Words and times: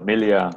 Família, 0.00 0.48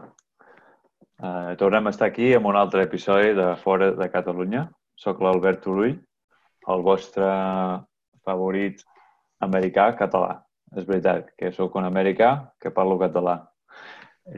eh, 1.19 1.55
tornem 1.59 1.87
a 1.87 1.91
estar 1.91 2.07
aquí 2.07 2.29
amb 2.31 2.47
un 2.47 2.55
altre 2.55 2.85
episodi 2.87 3.33
de 3.35 3.49
Fora 3.59 3.89
de 3.91 4.05
Catalunya. 4.07 4.61
Soc 4.95 5.19
l'Albert 5.19 5.59
Turull, 5.65 5.97
el 6.71 6.83
vostre 6.85 7.27
favorit 8.23 8.85
americà 9.43 9.89
català. 9.99 10.37
És 10.71 10.87
veritat 10.87 11.33
que 11.35 11.51
sóc 11.51 11.75
un 11.75 11.89
americà 11.89 12.29
que 12.55 12.71
parlo 12.71 12.95
català. 13.01 13.35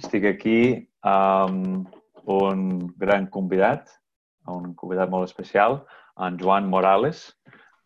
Estic 0.02 0.26
aquí 0.32 0.58
amb 1.06 1.86
un 2.26 2.66
gran 2.98 3.30
convidat, 3.30 3.94
un 4.50 4.74
convidat 4.74 5.14
molt 5.14 5.30
especial, 5.30 5.84
en 6.18 6.42
Joan 6.42 6.66
Morales. 6.66 7.28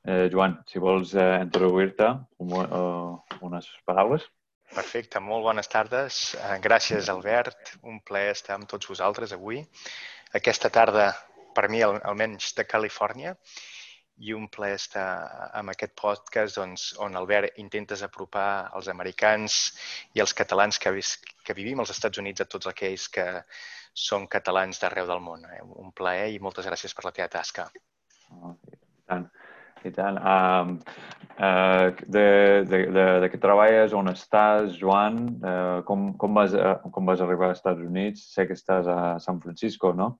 Eh, 0.07 0.29
Joan, 0.31 0.61
si 0.71 0.79
vols 0.79 1.11
eh, 1.19 1.33
introduir-te 1.43 2.13
un, 2.39 2.55
uh, 2.63 3.39
unes 3.43 3.67
paraules. 3.83 4.23
Perfecte, 4.69 5.19
molt 5.19 5.43
bones 5.47 5.67
tardes. 5.71 6.19
Eh, 6.35 6.59
gràcies, 6.61 7.09
Albert. 7.09 7.73
Un 7.89 7.99
plaer 8.05 8.35
estar 8.35 8.55
amb 8.57 8.69
tots 8.69 8.89
vosaltres 8.91 9.33
avui. 9.33 9.63
Aquesta 10.39 10.69
tarda, 10.69 11.09
per 11.55 11.67
mi, 11.73 11.81
almenys 11.81 12.53
de 12.57 12.65
Califòrnia, 12.69 13.33
i 14.19 14.33
un 14.35 14.45
plaer 14.51 14.75
estar 14.77 15.07
amb 15.55 15.71
aquest 15.73 15.95
podcast 15.99 16.59
doncs, 16.59 16.89
on, 16.99 17.15
Albert, 17.15 17.57
intentes 17.63 18.03
apropar 18.05 18.69
els 18.75 18.89
americans 18.91 19.59
i 20.13 20.21
els 20.23 20.35
catalans 20.35 20.77
que, 20.77 20.93
que 21.45 21.55
vivim 21.57 21.79
als 21.79 21.93
Estats 21.95 22.19
Units 22.21 22.43
a 22.43 22.49
tots 22.53 22.67
aquells 22.69 23.07
que 23.15 23.27
són 23.95 24.27
catalans 24.27 24.81
d'arreu 24.81 25.07
del 25.09 25.23
món. 25.23 25.45
Eh? 25.49 25.61
Un 25.83 25.93
plaer 25.95 26.29
i 26.35 26.41
moltes 26.43 26.67
gràcies 26.67 26.93
per 26.95 27.07
la 27.07 27.15
teva 27.15 27.31
tasca. 27.39 27.69
Oh, 28.35 28.53
tant. 29.09 29.29
I 29.87 29.91
tant. 29.95 30.19
Um, 30.19 30.75
uh, 31.39 31.89
de, 32.05 32.25
de, 32.69 32.79
de, 32.93 33.05
de 33.23 33.29
què 33.31 33.39
treballes, 33.41 33.95
on 33.97 34.11
estàs, 34.11 34.75
Joan? 34.79 35.21
Uh, 35.39 35.81
com, 35.87 36.11
com, 36.19 36.37
vas, 36.37 36.53
uh, 36.53 36.77
com 36.93 37.07
vas 37.09 37.23
arribar 37.25 37.49
als 37.49 37.63
Estats 37.63 37.81
Units? 37.85 38.27
Sé 38.35 38.45
que 38.49 38.57
estàs 38.59 38.89
a 38.91 39.17
San 39.23 39.41
Francisco, 39.43 39.93
no? 39.95 40.17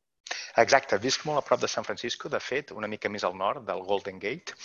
Exacte, 0.60 0.98
visc 1.00 1.24
molt 1.28 1.40
a 1.40 1.46
prop 1.46 1.62
de 1.62 1.70
San 1.72 1.86
Francisco, 1.88 2.30
de 2.30 2.40
fet, 2.44 2.74
una 2.76 2.90
mica 2.90 3.10
més 3.12 3.24
al 3.28 3.38
nord 3.38 3.68
del 3.68 3.86
Golden 3.86 4.20
Gate. 4.20 4.58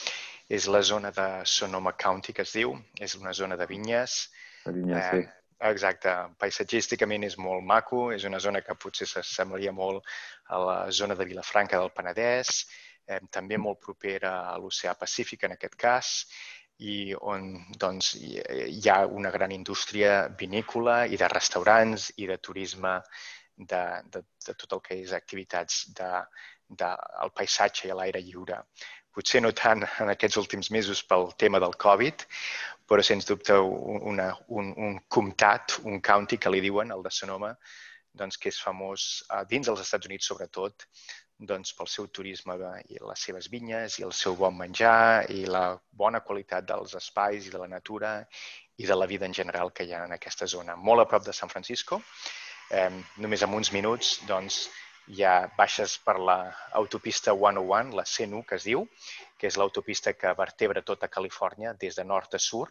És 0.53 0.67
la 0.69 0.83
zona 0.85 1.11
de 1.15 1.29
Sonoma 1.49 1.95
County, 1.97 2.35
que 2.37 2.45
es 2.45 2.53
diu. 2.57 2.75
És 3.01 3.15
una 3.17 3.33
zona 3.33 3.57
de 3.57 3.67
vinyes. 3.67 4.19
De 4.67 4.75
vinyes, 4.77 5.01
eh, 5.01 5.23
sí. 5.23 5.41
Exacte, 5.65 6.13
paisatgísticament 6.41 7.25
és 7.25 7.37
molt 7.41 7.65
maco, 7.65 8.11
és 8.13 8.25
una 8.29 8.41
zona 8.43 8.61
que 8.61 8.75
potser 8.77 9.07
s'assemblaria 9.09 9.73
molt 9.73 10.05
a 10.53 10.59
la 10.61 10.79
zona 10.93 11.15
de 11.17 11.25
Vilafranca 11.25 11.79
del 11.81 11.93
Penedès, 11.95 12.67
eh, 13.07 13.21
també 13.31 13.59
molt 13.61 13.81
propera 13.85 14.35
a 14.51 14.59
l'oceà 14.59 14.95
Pacífic 14.99 15.45
en 15.45 15.57
aquest 15.57 15.77
cas, 15.81 16.13
i 16.83 17.15
on 17.15 17.53
doncs, 17.79 18.15
hi 18.19 18.89
ha 18.91 19.05
una 19.07 19.31
gran 19.31 19.53
indústria 19.53 20.27
vinícola 20.39 21.05
i 21.07 21.17
de 21.17 21.29
restaurants 21.31 22.11
i 22.17 22.27
de 22.27 22.39
turisme 22.39 22.97
de, 23.57 23.85
de, 24.11 24.25
de 24.47 24.55
tot 24.59 24.73
el 24.73 24.83
que 24.83 24.99
és 25.05 25.13
activitats 25.13 25.85
de, 25.95 26.11
de, 26.69 26.91
el 27.23 27.31
paisatge 27.31 27.89
i 27.89 27.95
l'aire 27.95 28.21
lliure. 28.21 28.59
Potser 29.15 29.41
no 29.45 29.53
tant 29.55 29.85
en 30.03 30.11
aquests 30.11 30.41
últims 30.41 30.73
mesos 30.75 31.05
pel 31.07 31.31
tema 31.39 31.61
del 31.63 31.77
Covid, 31.79 32.27
però 32.89 33.03
sens 33.07 33.29
dubte 33.29 33.55
una, 33.55 34.33
un, 34.49 34.73
un 34.75 34.99
comtat, 35.09 35.79
un 35.85 36.01
county 36.03 36.39
que 36.39 36.51
li 36.51 36.61
diuen, 36.65 36.91
el 36.91 37.05
de 37.05 37.13
Sonoma, 37.15 37.53
doncs, 38.15 38.37
que 38.39 38.51
és 38.51 38.59
famós 38.63 39.23
eh, 39.31 39.45
dins 39.51 39.71
dels 39.71 39.81
Estats 39.87 40.11
Units 40.11 40.27
sobretot 40.31 40.87
doncs, 41.39 41.73
pel 41.75 41.89
seu 41.91 42.07
turisme 42.07 42.55
i 42.89 43.01
les 43.01 43.25
seves 43.27 43.49
vinyes 43.51 43.99
i 43.99 44.05
el 44.07 44.13
seu 44.13 44.37
bon 44.37 44.55
menjar 44.57 45.27
i 45.35 45.45
la 45.47 45.65
bona 45.91 46.21
qualitat 46.21 46.67
dels 46.69 46.95
espais 46.95 47.47
i 47.47 47.51
de 47.51 47.59
la 47.59 47.69
natura 47.69 48.15
i 48.77 48.87
de 48.87 48.95
la 48.95 49.07
vida 49.07 49.27
en 49.27 49.35
general 49.35 49.73
que 49.73 49.85
hi 49.85 49.93
ha 49.93 50.05
en 50.05 50.15
aquesta 50.15 50.47
zona. 50.47 50.77
Molt 50.77 51.03
a 51.03 51.09
prop 51.11 51.25
de 51.27 51.33
San 51.33 51.49
Francisco, 51.49 52.01
eh, 52.71 52.91
només 53.19 53.43
en 53.43 53.55
uns 53.55 53.73
minuts 53.73 54.21
doncs, 54.29 54.65
ja 55.07 55.51
baixes 55.57 55.99
per 56.01 56.17
l'autopista 56.17 57.35
101, 57.37 57.93
la 57.97 58.05
C1 58.09 58.45
que 58.49 58.57
es 58.57 58.65
diu, 58.65 58.87
que 59.39 59.51
és 59.51 59.59
l'autopista 59.61 60.15
que 60.17 60.33
vertebra 60.39 60.83
tota 60.83 61.11
Califòrnia 61.13 61.75
des 61.75 61.99
de 61.99 62.05
nord 62.05 62.35
a 62.35 62.41
sud. 62.41 62.71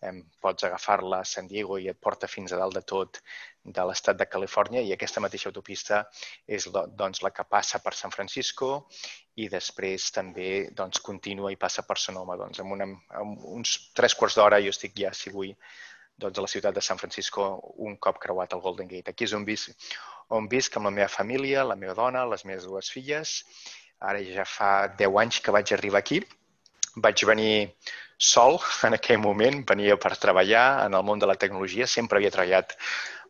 Eh, 0.00 0.12
pots 0.40 0.64
agafar-la 0.64 1.20
a 1.20 1.24
San 1.24 1.48
Diego 1.48 1.78
i 1.78 1.88
et 1.88 1.98
porta 1.98 2.28
fins 2.28 2.52
a 2.52 2.60
dalt 2.60 2.78
de 2.78 2.82
tot 2.82 3.20
de 3.64 3.84
l'estat 3.88 4.16
de 4.20 4.26
Califòrnia 4.28 4.82
i 4.84 4.92
aquesta 4.92 5.22
mateixa 5.24 5.48
autopista 5.48 6.02
és 6.46 6.66
doncs, 6.68 7.22
la 7.24 7.32
que 7.32 7.46
passa 7.48 7.80
per 7.80 7.94
San 7.96 8.12
Francisco 8.12 8.86
i 9.40 9.48
després 9.48 10.10
també 10.12 10.68
doncs, 10.76 11.00
continua 11.00 11.52
i 11.52 11.56
passa 11.56 11.82
per 11.88 11.96
Sonoma. 11.98 12.36
Doncs, 12.36 12.60
amb, 12.60 12.76
una, 12.76 12.88
amb 13.20 13.46
uns 13.56 13.76
tres 13.96 14.14
quarts 14.14 14.36
d'hora 14.36 14.60
jo 14.62 14.74
estic 14.74 14.94
ja, 15.00 15.14
si 15.16 15.32
vull, 15.32 15.54
doncs, 16.20 16.38
a 16.38 16.44
la 16.44 16.50
ciutat 16.50 16.76
de 16.76 16.84
San 16.84 17.00
Francisco 17.00 17.48
un 17.88 17.96
cop 17.96 18.20
creuat 18.20 18.52
el 18.52 18.62
Golden 18.64 18.90
Gate. 18.90 19.10
Aquí 19.10 19.24
és 19.24 19.34
on 19.34 19.48
visc, 19.48 19.72
on 20.28 20.48
visc 20.52 20.76
amb 20.76 20.90
la 20.90 20.94
meva 21.00 21.08
família, 21.08 21.64
la 21.64 21.78
meva 21.80 21.96
dona, 21.96 22.28
les 22.28 22.44
meves 22.44 22.68
dues 22.68 22.92
filles. 22.92 23.40
Ara 24.04 24.20
ja 24.20 24.44
fa 24.44 24.72
10 25.00 25.20
anys 25.24 25.40
que 25.40 25.54
vaig 25.56 25.72
arribar 25.72 26.04
aquí. 26.04 26.20
Vaig 27.00 27.24
venir 27.26 27.72
sol 28.20 28.60
en 28.86 28.94
aquell 28.94 29.18
moment, 29.18 29.64
venia 29.66 29.96
per 29.98 30.14
treballar 30.20 30.84
en 30.84 30.94
el 30.94 31.02
món 31.02 31.18
de 31.18 31.26
la 31.26 31.34
tecnologia. 31.40 31.88
Sempre 31.90 32.20
havia 32.20 32.30
treballat 32.30 32.76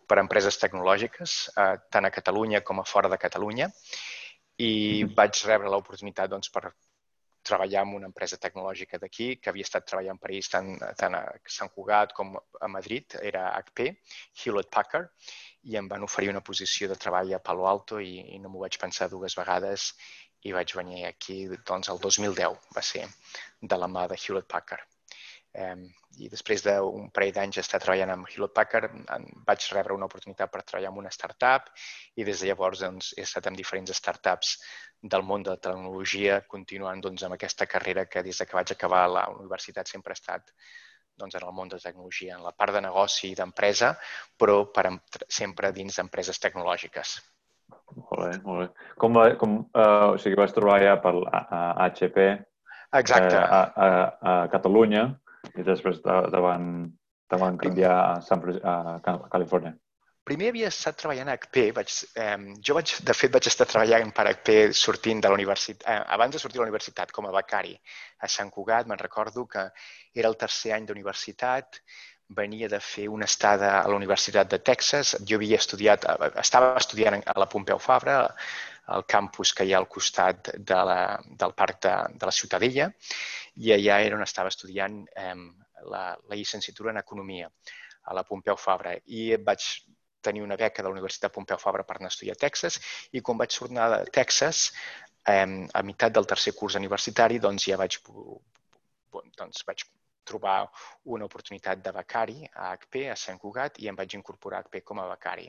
per 0.09 0.19
empreses 0.23 0.59
tecnològiques, 0.63 1.37
eh, 1.57 1.77
tant 1.91 2.09
a 2.09 2.13
Catalunya 2.15 2.63
com 2.63 2.81
a 2.81 2.89
fora 2.89 3.11
de 3.13 3.21
Catalunya, 3.21 3.71
i 4.63 5.05
vaig 5.19 5.45
rebre 5.49 5.71
l'oportunitat 5.71 6.31
doncs, 6.31 6.51
per 6.55 6.71
treballar 7.45 7.83
en 7.85 7.95
una 7.99 8.09
empresa 8.09 8.39
tecnològica 8.41 8.99
d'aquí, 8.99 9.37
que 9.37 9.51
havia 9.51 9.67
estat 9.69 9.87
treballant 9.91 10.21
per 10.21 10.31
ells 10.33 10.49
tant, 10.53 10.71
tant 11.01 11.17
a 11.19 11.23
Sant 11.57 11.71
Cugat 11.75 12.15
com 12.17 12.33
a 12.37 12.71
Madrid, 12.73 13.19
era 13.21 13.51
HP, 13.59 13.91
Hewlett 14.41 14.71
Packard, 14.73 15.11
i 15.69 15.77
em 15.81 15.89
van 15.89 16.05
oferir 16.07 16.33
una 16.33 16.45
posició 16.45 16.89
de 16.89 16.97
treball 17.01 17.35
a 17.35 17.43
Palo 17.45 17.69
Alto 17.69 18.01
i, 18.01 18.17
i 18.35 18.41
no 18.41 18.53
m'ho 18.53 18.65
vaig 18.65 18.81
pensar 18.81 19.11
dues 19.13 19.37
vegades 19.37 19.93
i 20.45 20.53
vaig 20.57 20.75
venir 20.77 21.05
aquí 21.09 21.39
doncs, 21.55 21.93
el 21.93 22.01
2010, 22.01 22.59
va 22.77 22.83
ser 22.93 23.07
de 23.61 23.81
la 23.81 23.89
mà 23.89 24.09
de 24.09 24.21
Hewlett 24.21 24.49
Packard. 24.57 24.94
Eh, 25.55 25.77
I 26.25 26.29
després 26.31 26.63
d'un 26.63 27.09
parell 27.15 27.33
d'anys 27.35 27.61
estar 27.63 27.81
treballant 27.83 28.13
amb 28.15 28.29
Hewlett 28.31 28.55
Packard, 28.55 28.93
vaig 29.47 29.67
rebre 29.75 29.97
una 29.97 30.07
oportunitat 30.07 30.51
per 30.51 30.63
treballar 30.63 30.93
en 30.93 31.01
una 31.03 31.11
startup 31.15 31.71
i 32.15 32.27
des 32.27 32.41
de 32.41 32.51
llavors 32.51 32.85
doncs, 32.85 33.13
he 33.19 33.25
estat 33.27 33.49
en 33.51 33.59
diferents 33.59 33.95
startups 33.99 34.55
del 35.15 35.27
món 35.27 35.43
de 35.43 35.55
la 35.55 35.63
tecnologia, 35.67 36.41
continuant 36.51 37.03
doncs, 37.03 37.27
amb 37.27 37.35
aquesta 37.37 37.67
carrera 37.67 38.07
que 38.07 38.23
des 38.23 38.39
de 38.39 38.47
que 38.47 38.57
vaig 38.57 38.73
acabar 38.73 39.05
la 39.11 39.27
universitat 39.35 39.91
sempre 39.91 40.15
ha 40.15 40.21
estat 40.21 40.55
doncs, 41.19 41.35
en 41.35 41.47
el 41.47 41.55
món 41.55 41.71
de 41.71 41.79
tecnologia, 41.83 42.39
en 42.39 42.47
la 42.47 42.55
part 42.55 42.75
de 42.75 42.83
negoci 42.87 43.31
i 43.31 43.39
d'empresa, 43.39 43.95
però 44.39 44.65
per, 44.75 44.89
sempre 45.29 45.73
dins 45.75 45.99
d'empreses 45.99 46.41
tecnològiques. 46.43 47.19
Molt 47.95 48.23
bé, 48.23 48.33
molt 48.47 48.63
bé. 48.63 48.89
Com, 48.99 49.19
va, 49.19 49.29
com 49.41 49.59
uh, 49.63 50.15
o 50.15 50.19
sigui, 50.19 50.39
vas 50.39 50.55
trobar 50.55 50.81
ja 50.83 50.97
per 51.03 51.15
a, 51.27 51.43
a 51.43 51.91
HP 51.91 52.27
Exacte. 52.95 53.35
Uh, 53.35 53.43
a, 53.43 53.61
a, 53.75 53.87
a 54.31 54.49
Catalunya 54.53 55.09
i 55.55 55.65
després 55.67 56.03
te, 56.05 56.19
te, 56.33 56.43
van, 56.49 56.69
te 57.31 57.41
van 57.41 57.59
canviar 57.61 57.95
a, 57.95 58.21
San, 58.25 58.45
a 58.63 59.17
Califòrnia. 59.33 59.75
Primer 60.25 60.49
havia 60.49 60.71
estat 60.73 60.97
treballant 60.97 61.29
a 61.29 61.35
HP. 61.37 61.67
Vaig, 61.77 61.91
eh, 62.17 62.37
jo, 62.65 62.77
vaig, 62.79 62.95
de 63.09 63.17
fet, 63.17 63.33
vaig 63.35 63.49
estar 63.51 63.67
treballant 63.69 64.13
per 64.17 64.25
HP 64.31 64.55
sortint 64.79 65.21
de 65.21 65.29
la 65.29 65.37
universitat, 65.37 65.85
eh, 65.85 65.99
abans 66.17 66.33
de 66.33 66.41
sortir 66.41 66.57
de 66.57 66.63
la 66.63 66.71
universitat 66.71 67.13
com 67.13 67.29
a 67.29 67.35
becari 67.35 67.75
a 68.25 68.31
Sant 68.37 68.51
Cugat. 68.55 68.89
Me'n 68.89 69.03
recordo 69.03 69.45
que 69.47 69.67
era 70.15 70.31
el 70.33 70.39
tercer 70.41 70.73
any 70.73 70.89
d'universitat, 70.89 71.81
venia 72.29 72.71
de 72.73 72.81
fer 72.81 73.09
una 73.13 73.29
estada 73.29 73.83
a 73.83 73.89
la 73.89 73.97
Universitat 74.01 74.49
de 74.51 74.59
Texas. 74.59 75.15
Jo 75.29 75.37
havia 75.37 75.61
estudiat, 75.61 76.07
estava 76.41 76.73
estudiant 76.81 77.21
a 77.21 77.39
la 77.39 77.49
Pompeu 77.51 77.79
Fabra, 77.79 78.17
al 78.87 79.07
campus 79.07 79.55
que 79.57 79.65
hi 79.65 79.73
ha 79.73 79.79
al 79.81 79.89
costat 79.89 80.51
de 80.59 80.81
la, 80.91 80.99
del 81.25 81.55
parc 81.57 81.81
de, 81.87 81.95
de 82.19 82.29
la 82.29 82.35
Ciutadella, 82.35 82.91
i 83.65 83.73
allà 83.73 84.01
era 84.05 84.19
on 84.19 84.25
estava 84.25 84.53
estudiant 84.53 85.01
eh, 85.17 85.35
la, 85.91 86.05
la 86.17 86.37
llicenciatura 86.37 86.93
en 86.93 87.01
Economia 87.01 87.51
a 88.05 88.15
la 88.15 88.25
Pompeu 88.29 88.59
Fabra. 88.61 88.95
I 89.07 89.35
vaig 89.41 89.69
tenir 90.25 90.43
una 90.43 90.57
beca 90.57 90.83
de 90.83 90.89
la 90.89 90.95
Universitat 90.97 91.33
Pompeu 91.33 91.61
Fabra 91.61 91.85
per 91.85 91.99
anar 91.99 92.11
a 92.11 92.15
estudiar 92.15 92.37
a 92.37 92.43
Texas 92.47 92.81
i 93.13 93.21
quan 93.21 93.41
vaig 93.41 93.57
tornar 93.57 93.91
de 93.93 94.01
Texas, 94.13 94.71
eh, 95.29 95.45
a 95.45 95.83
meitat 95.83 96.13
del 96.13 96.29
tercer 96.29 96.55
curs 96.57 96.77
universitari, 96.81 97.41
doncs 97.41 97.69
ja 97.71 97.81
vaig, 97.81 98.01
doncs 99.39 99.65
vaig 99.69 99.85
trobar 100.25 100.57
una 101.17 101.29
oportunitat 101.29 101.83
de 101.85 101.93
becari 101.93 102.45
a 102.53 102.73
HP, 102.73 103.09
a 103.13 103.17
Sant 103.17 103.41
Cugat, 103.43 103.81
i 103.85 103.89
em 103.91 103.97
vaig 103.97 104.17
incorporar 104.19 104.61
a 104.63 104.67
HP 104.67 104.83
com 104.91 105.01
a 105.01 105.09
becari. 105.13 105.49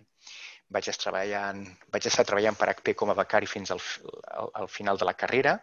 Vaig 0.75 0.89
estar 0.91 1.11
treballant, 1.11 1.65
vaig 1.93 2.07
estar 2.11 2.25
treballant 2.27 2.57
per 2.59 2.71
HP 2.73 2.95
com 3.01 3.11
a 3.11 3.17
becari 3.17 3.49
fins 3.49 3.71
al, 3.75 3.83
al, 4.31 4.51
al 4.63 4.71
final 4.71 4.97
de 5.01 5.07
la 5.09 5.15
carrera, 5.17 5.59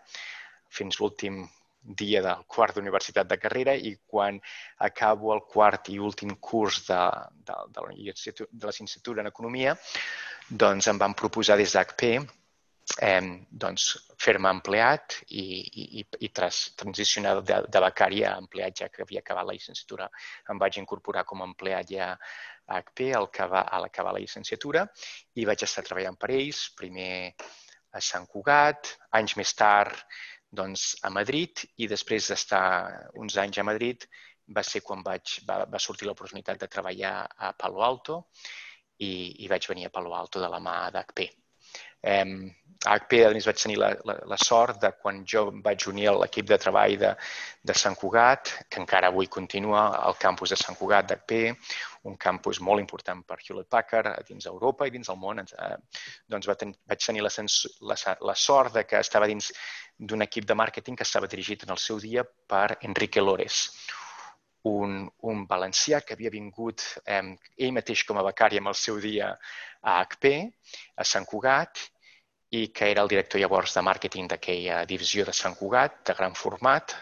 fins 0.72 1.00
l'últim 1.00 1.42
dia 1.82 2.22
del 2.22 2.44
quart 2.46 2.76
d'universitat 2.76 3.26
de 3.26 3.38
carrera 3.42 3.74
i 3.74 3.96
quan 4.06 4.38
acabo 4.86 5.32
el 5.34 5.42
quart 5.54 5.90
i 5.90 5.98
últim 5.98 6.36
curs 6.38 6.84
de, 6.86 7.00
de, 7.48 7.56
de, 7.74 7.86
la, 7.86 7.94
de 7.94 8.66
la 8.66 8.70
Licenciatura 8.70 9.22
en 9.22 9.30
Economia, 9.32 9.74
doncs 10.48 10.86
em 10.88 10.98
van 10.98 11.16
proposar 11.18 11.58
des 11.58 11.74
d'HP 11.74 12.14
eh, 13.00 13.20
doncs, 13.50 13.86
fer-me 14.18 14.50
empleat 14.50 15.18
i, 15.28 15.44
i, 16.00 16.04
i 16.26 16.30
tras, 16.34 16.62
transicionar 16.78 17.40
de, 17.42 17.60
de 17.68 17.82
becari 17.84 18.22
a 18.26 18.36
empleat 18.40 18.82
ja 18.82 18.88
que 18.92 19.04
havia 19.04 19.22
acabat 19.22 19.48
la 19.48 19.56
llicenciatura. 19.56 20.08
Em 20.50 20.60
vaig 20.62 20.78
incorporar 20.82 21.24
com 21.28 21.42
a 21.42 21.48
empleat 21.50 21.92
ja 21.94 22.12
a 22.12 22.78
HP 22.78 23.12
al 23.16 23.28
acabar, 23.30 23.66
a 23.68 23.80
l'acabar 23.82 24.14
la 24.14 24.22
llicenciatura 24.22 24.86
i 25.34 25.46
vaig 25.48 25.64
estar 25.66 25.84
treballant 25.86 26.18
per 26.18 26.30
ells, 26.34 26.68
primer 26.78 27.32
a 27.92 28.00
Sant 28.00 28.26
Cugat, 28.26 28.94
anys 29.18 29.36
més 29.36 29.52
tard 29.54 29.98
doncs, 30.52 30.92
a 31.02 31.10
Madrid 31.10 31.64
i 31.80 31.88
després 31.88 32.28
d'estar 32.28 32.64
uns 33.20 33.38
anys 33.40 33.58
a 33.58 33.66
Madrid 33.66 34.06
va 34.52 34.64
ser 34.66 34.82
quan 34.84 35.02
vaig, 35.04 35.38
va, 35.48 35.62
va 35.64 35.80
sortir 35.80 36.08
l'oportunitat 36.08 36.60
de 36.60 36.68
treballar 36.68 37.14
a 37.24 37.52
Palo 37.56 37.84
Alto 37.86 38.18
i, 38.98 39.44
i 39.44 39.48
vaig 39.48 39.68
venir 39.70 39.88
a 39.88 39.94
Palo 39.94 40.12
Alto 40.16 40.42
de 40.42 40.50
la 40.50 40.60
mà 40.60 40.76
d'HP. 40.92 41.41
Eh, 42.02 42.24
a 42.84 42.96
HP, 42.98 43.20
a 43.22 43.30
més, 43.30 43.46
vaig 43.46 43.58
tenir 43.62 43.76
la, 43.78 43.92
la, 44.08 44.16
la 44.26 44.36
sort 44.42 44.80
de 44.82 44.90
quan 44.98 45.20
jo 45.32 45.44
vaig 45.62 45.84
unir 45.90 46.08
a 46.10 46.14
l'equip 46.18 46.48
de 46.50 46.58
treball 46.58 46.96
de, 46.98 47.12
de 47.62 47.76
Sant 47.78 47.94
Cugat, 47.98 48.50
que 48.68 48.80
encara 48.82 49.12
avui 49.12 49.28
continua 49.30 49.84
al 50.00 50.18
campus 50.18 50.50
de 50.50 50.58
Sant 50.58 50.78
Cugat 50.78 51.06
d'HP, 51.12 51.38
un 52.10 52.16
campus 52.18 52.58
molt 52.58 52.82
important 52.82 53.22
per 53.22 53.38
Hewlett 53.38 53.70
Packard 53.70 54.26
dins 54.26 54.50
Europa 54.50 54.88
i 54.88 54.94
dins 54.94 55.12
del 55.12 55.20
món. 55.22 55.44
Eh, 55.44 55.72
doncs 56.26 56.50
va 56.50 56.58
ten, 56.58 56.74
vaig 56.90 57.06
tenir 57.06 57.22
la, 57.22 57.30
la, 57.92 57.98
la 58.32 58.36
sort 58.48 58.74
de 58.74 58.86
que 58.88 58.98
estava 59.06 59.30
dins 59.30 59.52
d'un 59.98 60.26
equip 60.26 60.48
de 60.48 60.58
màrqueting 60.58 60.98
que 60.98 61.06
estava 61.06 61.30
dirigit 61.30 61.62
en 61.62 61.76
el 61.76 61.78
seu 61.78 62.02
dia 62.02 62.26
per 62.26 62.80
Enrique 62.82 63.22
Lores, 63.22 63.68
un, 64.68 65.08
un 65.30 65.44
valencià 65.50 66.00
que 66.06 66.14
havia 66.14 66.30
vingut 66.30 66.84
eh, 67.04 67.22
ell 67.58 67.74
mateix 67.74 68.04
com 68.08 68.18
a 68.18 68.26
becari 68.26 68.60
amb 68.60 68.70
el 68.70 68.78
seu 68.78 69.00
dia 69.02 69.32
a 69.82 69.98
HP, 70.04 70.34
a 70.96 71.06
Sant 71.12 71.26
Cugat, 71.26 71.80
i 72.52 72.68
que 72.68 72.90
era 72.92 73.02
el 73.02 73.08
director 73.08 73.40
llavors 73.40 73.74
de 73.74 73.82
màrqueting 73.82 74.28
d'aquella 74.28 74.84
divisió 74.86 75.24
de 75.24 75.34
Sant 75.34 75.56
Cugat, 75.58 76.02
de 76.08 76.14
gran 76.18 76.36
format, 76.38 76.94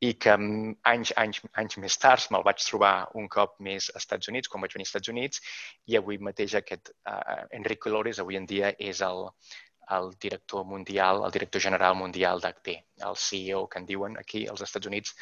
i 0.00 0.12
que 0.14 0.30
anys, 0.30 1.10
anys, 1.18 1.40
anys 1.58 1.78
més 1.82 1.96
tard 1.98 2.28
me'l 2.30 2.44
vaig 2.46 2.60
trobar 2.62 2.92
un 3.18 3.26
cop 3.28 3.56
més 3.68 3.88
als 3.90 4.04
Estats 4.04 4.30
Units, 4.32 4.48
quan 4.48 4.62
vaig 4.62 4.76
venir 4.76 4.86
als 4.86 4.92
Estats 4.92 5.10
Units, 5.12 5.42
i 5.90 5.98
avui 5.98 6.20
mateix 6.22 6.54
aquest 6.54 6.92
uh, 7.10 7.48
Enrique 7.58 7.90
Lores 7.90 8.22
avui 8.22 8.38
en 8.38 8.46
dia 8.46 8.70
és 8.78 9.02
el, 9.02 9.24
el 9.98 10.12
director 10.22 10.64
mundial, 10.64 11.24
el 11.26 11.34
director 11.34 11.64
general 11.66 11.98
mundial 11.98 12.40
d'HP, 12.44 12.78
el 13.10 13.18
CEO 13.18 13.66
que 13.66 13.82
en 13.82 13.90
diuen 13.90 14.16
aquí 14.22 14.46
als 14.46 14.62
Estats 14.68 14.86
Units 14.86 15.16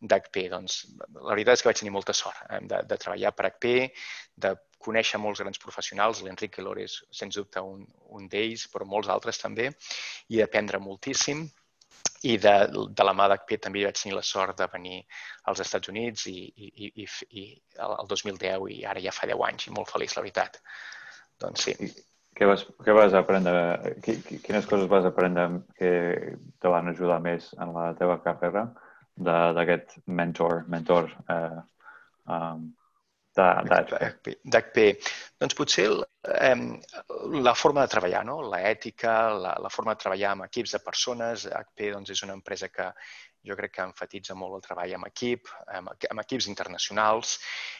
d'HP. 0.00 0.48
Doncs 0.52 0.80
la 1.14 1.34
veritat 1.34 1.58
és 1.58 1.62
que 1.62 1.70
vaig 1.70 1.80
tenir 1.80 1.94
molta 1.94 2.16
sort 2.16 2.42
eh, 2.48 2.60
de, 2.66 2.82
de 2.88 2.98
treballar 3.00 3.32
per 3.36 3.48
HP, 3.50 3.72
de 4.46 4.54
conèixer 4.80 5.20
molts 5.20 5.42
grans 5.44 5.60
professionals, 5.60 6.22
l'Enrique 6.24 6.64
Lores, 6.64 7.00
sens 7.12 7.36
dubte, 7.36 7.60
un, 7.60 7.84
un 8.16 8.28
d'ells, 8.32 8.66
però 8.72 8.88
molts 8.88 9.10
altres 9.12 9.40
també, 9.42 9.68
i 10.28 10.40
d'aprendre 10.40 10.80
moltíssim. 10.80 11.44
I 12.24 12.36
de, 12.40 12.52
de 12.96 13.04
la 13.04 13.12
mà 13.16 13.26
d'HP 13.28 13.56
també 13.64 13.84
vaig 13.84 13.96
tenir 13.96 14.16
la 14.16 14.24
sort 14.24 14.58
de 14.60 14.66
venir 14.72 14.98
als 15.48 15.60
Estats 15.64 15.88
Units 15.88 16.26
i, 16.28 16.46
i, 16.48 16.90
i, 17.04 17.06
i 17.40 17.44
el 17.80 18.08
2010 18.08 18.66
i 18.72 18.84
ara 18.88 19.00
ja 19.04 19.12
fa 19.16 19.28
10 19.28 19.44
anys 19.48 19.68
i 19.68 19.72
molt 19.76 19.88
feliç, 19.92 20.16
la 20.16 20.24
veritat. 20.24 20.60
Doncs 21.40 21.64
sí. 21.68 21.76
Què 22.36 22.48
vas, 22.48 22.62
què 22.84 22.92
vas 22.96 23.16
aprendre? 23.16 23.94
Quines 24.04 24.68
coses 24.68 24.88
vas 24.88 25.08
aprendre 25.08 25.46
que 25.76 25.90
te 26.60 26.72
van 26.72 26.88
ajudar 26.92 27.18
més 27.24 27.50
en 27.60 27.72
la 27.76 27.90
teva 27.98 28.20
carrera? 28.24 28.68
D'aquest 29.20 29.98
mentor, 30.06 30.64
mentor 30.72 31.10
eh, 31.28 31.58
um, 32.26 32.68
d'HP. 33.36 34.86
Doncs 35.40 35.56
potser 35.56 35.86
eh, 35.90 36.56
la 37.46 37.54
forma 37.54 37.84
de 37.84 37.92
treballar, 37.94 38.24
no? 38.28 38.40
l'ètica, 38.52 39.14
la, 39.32 39.56
la 39.62 39.72
forma 39.72 39.94
de 39.94 40.02
treballar 40.04 40.34
amb 40.34 40.46
equips 40.48 40.76
de 40.76 40.82
persones. 40.84 41.46
HP 41.46 41.92
doncs, 41.94 42.14
és 42.16 42.24
una 42.26 42.36
empresa 42.38 42.68
que 42.68 42.90
jo 43.46 43.56
crec 43.56 43.72
que 43.76 43.84
enfatitza 43.88 44.34
molt 44.36 44.58
el 44.58 44.64
treball 44.64 44.94
amb 44.96 45.08
equip, 45.08 45.48
amb, 45.78 45.92
amb 46.10 46.22
equips 46.22 46.48
internacionals 46.50 47.38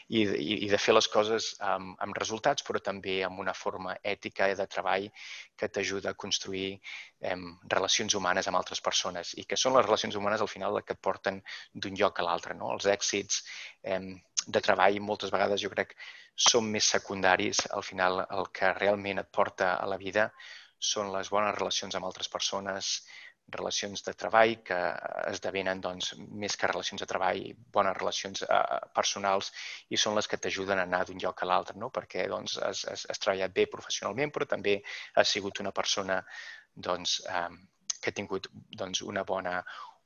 i, 0.09 0.23
i, 0.23 0.55
i 0.65 0.69
de 0.71 0.81
fer 0.81 0.95
les 0.95 1.09
coses 1.13 1.51
amb, 1.73 1.93
amb 2.01 2.17
resultats, 2.17 2.65
però 2.67 2.81
també 2.85 3.19
amb 3.27 3.43
una 3.45 3.55
forma 3.57 3.97
ètica 4.15 4.49
de 4.57 4.67
treball 4.67 5.09
que 5.61 5.69
t'ajuda 5.69 6.15
a 6.15 6.19
construir 6.25 6.71
eh, 6.73 7.37
relacions 7.77 8.17
humanes 8.17 8.49
amb 8.49 8.61
altres 8.61 8.81
persones 8.81 9.35
i 9.37 9.45
que 9.45 9.61
són 9.61 9.77
les 9.77 9.87
relacions 9.87 10.17
humanes 10.17 10.41
al 10.41 10.53
final 10.53 10.81
que 10.81 10.97
et 10.97 11.03
porten 11.03 11.43
d'un 11.75 12.01
lloc 12.01 12.21
a 12.21 12.29
l'altre. 12.29 12.57
No? 12.57 12.73
Els 12.77 12.89
èxits 12.89 13.43
eh, 13.85 14.01
de 14.47 14.61
treball 14.65 15.01
moltes 15.05 15.33
vegades 15.35 15.61
jo 15.63 15.71
crec 15.73 15.95
són 16.51 16.71
més 16.73 16.89
secundaris. 16.95 17.67
Al 17.77 17.85
final 17.85 18.25
el 18.25 18.49
que 18.57 18.73
realment 18.79 19.21
et 19.23 19.31
porta 19.31 19.75
a 19.77 19.87
la 19.91 19.99
vida 20.01 20.31
són 20.93 21.13
les 21.13 21.29
bones 21.29 21.55
relacions 21.59 21.97
amb 21.97 22.09
altres 22.09 22.31
persones, 22.33 22.93
relacions 23.51 24.05
de 24.07 24.15
treball 24.15 24.55
que 24.67 24.79
esdevenen 25.31 25.81
doncs, 25.83 26.13
més 26.43 26.57
que 26.57 26.71
relacions 26.71 27.03
de 27.03 27.09
treball, 27.11 27.43
bones 27.75 27.97
relacions 27.99 28.45
eh, 28.47 28.79
personals 28.95 29.51
i 29.91 29.99
són 29.99 30.17
les 30.19 30.31
que 30.31 30.39
t'ajuden 30.39 30.79
a 30.79 30.87
anar 30.89 31.03
d'un 31.07 31.19
lloc 31.25 31.43
a 31.43 31.51
l'altre, 31.51 31.77
no? 31.83 31.91
perquè 31.91 32.29
doncs, 32.31 32.59
has, 32.63 32.85
has, 32.93 33.07
has 33.11 33.23
treballat 33.23 33.55
bé 33.57 33.67
professionalment 33.73 34.33
però 34.33 34.47
també 34.55 34.79
has 35.17 35.35
sigut 35.37 35.61
una 35.65 35.75
persona 35.75 36.21
doncs, 36.89 37.21
eh, 37.27 37.49
que 38.01 38.13
ha 38.13 38.17
tingut 38.17 38.49
doncs, 38.55 39.03
una, 39.03 39.27
bona, 39.29 39.59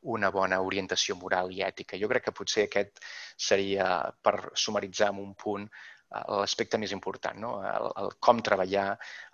una 0.04 0.30
bona 0.30 0.60
orientació 0.60 1.16
moral 1.16 1.50
i 1.52 1.62
ètica. 1.64 1.98
Jo 2.00 2.08
crec 2.12 2.28
que 2.28 2.36
potser 2.36 2.68
aquest 2.68 3.00
seria, 3.48 3.88
per 4.22 4.36
sumaritzar 4.66 5.10
en 5.14 5.20
un 5.24 5.34
punt, 5.34 5.68
l'aspecte 6.14 6.78
més 6.78 6.92
important, 6.94 7.38
no? 7.42 7.50
El, 7.66 7.88
el 8.02 8.12
com 8.22 8.40
treballar, 8.48 8.86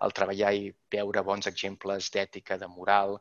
el 0.06 0.14
treballar 0.16 0.52
i 0.56 0.70
veure 0.94 1.22
bons 1.26 1.48
exemples 1.50 2.08
d'ètica, 2.14 2.56
de 2.62 2.68
moral, 2.72 3.18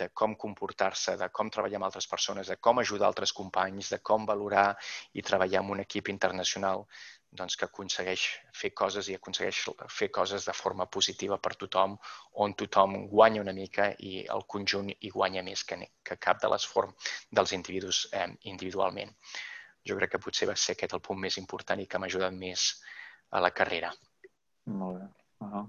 de 0.00 0.10
com 0.20 0.34
comportar-se, 0.36 1.16
de 1.16 1.28
com 1.32 1.50
treballar 1.50 1.80
amb 1.80 1.88
altres 1.88 2.08
persones, 2.10 2.50
de 2.52 2.58
com 2.60 2.82
ajudar 2.82 3.08
altres 3.08 3.32
companys, 3.32 3.92
de 3.94 4.00
com 4.10 4.26
valorar 4.28 4.68
i 5.14 5.24
treballar 5.24 5.62
amb 5.62 5.76
un 5.76 5.84
equip 5.86 6.12
internacional 6.12 6.84
doncs, 7.30 7.56
que 7.56 7.66
aconsegueix 7.66 8.24
fer 8.56 8.70
coses 8.80 9.08
i 9.08 9.16
aconsegueix 9.18 9.60
fer 9.92 10.08
coses 10.14 10.46
de 10.48 10.54
forma 10.56 10.86
positiva 10.86 11.38
per 11.38 11.54
tothom, 11.60 11.96
on 12.44 12.54
tothom 12.54 12.96
guanya 13.12 13.42
una 13.44 13.52
mica 13.52 13.90
i 13.98 14.24
el 14.36 14.44
conjunt 14.54 14.90
hi 14.90 15.10
guanya 15.14 15.42
més 15.42 15.64
que, 15.64 15.78
que 16.02 16.16
cap 16.16 16.40
de 16.42 16.50
les 16.54 16.66
formes 16.66 17.12
dels 17.30 17.52
individus 17.52 18.06
eh, 18.12 18.28
individualment. 18.52 19.12
Jo 19.84 19.96
crec 19.98 20.14
que 20.14 20.22
potser 20.24 20.48
va 20.48 20.56
ser 20.56 20.74
aquest 20.76 20.96
el 20.96 21.04
punt 21.04 21.20
més 21.20 21.38
important 21.38 21.80
i 21.80 21.86
que 21.86 21.98
m'ha 21.98 22.10
ajudat 22.10 22.34
més 22.34 22.70
a 23.30 23.42
la 23.44 23.50
carrera. 23.50 23.92
Molt 24.80 24.98
bé. 25.00 25.06
Uh 25.40 25.48
-huh. 25.52 25.66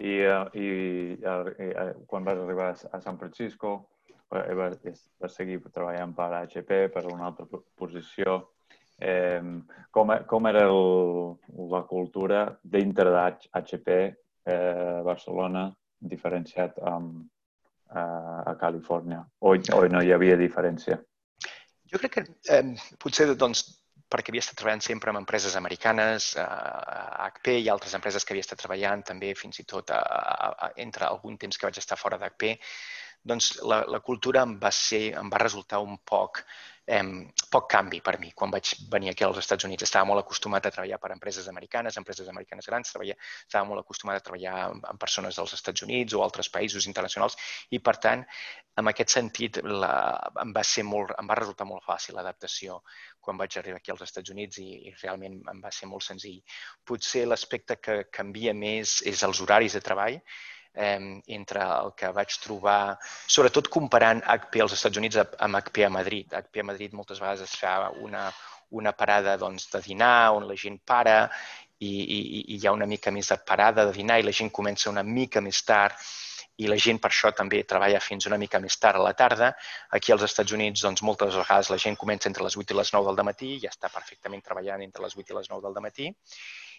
I, 0.00 0.12
uh, 0.24 0.48
i, 0.54 0.66
i 1.12 1.26
uh, 1.26 2.06
quan 2.06 2.24
vas 2.24 2.38
arribar 2.38 2.70
a 2.92 3.00
San 3.00 3.18
Francisco 3.18 3.90
eh, 4.30 4.54
vas, 4.54 4.78
vas 5.18 5.34
seguir 5.34 5.60
treballant 5.74 6.14
per 6.14 6.32
HP, 6.32 6.88
per 6.94 7.04
una 7.06 7.26
altra 7.26 7.46
posició. 7.76 8.40
Eh, 9.00 9.42
com, 9.90 10.12
com 10.28 10.48
era 10.50 10.66
el, 10.68 10.80
la 11.72 11.82
cultura 11.88 12.44
dintre 12.62 13.10
d'HP 13.14 13.96
eh, 13.96 15.00
Barcelona 15.06 15.70
diferenciat 16.00 16.78
amb, 16.84 17.24
eh, 17.90 17.98
a 18.52 18.56
Califòrnia? 18.60 19.24
O, 19.40 19.56
o 19.56 19.84
no 19.88 20.02
hi 20.04 20.12
havia 20.12 20.36
diferència? 20.40 21.00
Jo 21.90 21.98
crec 21.98 22.18
que 22.18 22.24
eh, 22.54 22.64
potser 23.02 23.32
doncs, 23.34 23.64
perquè 24.10 24.32
havia 24.32 24.42
estat 24.42 24.58
treballant 24.58 24.82
sempre 24.84 25.12
amb 25.12 25.20
empreses 25.22 25.56
americanes, 25.58 26.32
a 26.42 27.26
HP 27.28 27.60
i 27.62 27.68
altres 27.70 27.94
empreses 27.98 28.26
que 28.26 28.34
havia 28.34 28.46
estat 28.46 28.58
treballant 28.62 29.04
també 29.06 29.32
fins 29.38 29.62
i 29.62 29.66
tot 29.70 29.92
a, 29.94 30.00
a, 30.00 30.48
a, 30.50 30.70
entre 30.82 31.06
algun 31.06 31.38
temps 31.38 31.56
que 31.56 31.68
vaig 31.68 31.78
estar 31.78 31.98
fora 31.98 32.18
d'HP, 32.18 32.56
doncs 33.22 33.52
la, 33.68 33.84
la 33.86 34.00
cultura 34.00 34.42
em 34.46 34.56
va, 34.58 34.72
ser, 34.74 35.10
em 35.20 35.30
va 35.30 35.42
resultar 35.42 35.82
un 35.84 35.98
poc 36.12 36.42
eh, 36.90 37.02
poc 37.50 37.68
canvi 37.70 38.00
per 38.04 38.16
mi. 38.22 38.32
Quan 38.36 38.52
vaig 38.54 38.72
venir 38.92 39.12
aquí 39.12 39.24
als 39.26 39.38
Estats 39.42 39.66
Units 39.68 39.86
estava 39.86 40.08
molt 40.08 40.22
acostumat 40.24 40.66
a 40.66 40.72
treballar 40.74 40.98
per 41.02 41.12
empreses 41.14 41.48
americanes, 41.52 41.98
empreses 42.00 42.28
americanes 42.32 42.68
grans, 42.70 42.92
treballar, 42.94 43.16
estava 43.46 43.68
molt 43.68 43.84
acostumat 43.84 44.18
a 44.18 44.24
treballar 44.26 44.56
amb, 44.66 44.84
amb 44.92 45.00
persones 45.00 45.38
dels 45.38 45.54
Estats 45.58 45.86
Units 45.86 46.16
o 46.16 46.24
altres 46.26 46.50
països 46.52 46.86
internacionals 46.90 47.38
i, 47.70 47.78
per 47.78 47.96
tant, 48.02 48.24
en 48.80 48.90
aquest 48.90 49.16
sentit 49.16 49.60
la, 49.66 49.94
em, 50.42 50.54
va 50.56 50.64
ser 50.66 50.84
molt, 50.88 51.14
em 51.20 51.30
va 51.30 51.38
resultar 51.38 51.66
molt 51.68 51.84
fàcil 51.86 52.16
l'adaptació 52.18 52.80
quan 53.20 53.40
vaig 53.40 53.58
arribar 53.58 53.80
aquí 53.80 53.92
als 53.94 54.06
Estats 54.06 54.32
Units 54.34 54.62
i, 54.62 54.70
i 54.90 54.94
realment 55.02 55.40
em 55.52 55.60
va 55.62 55.74
ser 55.74 55.90
molt 55.90 56.06
senzill. 56.06 56.40
Potser 56.86 57.26
l'aspecte 57.28 57.78
que 57.82 58.00
canvia 58.10 58.54
més 58.56 59.00
és 59.06 59.26
els 59.26 59.42
horaris 59.44 59.76
de 59.76 59.84
treball 59.84 60.20
eh, 60.74 61.20
entre 61.26 61.64
el 61.64 61.92
que 61.96 62.12
vaig 62.16 62.36
trobar, 62.42 62.98
sobretot 63.26 63.68
comparant 63.68 64.22
HP 64.36 64.62
als 64.62 64.76
Estats 64.78 65.00
Units 65.02 65.20
amb 65.22 65.60
HP 65.60 65.84
a 65.86 65.90
Madrid. 65.90 66.32
HP 66.34 66.62
a 66.62 66.68
Madrid 66.72 66.94
moltes 66.96 67.20
vegades 67.22 67.46
es 67.48 67.56
fa 67.58 67.90
una, 68.00 68.28
una 68.70 68.92
parada 68.92 69.36
doncs, 69.36 69.70
de 69.72 69.82
dinar 69.84 70.32
on 70.36 70.48
la 70.48 70.56
gent 70.56 70.80
para 70.86 71.22
i, 71.80 71.90
i, 71.90 72.18
i 72.54 72.58
hi 72.58 72.66
ha 72.66 72.74
una 72.76 72.86
mica 72.86 73.10
més 73.10 73.30
de 73.32 73.38
parada 73.46 73.86
de 73.88 73.94
dinar 73.96 74.20
i 74.20 74.26
la 74.26 74.34
gent 74.36 74.50
comença 74.52 74.90
una 74.90 75.02
mica 75.02 75.40
més 75.40 75.62
tard 75.64 75.96
i 76.60 76.68
la 76.68 76.76
gent 76.76 76.98
per 77.00 77.08
això 77.08 77.30
també 77.36 77.62
treballa 77.64 78.02
fins 78.04 78.26
una 78.28 78.36
mica 78.40 78.60
més 78.60 78.76
tard 78.76 79.00
a 79.00 79.04
la 79.04 79.14
tarda. 79.16 79.54
Aquí 79.96 80.12
als 80.12 80.26
Estats 80.26 80.52
Units, 80.52 80.82
doncs, 80.84 81.02
moltes 81.08 81.38
vegades 81.40 81.70
la 81.72 81.78
gent 81.80 81.96
comença 81.96 82.28
entre 82.28 82.44
les 82.44 82.56
8 82.62 82.74
i 82.74 82.76
les 82.76 82.92
9 82.92 83.14
del 83.16 83.28
matí 83.30 83.54
ja 83.62 83.72
està 83.72 83.88
perfectament 83.88 84.44
treballant 84.44 84.84
entre 84.84 85.06
les 85.06 85.16
8 85.16 85.32
i 85.32 85.38
les 85.38 85.48
9 85.52 85.64
del 85.64 85.86
matí. 85.86 86.10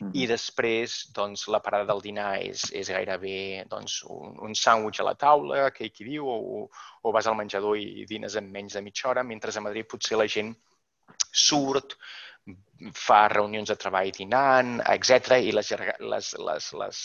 -hmm. 0.01 0.15
I 0.23 0.27
després, 0.27 1.11
doncs, 1.13 1.47
la 1.47 1.59
parada 1.59 1.85
del 1.91 2.01
dinar 2.01 2.41
és, 2.41 2.63
és 2.73 2.89
gairebé 2.89 3.65
doncs, 3.69 4.03
un, 4.09 4.35
un 4.47 4.53
sàndwich 4.53 5.01
a 5.01 5.07
la 5.07 5.15
taula, 5.15 5.69
que 5.71 5.89
qui 5.89 6.03
diu, 6.03 6.27
o, 6.27 6.67
o 7.01 7.11
vas 7.11 7.27
al 7.27 7.37
menjador 7.37 7.77
i 7.77 8.05
dines 8.09 8.35
en 8.35 8.51
menys 8.51 8.73
de 8.73 8.81
mitja 8.81 9.09
hora, 9.09 9.23
mentre 9.23 9.51
a 9.55 9.61
Madrid 9.61 9.87
potser 9.87 10.17
la 10.17 10.27
gent 10.27 10.55
surt, 11.31 11.97
fa 12.97 13.27
reunions 13.27 13.69
de 13.69 13.75
treball 13.75 14.11
dinant, 14.11 14.79
etc 14.93 15.37
i 15.45 15.51
les, 15.51 15.71
les, 15.99 16.33
les, 16.47 16.73
les, 16.81 17.01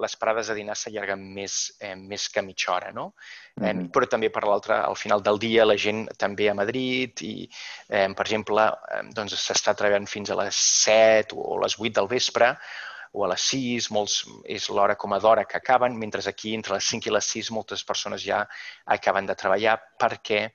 les 0.00 0.16
parades 0.16 0.48
de 0.50 0.56
dinar 0.58 0.76
s'allarguen 0.78 1.22
més, 1.34 1.58
eh, 1.80 1.94
més 1.96 2.28
que 2.32 2.42
mitja 2.42 2.72
hora, 2.74 2.92
no? 2.92 3.12
Mm 3.56 3.64
-hmm. 3.64 3.84
eh, 3.84 3.88
però 3.92 4.08
també 4.08 4.30
per 4.30 4.44
l'altra, 4.44 4.82
al 4.84 4.96
final 4.96 5.22
del 5.22 5.38
dia, 5.38 5.64
la 5.64 5.76
gent 5.76 6.06
també 6.16 6.48
a 6.48 6.54
Madrid 6.54 7.22
i, 7.22 7.48
eh, 7.88 8.08
per 8.14 8.26
exemple, 8.26 8.62
eh, 8.68 9.02
doncs 9.14 9.34
s'està 9.34 9.74
treballant 9.74 10.06
fins 10.06 10.30
a 10.30 10.36
les 10.36 10.54
7 10.84 11.34
o 11.36 11.58
les 11.58 11.78
8 11.78 11.92
del 12.00 12.08
vespre 12.08 12.56
o 13.12 13.24
a 13.24 13.28
les 13.28 13.44
6, 13.50 13.90
molts, 13.94 14.18
és 14.44 14.68
l'hora 14.68 14.96
com 14.96 15.12
a 15.12 15.18
d'hora 15.22 15.44
que 15.48 15.56
acaben, 15.56 15.96
mentre 15.98 16.22
aquí 16.28 16.54
entre 16.54 16.74
les 16.74 16.84
5 16.92 17.08
i 17.08 17.14
les 17.14 17.30
6 17.34 17.50
moltes 17.56 17.84
persones 17.84 18.22
ja 18.22 18.42
acaben 18.84 19.26
de 19.26 19.34
treballar 19.34 19.78
perquè 19.98 20.50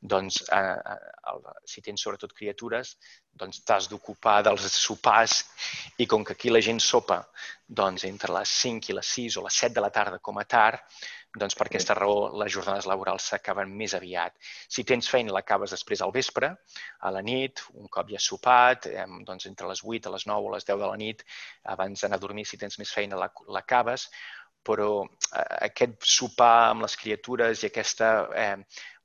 doncs, 0.00 0.42
eh, 0.52 0.78
eh, 0.94 1.54
si 1.64 1.82
tens 1.82 2.04
sobretot 2.04 2.34
criatures, 2.36 2.96
doncs 3.40 3.62
t'has 3.66 3.88
d'ocupar 3.90 4.40
dels 4.46 4.66
sopars 4.78 5.40
i 5.98 6.06
com 6.06 6.24
que 6.24 6.36
aquí 6.36 6.52
la 6.52 6.62
gent 6.62 6.80
sopa 6.80 7.20
doncs, 7.66 8.04
entre 8.04 8.32
les 8.36 8.54
5 8.62 8.92
i 8.92 8.96
les 8.98 9.12
6 9.18 9.38
o 9.40 9.44
les 9.46 9.60
7 9.64 9.74
de 9.74 9.84
la 9.84 9.90
tarda 9.90 10.20
com 10.22 10.38
a 10.38 10.44
tard, 10.44 10.80
doncs 11.34 11.56
per 11.58 11.66
aquesta 11.66 11.96
raó 11.98 12.28
les 12.38 12.52
jornades 12.54 12.86
laborals 12.86 13.26
s'acaben 13.30 13.72
més 13.80 13.96
aviat. 13.98 14.36
Si 14.68 14.84
tens 14.86 15.08
feina 15.10 15.34
l'acabes 15.34 15.74
després 15.74 16.04
al 16.04 16.14
vespre, 16.14 16.52
a 17.00 17.10
la 17.10 17.22
nit, 17.26 17.64
un 17.74 17.90
cop 17.90 18.12
ja 18.12 18.20
has 18.20 18.28
sopat, 18.30 18.86
doncs 19.26 19.50
entre 19.50 19.68
les 19.72 19.82
8 19.82 20.06
a 20.06 20.14
les 20.14 20.28
9 20.30 20.46
o 20.46 20.54
les 20.54 20.68
10 20.68 20.78
de 20.84 20.92
la 20.92 21.00
nit, 21.00 21.26
abans 21.74 22.06
d'anar 22.06 22.20
a 22.20 22.24
dormir, 22.26 22.46
si 22.46 22.60
tens 22.60 22.78
més 22.78 22.94
feina 22.94 23.18
l'acabes, 23.18 24.08
però 24.64 25.04
eh, 25.04 25.44
aquest 25.68 26.06
sopar 26.08 26.70
amb 26.70 26.86
les 26.86 26.96
criatures 26.96 27.62
i 27.62 27.68
aquesta 27.68 28.10
eh, 28.32 28.56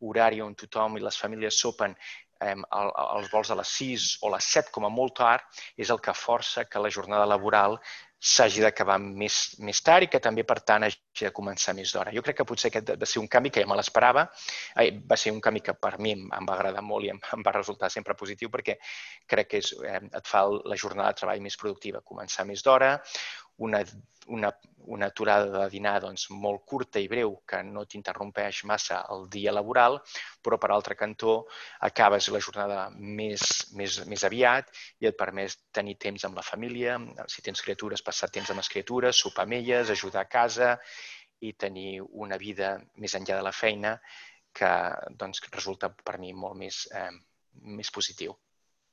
horari 0.07 0.41
on 0.41 0.55
tothom 0.55 0.97
i 0.97 1.03
les 1.03 1.17
famílies 1.19 1.59
sopen 1.65 1.95
eh, 2.41 2.55
els 2.55 3.31
vols 3.31 3.51
a 3.51 3.57
les 3.59 3.77
6 3.81 4.09
o 4.25 4.33
les 4.35 4.51
7 4.57 4.73
com 4.75 4.85
a 4.87 4.93
molt 4.93 5.17
tard 5.21 5.63
és 5.77 5.89
el 5.89 6.01
que 6.03 6.15
força 6.17 6.65
que 6.65 6.83
la 6.83 6.91
jornada 6.93 7.27
laboral 7.29 7.79
s'hagi 8.19 8.59
d'acabar 8.59 8.97
més, 8.99 9.35
més 9.63 9.79
tard 9.81 10.03
i 10.03 10.09
que 10.11 10.19
també, 10.19 10.43
per 10.43 10.57
tant, 10.67 10.83
hagi 10.83 10.99
de 11.21 11.31
començar 11.35 11.73
més 11.75 11.93
d'hora. 11.95 12.11
Jo 12.11 12.23
crec 12.25 12.41
que 12.41 12.45
potser 12.47 12.67
aquest 12.67 12.91
va 12.99 13.07
ser 13.07 13.21
un 13.21 13.29
canvi 13.31 13.51
que 13.55 13.63
ja 13.63 13.69
me 13.69 13.77
l'esperava. 13.79 14.25
Va 15.07 15.17
ser 15.17 15.31
un 15.31 15.39
canvi 15.39 15.63
que 15.63 15.75
per 15.79 15.93
mi 16.03 16.11
em, 16.17 16.25
em 16.35 16.49
va 16.49 16.57
agradar 16.57 16.83
molt 16.83 17.07
i 17.07 17.13
em, 17.13 17.21
em 17.37 17.45
va 17.45 17.55
resultar 17.55 17.89
sempre 17.93 18.17
positiu 18.19 18.51
perquè 18.51 18.75
crec 19.27 19.53
que 19.53 19.63
és, 19.63 19.71
eh, 19.87 20.01
et 20.03 20.27
fa 20.27 20.43
la 20.51 20.79
jornada 20.83 21.13
de 21.13 21.21
treball 21.21 21.45
més 21.47 21.57
productiva, 21.59 22.03
començar 22.03 22.45
més 22.49 22.65
d'hora, 22.65 22.97
una, 23.59 23.83
una, 24.27 24.51
una 24.85 25.07
aturada 25.07 25.49
de 25.51 25.69
dinar 25.69 25.99
doncs, 26.01 26.27
molt 26.31 26.63
curta 26.65 27.01
i 27.01 27.07
breu 27.11 27.35
que 27.49 27.61
no 27.65 27.85
t'interrompeix 27.85 28.63
massa 28.71 29.01
el 29.13 29.27
dia 29.35 29.53
laboral, 29.53 29.99
però 30.45 30.57
per 30.61 30.71
altre 30.73 30.97
cantó 30.99 31.35
acabes 31.89 32.29
la 32.33 32.41
jornada 32.45 32.79
més, 32.95 33.45
més, 33.77 33.99
més 34.09 34.25
aviat 34.29 34.71
i 34.99 35.09
et 35.11 35.19
permet 35.19 35.57
tenir 35.75 35.97
temps 36.07 36.25
amb 36.25 36.39
la 36.39 36.45
família, 36.45 36.97
si 37.27 37.45
tens 37.45 37.61
criatures, 37.65 38.05
passar 38.05 38.31
temps 38.33 38.49
amb 38.49 38.63
les 38.63 38.71
criatures, 38.71 39.23
sopar 39.25 39.45
amb 39.47 39.59
elles, 39.59 39.93
ajudar 39.93 40.25
a 40.25 40.31
casa 40.39 40.75
i 41.39 41.53
tenir 41.53 42.01
una 42.01 42.37
vida 42.37 42.75
més 42.99 43.15
enllà 43.15 43.39
de 43.39 43.45
la 43.45 43.55
feina 43.55 43.97
que 44.59 44.69
doncs, 45.21 45.43
resulta 45.53 45.91
per 45.93 46.17
mi 46.19 46.33
molt 46.33 46.57
més, 46.57 46.85
eh, 46.91 47.11
més 47.79 47.91
positiu. 47.91 48.35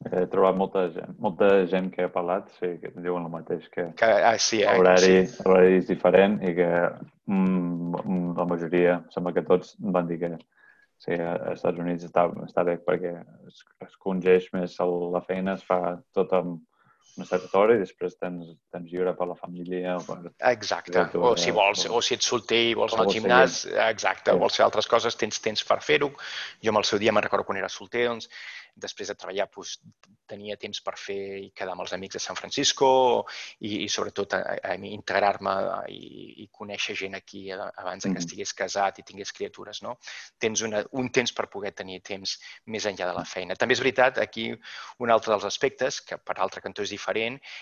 He 0.06 0.26
trobat 0.30 0.58
molta 0.60 0.82
gent, 0.92 1.14
molta 1.18 1.48
gent 1.70 1.88
que 1.94 2.04
ha 2.04 2.12
parlat, 2.12 2.50
sí, 2.58 2.74
que 2.82 2.92
diuen 3.00 3.24
el 3.26 3.32
mateix, 3.32 3.64
que, 3.72 3.88
que 3.98 4.10
ah, 4.28 4.36
sí, 4.38 4.60
eh? 4.62 4.74
l'horari 4.76 5.24
sí. 5.26 5.56
és 5.78 5.88
diferent 5.88 6.36
i 6.44 6.52
que 6.58 6.68
mm, 7.32 8.36
la 8.36 8.46
majoria, 8.46 9.00
sembla 9.14 9.32
que 9.34 9.46
tots 9.48 9.72
van 9.96 10.06
dir 10.10 10.20
que 10.20 10.30
sí, 10.36 11.16
als 11.16 11.56
Estats 11.56 11.82
Units 11.82 12.06
està, 12.06 12.28
està 12.44 12.64
bé 12.68 12.76
perquè 12.86 13.16
es, 13.48 13.64
es 13.88 13.96
congeix 14.04 14.50
més 14.54 14.76
la 15.16 15.24
feina, 15.24 15.56
es 15.56 15.64
fa 15.66 15.96
tot 16.14 16.36
amb 16.36 16.60
una 17.16 17.26
certa 17.28 17.58
hora 17.58 17.76
i 17.76 17.80
després 17.80 18.18
tens, 18.20 18.50
tens 18.72 18.90
lliure 18.92 19.14
per 19.16 19.28
la 19.30 19.36
família. 19.38 19.96
O 19.96 20.04
per, 20.04 20.32
exacte, 20.50 21.06
o 21.16 21.32
si 21.40 21.54
vols, 21.56 21.86
o 21.88 22.02
si 22.04 22.16
ets 22.18 22.28
solter 22.32 22.60
i 22.70 22.74
vols 22.76 22.96
anar 22.96 23.06
al 23.06 23.14
gimnàs, 23.14 23.62
exacte, 23.88 24.34
sí. 24.34 24.42
vols 24.42 24.58
fer 24.60 24.66
altres 24.66 24.90
coses, 24.90 25.16
tens 25.16 25.40
temps 25.44 25.64
per 25.68 25.80
fer-ho. 25.84 26.12
Jo 26.64 26.74
amb 26.74 26.82
el 26.82 26.88
seu 26.88 27.00
dia 27.00 27.14
me'n 27.16 27.24
recordo 27.24 27.48
quan 27.48 27.60
era 27.62 27.72
solter, 27.72 28.04
doncs, 28.10 28.28
després 28.76 29.08
de 29.08 29.16
treballar 29.16 29.48
doncs, 29.54 29.78
tenia 30.28 30.58
temps 30.60 30.82
per 30.84 30.96
fer 30.98 31.20
i 31.38 31.50
quedar 31.56 31.72
amb 31.72 31.84
els 31.84 31.94
amics 31.96 32.18
de 32.18 32.20
San 32.20 32.36
Francisco 32.36 32.88
i, 33.62 33.84
i 33.84 33.88
sobretot 33.88 34.34
integrar-me 34.90 35.54
i, 35.94 36.42
i 36.42 36.48
conèixer 36.52 36.96
gent 36.98 37.14
aquí 37.16 37.46
abans 37.54 38.04
de 38.04 38.12
que 38.12 38.20
estigués 38.20 38.52
casat 38.58 38.98
i 39.00 39.06
tingués 39.06 39.32
criatures. 39.32 39.80
No? 39.86 39.96
Tens 40.42 40.64
una, 40.66 40.82
un 40.98 41.08
temps 41.14 41.32
per 41.32 41.46
poder 41.52 41.72
tenir 41.78 42.00
temps 42.04 42.36
més 42.66 42.88
enllà 42.90 43.08
de 43.08 43.16
la 43.16 43.24
feina. 43.24 43.56
També 43.56 43.78
és 43.78 43.82
veritat, 43.84 44.18
aquí 44.18 44.50
un 44.52 45.14
altre 45.14 45.32
dels 45.32 45.46
aspectes, 45.48 46.02
que 46.02 46.18
per 46.18 46.36
altre 46.42 46.60
cantó 46.64 46.84
és 46.84 46.92
diferent, 46.92 47.05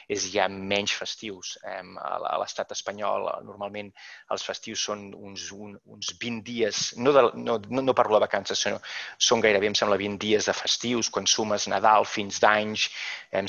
és 0.08 0.26
hi 0.30 0.40
ha 0.40 0.48
menys 0.48 0.94
festius. 0.96 1.54
A 1.64 2.36
l'estat 2.40 2.72
espanyol 2.72 3.28
normalment 3.44 3.90
els 4.34 4.44
festius 4.46 4.84
són 4.88 5.06
uns, 5.14 5.50
un, 5.52 5.76
uns 5.86 6.12
20 6.20 6.42
dies, 6.46 6.82
no, 6.96 7.12
de, 7.12 7.26
no, 7.34 7.58
no, 7.68 7.84
no 7.84 7.96
parlo 7.96 8.18
de 8.18 8.26
vacances, 8.26 8.60
sinó 8.64 8.80
són 9.18 9.42
gairebé, 9.44 9.68
em 9.70 9.78
sembla, 9.78 9.98
20 10.00 10.20
dies 10.20 10.48
de 10.50 10.56
festius, 10.56 11.10
quan 11.10 11.26
sumes 11.26 11.68
Nadal 11.68 12.08
fins 12.08 12.40
d'anys, 12.42 12.88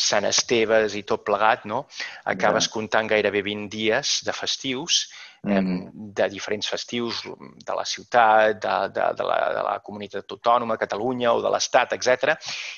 Sant 0.06 0.26
Esteves 0.26 0.96
i 0.98 1.04
tot 1.08 1.24
plegat, 1.26 1.66
no? 1.70 1.86
acabes 2.26 2.68
comptant 2.72 3.08
gairebé 3.10 3.42
20 3.46 3.70
dies 3.72 4.20
de 4.26 4.34
festius. 4.34 5.06
De 5.46 6.28
diferents 6.32 6.68
festius 6.68 7.22
de 7.26 7.76
la 7.78 7.86
ciutat, 7.86 8.58
de, 8.64 8.76
de, 8.96 9.10
de, 9.20 9.28
la, 9.28 9.38
de 9.54 9.66
la 9.68 9.76
comunitat 9.86 10.32
autònoma, 10.38 10.80
Catalunya 10.82 11.34
o 11.36 11.44
de 11.44 11.52
l'Estat, 11.54 11.94
etc. 11.94 12.34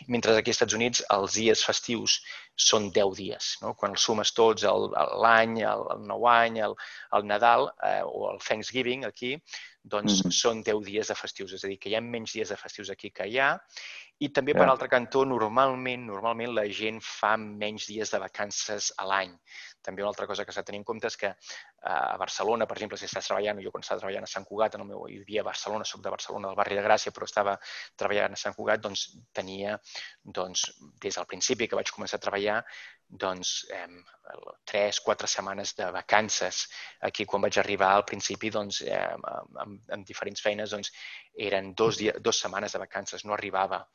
Mentre 0.07 0.35
aquí 0.35 0.51
als 0.51 0.57
Estats 0.57 0.75
Units 0.75 1.03
els 1.15 1.37
dies 1.39 1.63
festius 1.63 2.19
són 2.57 2.89
10 2.91 3.15
dies. 3.17 3.49
No? 3.61 3.73
Quan 3.77 3.95
els 3.95 4.03
sumes 4.03 4.33
tots, 4.35 4.65
l'any, 5.23 5.61
el, 5.61 5.85
el 5.95 6.05
nou 6.09 6.27
any, 6.31 6.59
el, 6.65 6.75
el 7.13 7.27
Nadal 7.29 7.69
eh, 7.85 8.01
o 8.03 8.31
el 8.33 8.41
Thanksgiving 8.43 9.05
aquí, 9.05 9.35
doncs 9.93 10.19
mm 10.19 10.27
-hmm. 10.27 10.37
són 10.41 10.63
10 10.63 10.83
dies 10.85 11.07
de 11.07 11.15
festius. 11.15 11.53
És 11.53 11.63
a 11.63 11.67
dir, 11.67 11.79
que 11.79 11.89
hi 11.89 11.95
ha 11.95 12.01
menys 12.01 12.33
dies 12.33 12.49
de 12.49 12.57
festius 12.57 12.89
aquí 12.89 13.11
que 13.11 13.27
hi 13.27 13.39
ha 13.39 13.51
i 14.19 14.29
també, 14.33 14.55
per 14.57 14.65
altre 14.65 14.87
cantó, 14.89 15.23
normalment 15.29 16.07
normalment 16.07 16.55
la 16.57 16.63
gent 16.73 16.97
fa 17.05 17.35
menys 17.37 17.85
dies 17.91 18.09
de 18.09 18.19
vacances 18.23 18.89
a 18.97 19.05
l'any. 19.05 19.35
També 19.85 20.01
una 20.01 20.09
altra 20.09 20.25
cosa 20.25 20.43
que 20.45 20.51
s'ha 20.51 20.63
de 20.63 20.69
tenir 20.71 20.79
en 20.81 20.87
compte 20.87 21.07
és 21.07 21.17
que 21.21 21.29
eh, 21.29 21.91
a 21.91 22.17
Barcelona, 22.17 22.65
per 22.65 22.77
exemple, 22.77 22.97
si 22.97 23.05
estàs 23.05 23.29
treballant, 23.29 23.61
jo 23.61 23.71
quan 23.71 23.85
estava 23.85 24.01
treballant 24.01 24.25
a 24.25 24.31
Sant 24.31 24.47
Cugat, 24.49 24.75
en 24.75 24.81
el 24.81 24.89
meu, 24.89 25.05
vivia 25.05 25.43
a 25.43 25.47
Barcelona, 25.47 25.85
soc 25.85 26.01
de 26.01 26.13
Barcelona, 26.15 26.49
del 26.49 26.57
barri 26.57 26.79
de 26.79 26.85
Gràcia, 26.87 27.13
però 27.13 27.29
estava 27.29 27.55
treballant 27.95 28.33
a 28.33 28.41
Sant 28.41 28.57
Cugat, 28.57 28.81
doncs 28.81 29.05
tenia, 29.37 29.77
doncs, 30.39 30.65
des 31.05 31.21
del 31.21 31.29
principi 31.29 31.69
que 31.69 31.77
vaig 31.77 31.93
començar 31.93 32.17
a 32.17 32.25
treballar, 32.25 32.63
doncs, 33.09 33.65
eh, 33.71 33.87
tres, 34.65 34.99
quatre 34.99 35.27
setmanes 35.27 35.73
de 35.75 35.89
vacances. 35.91 36.67
Aquí, 37.01 37.25
quan 37.25 37.41
vaig 37.41 37.57
arribar 37.59 37.93
al 37.95 38.03
principi, 38.05 38.49
doncs, 38.49 38.81
eh, 38.81 38.99
amb, 39.63 39.81
amb, 39.89 40.05
diferents 40.05 40.41
feines, 40.41 40.71
doncs, 40.71 40.91
eren 41.37 41.73
dos, 41.73 41.97
dia, 41.97 42.13
dos 42.19 42.39
setmanes 42.39 42.73
de 42.73 42.79
vacances, 42.79 43.23
no 43.25 43.33
arribava. 43.33 43.85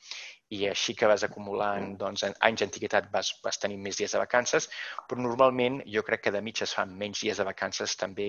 I 0.53 0.67
així 0.69 0.95
que 0.95 1.09
vas 1.09 1.25
acumulant 1.25 1.97
doncs, 1.99 2.25
anys 2.25 2.61
d'antiguitat 2.61 3.11
vas, 3.13 3.33
vas 3.45 3.59
tenir 3.59 3.79
més 3.79 3.97
dies 3.97 4.13
de 4.13 4.21
vacances, 4.21 4.69
però 5.09 5.21
normalment 5.21 5.81
jo 5.89 6.03
crec 6.03 6.27
que 6.27 6.33
de 6.35 6.43
mitja 6.45 6.65
es 6.65 6.75
fan 6.77 6.93
menys 6.97 7.23
dies 7.25 7.41
de 7.41 7.45
vacances 7.49 7.97
també 7.97 8.29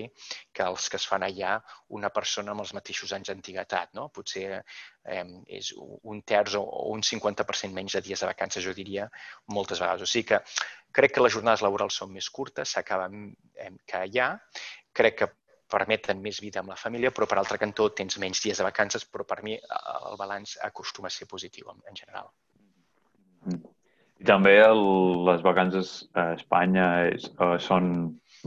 que 0.52 0.64
els 0.64 0.88
que 0.88 0.96
es 0.96 1.06
fan 1.06 1.22
allà 1.22 1.58
una 1.88 2.10
persona 2.10 2.52
amb 2.52 2.64
els 2.64 2.74
mateixos 2.74 3.12
anys 3.12 3.28
d'antiguitat. 3.28 3.92
No? 3.94 4.08
Potser 4.08 4.62
eh, 5.04 5.24
és 5.58 5.72
un 5.76 6.22
terç 6.22 6.56
o 6.60 6.64
un 6.92 7.04
50% 7.04 7.72
menys 7.76 7.98
de 7.98 8.02
dies 8.04 8.20
de 8.20 8.30
vacances, 8.30 8.64
jo 8.64 8.74
diria, 8.76 9.08
moltes 9.52 9.82
vegades. 9.82 10.06
O 10.06 10.10
sigui 10.10 10.28
que 10.32 10.42
crec 10.94 11.16
que 11.16 11.24
les 11.24 11.34
jornades 11.34 11.64
laborals 11.66 12.00
són 12.00 12.12
més 12.14 12.28
curtes, 12.30 12.76
s'acaben 12.76 13.30
eh, 13.56 13.72
que 13.86 14.04
allà. 14.04 14.34
Crec 14.94 15.18
que 15.22 15.32
permeten 15.74 16.20
més 16.22 16.38
vida 16.44 16.60
amb 16.60 16.70
la 16.70 16.78
família, 16.78 17.10
però 17.10 17.26
per 17.26 17.38
altre 17.40 17.58
cantó 17.58 17.88
tens 17.96 18.18
menys 18.22 18.42
dies 18.44 18.60
de 18.60 18.66
vacances, 18.66 19.06
però 19.10 19.26
per 19.26 19.40
mi 19.46 19.56
el 19.56 20.18
balanç 20.20 20.58
acostuma 20.62 21.10
a 21.10 21.14
ser 21.14 21.26
positiu 21.30 21.72
en, 21.72 21.80
en 21.90 21.98
general. 21.98 22.30
I 24.20 24.26
també 24.28 24.54
el, 24.62 24.84
les 25.26 25.42
vacances 25.44 25.96
a 26.14 26.30
Espanya 26.36 26.86
és, 27.10 27.26
uh, 27.34 27.56
són, 27.60 27.90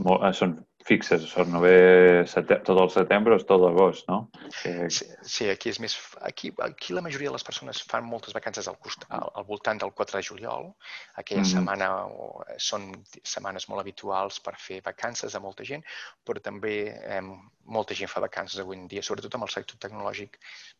uh, 0.04 0.30
són 0.34 0.56
fixes, 0.88 1.26
són 1.30 1.52
no 1.52 1.60
ve 1.62 2.24
tot 2.66 2.74
el 2.74 2.90
setembre 2.94 3.36
o 3.36 3.42
tot 3.50 3.60
l'agost, 3.62 4.08
no? 4.08 4.18
Que... 4.60 4.88
Sí, 4.92 5.08
sí, 5.22 5.48
aquí 5.52 5.72
és 5.72 5.80
més... 5.84 5.96
Aquí, 6.28 6.50
aquí 6.64 6.96
la 6.96 7.04
majoria 7.04 7.30
de 7.30 7.36
les 7.36 7.46
persones 7.46 7.82
fan 7.90 8.06
moltes 8.08 8.36
vacances 8.36 8.70
al, 8.70 8.78
cost, 8.82 9.04
al, 9.14 9.28
al 9.38 9.46
voltant 9.48 9.80
del 9.82 9.92
4 10.00 10.18
de 10.18 10.24
juliol. 10.30 10.72
Aquella 11.14 11.42
mm 11.42 11.46
-hmm. 11.46 11.58
setmana 11.58 11.90
o, 12.06 12.28
són 12.70 12.90
setmanes 13.22 13.68
molt 13.68 13.80
habituals 13.84 14.40
per 14.40 14.56
fer 14.56 14.80
vacances 14.84 15.32
de 15.32 15.44
molta 15.44 15.64
gent, 15.64 15.84
però 16.24 16.40
també 16.42 16.76
eh, 16.88 17.22
molta 17.68 17.94
gent 17.94 18.10
fa 18.10 18.20
vacances 18.24 18.60
avui 18.60 18.76
en 18.76 18.88
dia, 18.88 19.02
sobretot 19.02 19.34
amb 19.34 19.44
el 19.44 19.52
sector 19.52 19.76
tecnològic, 19.78 20.38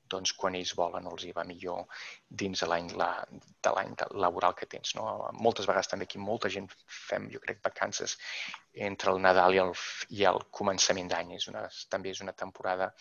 doncs 0.09 0.33
quan 0.33 0.57
ells 0.57 0.75
volen 0.75 1.07
els 1.11 1.25
hi 1.25 1.33
va 1.37 1.45
millor 1.45 1.85
dins 2.43 2.63
l'any 2.63 2.89
de 2.97 3.73
l'any 3.77 3.95
laboral 4.25 4.55
que 4.55 4.67
tens. 4.67 4.95
No? 4.97 5.05
Moltes 5.33 5.69
vegades 5.69 5.91
també 5.91 6.09
aquí 6.09 6.19
molta 6.19 6.49
gent 6.49 6.69
fem, 6.87 7.29
jo 7.35 7.41
crec, 7.45 7.61
vacances 7.65 8.17
entre 8.87 9.13
el 9.13 9.23
Nadal 9.23 9.57
i 9.57 9.63
el, 9.63 9.73
i 10.15 10.27
el 10.29 10.43
començament 10.61 11.09
d'any. 11.11 11.35
És 11.39 11.49
una, 11.51 11.65
també 11.91 12.13
és 12.15 12.23
una 12.25 12.37
temporada 12.37 12.93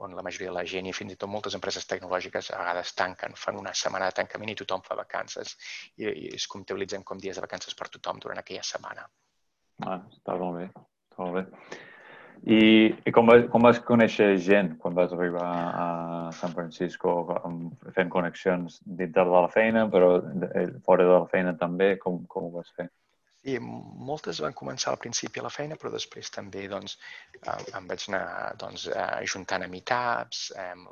on 0.00 0.14
la 0.16 0.22
majoria 0.24 0.48
de 0.48 0.56
la 0.56 0.64
gent 0.64 0.88
i 0.88 0.94
fins 0.96 1.12
i 1.12 1.18
tot 1.20 1.28
moltes 1.28 1.54
empreses 1.58 1.86
tecnològiques 1.88 2.50
a 2.50 2.60
vegades 2.62 2.94
tanquen, 2.96 3.36
fan 3.36 3.58
una 3.60 3.74
setmana 3.76 4.08
de 4.08 4.16
tancament 4.16 4.52
i 4.52 4.56
tothom 4.62 4.84
fa 4.86 4.96
vacances 4.96 5.52
i, 6.00 6.06
i 6.08 6.30
es 6.38 6.46
comptabilitzen 6.48 7.04
com 7.04 7.20
dies 7.20 7.36
de 7.36 7.44
vacances 7.44 7.76
per 7.76 7.90
tothom 7.92 8.22
durant 8.22 8.40
aquella 8.40 8.64
setmana. 8.64 9.04
Ah, 9.84 10.00
està 10.08 10.36
molt 10.40 10.56
bé, 10.60 10.66
està 11.10 11.20
molt 11.20 11.38
bé. 11.40 11.78
I, 12.40 12.60
i 13.04 13.12
com, 13.12 13.28
vas, 13.28 13.42
com 13.52 13.66
vas 13.66 13.78
conèixer 13.84 14.30
gent 14.40 14.72
quan 14.80 14.94
vas 14.96 15.12
arribar 15.12 15.44
a 15.84 15.88
San 16.38 16.54
Francisco 16.56 17.12
fent 17.92 18.08
connexions 18.08 18.78
dintre 18.86 19.26
de 19.28 19.34
la 19.34 19.50
feina, 19.52 19.84
però 19.92 20.14
fora 20.86 21.04
de 21.04 21.18
la 21.18 21.28
feina 21.28 21.52
també? 21.60 21.92
Com, 22.00 22.22
com 22.24 22.48
ho 22.48 22.54
vas 22.54 22.72
fer? 22.78 22.88
I 23.48 23.54
moltes 23.60 24.38
van 24.44 24.52
començar 24.52 24.90
al 24.92 24.98
principi 25.00 25.40
a 25.40 25.44
la 25.46 25.52
feina, 25.52 25.76
però 25.80 25.88
després 25.94 26.28
també 26.34 26.66
doncs, 26.68 26.98
em 27.78 27.86
vaig 27.88 28.02
anar 28.10 28.24
doncs, 28.60 28.84
juntant 29.32 29.64
a 29.64 29.68
Meetups. 29.72 30.42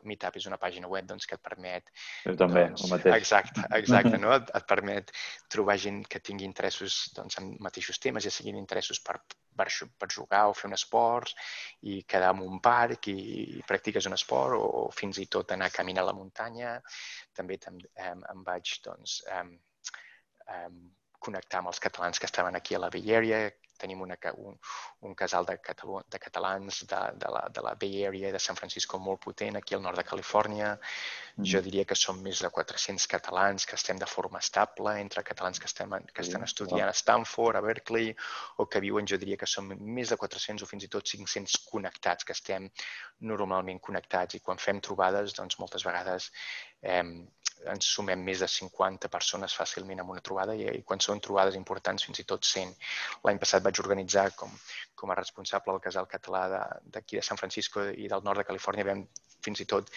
Meetup 0.09 0.39
és 0.41 0.47
una 0.49 0.57
pàgina 0.63 0.89
web 0.89 1.11
doncs, 1.11 1.27
que 1.29 1.37
et 1.37 1.45
permet... 1.45 1.93
Jo 2.25 2.33
també, 2.41 2.65
doncs, 2.71 2.87
el 2.87 2.95
mateix. 2.95 3.19
Exacte, 3.19 3.67
exacte 3.77 4.17
no? 4.25 4.33
et, 4.39 4.49
et 4.57 4.69
permet 4.71 5.13
trobar 5.53 5.77
gent 5.83 6.01
que 6.09 6.23
tingui 6.25 6.49
interessos 6.49 6.97
doncs, 7.19 7.37
en 7.43 7.53
mateixos 7.69 8.01
temes, 8.01 8.25
ja 8.25 8.33
siguin 8.33 8.57
interessos 8.57 9.03
per, 9.05 9.19
per, 9.59 9.69
per 10.01 10.09
jugar 10.17 10.47
o 10.49 10.57
fer 10.57 10.71
un 10.71 10.79
esport 10.79 11.35
i 11.85 12.01
quedar 12.09 12.33
en 12.33 12.41
un 12.49 12.63
parc 12.65 13.11
i, 13.13 13.19
i 13.59 13.65
practiques 13.69 14.09
un 14.09 14.17
esport 14.17 14.57
o, 14.57 14.65
o 14.87 14.91
fins 14.97 15.21
i 15.21 15.29
tot 15.29 15.53
anar 15.53 15.69
a 15.69 15.77
caminar 15.77 16.07
a 16.07 16.11
la 16.15 16.17
muntanya. 16.17 16.79
També, 17.37 17.61
també 17.61 17.93
em, 18.09 18.25
em 18.33 18.47
vaig 18.47 18.79
doncs, 18.89 19.21
em, 19.37 19.53
em, 20.57 20.81
connectar 21.19 21.63
amb 21.63 21.73
els 21.73 21.81
catalans 21.83 22.19
que 22.19 22.29
estaven 22.29 22.57
aquí 22.57 22.75
a 22.75 22.83
la 22.85 22.91
Bay 22.91 23.15
Area. 23.15 23.49
Tenim 23.79 24.01
una, 24.03 24.17
un, 24.43 24.57
un 25.07 25.13
casal 25.15 25.47
de, 25.47 25.55
catalu, 25.63 26.01
de 26.11 26.19
catalans 26.19 26.81
de, 26.91 27.03
de, 27.15 27.29
la, 27.31 27.45
de 27.55 27.63
la 27.63 27.77
Bay 27.79 28.05
Area 28.09 28.33
de 28.35 28.41
San 28.43 28.57
Francisco 28.59 28.99
molt 28.99 29.23
potent, 29.23 29.55
aquí 29.57 29.77
al 29.77 29.85
nord 29.85 30.01
de 30.01 30.05
Califòrnia. 30.09 30.73
Mm. 31.37 31.47
Jo 31.53 31.61
diria 31.63 31.85
que 31.87 31.95
som 31.95 32.19
més 32.23 32.43
de 32.43 32.51
400 32.51 33.07
catalans 33.07 33.67
que 33.71 33.79
estem 33.79 34.01
de 34.03 34.09
forma 34.11 34.43
estable, 34.43 34.97
entre 34.99 35.23
catalans 35.23 35.63
que, 35.63 35.71
estem, 35.71 35.95
que 36.11 36.25
estan 36.27 36.43
estudiant 36.43 36.91
a 36.91 36.97
Stanford, 37.03 37.61
a 37.61 37.63
Berkeley, 37.63 38.11
o 38.59 38.67
que 38.67 38.83
viuen, 38.83 39.07
jo 39.07 39.21
diria 39.23 39.39
que 39.39 39.47
som 39.47 39.71
més 39.79 40.11
de 40.11 40.19
400 40.19 40.67
o 40.67 40.71
fins 40.71 40.89
i 40.89 40.91
tot 40.91 41.07
500 41.07 41.61
connectats, 41.71 42.27
que 42.27 42.35
estem 42.35 42.67
normalment 43.31 43.79
connectats 43.79 44.35
i 44.35 44.43
quan 44.43 44.59
fem 44.59 44.83
trobades, 44.83 45.39
doncs 45.39 45.61
moltes 45.63 45.87
vegades 45.87 46.33
eh, 46.83 47.05
ens 47.73 47.91
sumem 47.95 48.21
més 48.25 48.43
de 48.45 48.49
50 48.55 49.11
persones 49.13 49.55
fàcilment 49.61 50.03
en 50.03 50.13
una 50.15 50.25
trobada 50.29 50.55
i, 50.59 50.67
i 50.81 50.83
quan 50.89 51.03
són 51.05 51.23
trobades 51.25 51.59
importants 51.61 52.07
fins 52.09 52.23
i 52.23 52.27
tot 52.33 52.47
100. 52.51 52.75
L'any 53.27 53.41
passat 53.45 53.65
vaig 53.65 53.81
organitzar 53.85 54.29
com, 54.37 54.53
com 54.95 55.11
a 55.11 55.19
responsable 55.19 55.75
del 55.75 55.85
casal 55.89 56.11
català 56.11 56.45
d'aquí 56.53 57.17
de, 57.17 57.23
de 57.23 57.27
San 57.31 57.41
Francisco 57.41 57.89
i 57.91 58.09
del 58.13 58.25
nord 58.25 58.43
de 58.43 58.49
Califòrnia 58.51 58.89
vam 58.91 59.05
fins 59.45 59.63
i 59.63 59.67
tot 59.71 59.91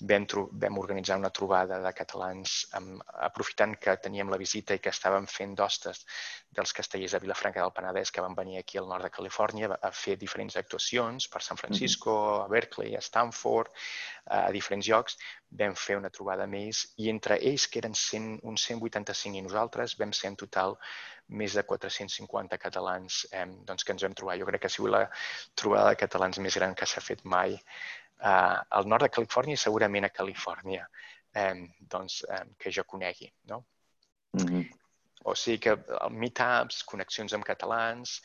vam, 0.00 0.26
vam 0.62 0.78
organitzar 0.78 1.18
una 1.18 1.30
trobada 1.34 1.78
de 1.82 1.92
catalans 1.92 2.58
amb, 2.78 3.02
aprofitant 3.28 3.74
que 3.82 3.96
teníem 4.02 4.30
la 4.30 4.38
visita 4.40 4.74
i 4.74 4.82
que 4.82 4.92
estàvem 4.94 5.26
fent 5.30 5.54
d'hostes 5.58 6.04
dels 6.54 6.72
castellers 6.72 7.14
de 7.14 7.22
Vilafranca 7.24 7.62
del 7.62 7.74
Penedès 7.74 8.12
que 8.14 8.22
van 8.24 8.36
venir 8.38 8.58
aquí 8.58 8.78
al 8.78 8.88
nord 8.90 9.06
de 9.06 9.12
Califòrnia 9.14 9.70
a 9.74 9.90
fer 9.90 10.16
diferents 10.20 10.56
actuacions 10.56 11.28
per 11.28 11.42
San 11.42 11.60
Francisco, 11.60 12.14
a 12.44 12.48
Berkeley, 12.48 12.94
a 12.96 13.02
Stanford, 13.02 13.74
a 14.26 14.48
diferents 14.54 14.88
llocs. 14.88 15.18
Vam 15.58 15.74
fer 15.74 15.96
una 15.96 16.10
trobada 16.12 16.46
més 16.46 16.84
i 16.98 17.08
entre 17.10 17.38
ells, 17.50 17.68
que 17.68 17.80
eren 17.82 17.94
100, 17.96 18.40
uns 18.42 18.66
185 18.68 19.38
i 19.38 19.46
nosaltres, 19.46 19.96
vam 19.98 20.12
ser 20.12 20.32
en 20.32 20.36
total 20.36 20.76
més 21.28 21.54
de 21.56 21.62
450 21.62 22.58
catalans 22.60 23.24
eh, 23.32 23.46
doncs, 23.68 23.84
que 23.84 23.92
ens 23.92 24.04
vam 24.04 24.14
trobar. 24.16 24.38
Jo 24.40 24.48
crec 24.48 24.64
que 24.64 24.70
ha 24.70 24.72
sigut 24.72 24.92
la 24.94 25.06
trobada 25.54 25.92
de 25.92 26.00
catalans 26.00 26.40
més 26.44 26.56
gran 26.56 26.74
que 26.74 26.88
s'ha 26.88 27.04
fet 27.04 27.24
mai 27.24 27.58
eh, 28.20 28.58
al 28.78 28.88
nord 28.88 29.06
de 29.06 29.12
Califòrnia 29.14 29.58
i 29.58 29.62
segurament 29.62 30.08
a 30.08 30.14
Califòrnia, 30.14 30.88
eh, 31.34 31.54
doncs, 31.80 32.22
eh, 32.28 32.44
que 32.58 32.72
jo 32.74 32.84
conegui. 32.84 33.32
No? 33.52 33.64
Mm 34.32 34.46
-hmm. 34.46 34.68
O 35.24 35.34
sigui 35.34 35.58
que 35.58 35.76
meetups, 36.10 36.84
connexions 36.84 37.32
amb 37.34 37.44
catalans, 37.44 38.20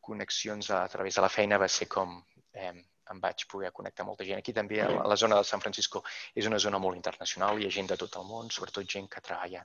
connexions 0.00 0.70
a, 0.70 0.82
a 0.84 0.88
través 0.88 1.14
de 1.14 1.22
la 1.22 1.28
feina 1.28 1.58
va 1.58 1.68
ser 1.68 1.88
com 1.88 2.24
eh, 2.52 2.84
em 3.10 3.20
vaig 3.20 3.44
poder 3.50 3.70
connectar 3.74 4.06
molta 4.06 4.24
gent. 4.24 4.38
Aquí 4.38 4.54
també, 4.56 4.80
a 4.84 5.06
la 5.08 5.16
zona 5.16 5.38
de 5.38 5.46
San 5.48 5.62
Francisco, 5.64 6.02
és 6.34 6.46
una 6.50 6.60
zona 6.62 6.80
molt 6.82 6.98
internacional, 6.98 7.58
hi 7.58 7.66
ha 7.66 7.74
gent 7.76 7.90
de 7.90 7.98
tot 8.00 8.18
el 8.20 8.26
món, 8.28 8.50
sobretot 8.54 8.88
gent 8.94 9.08
que 9.12 9.22
treballa 9.24 9.64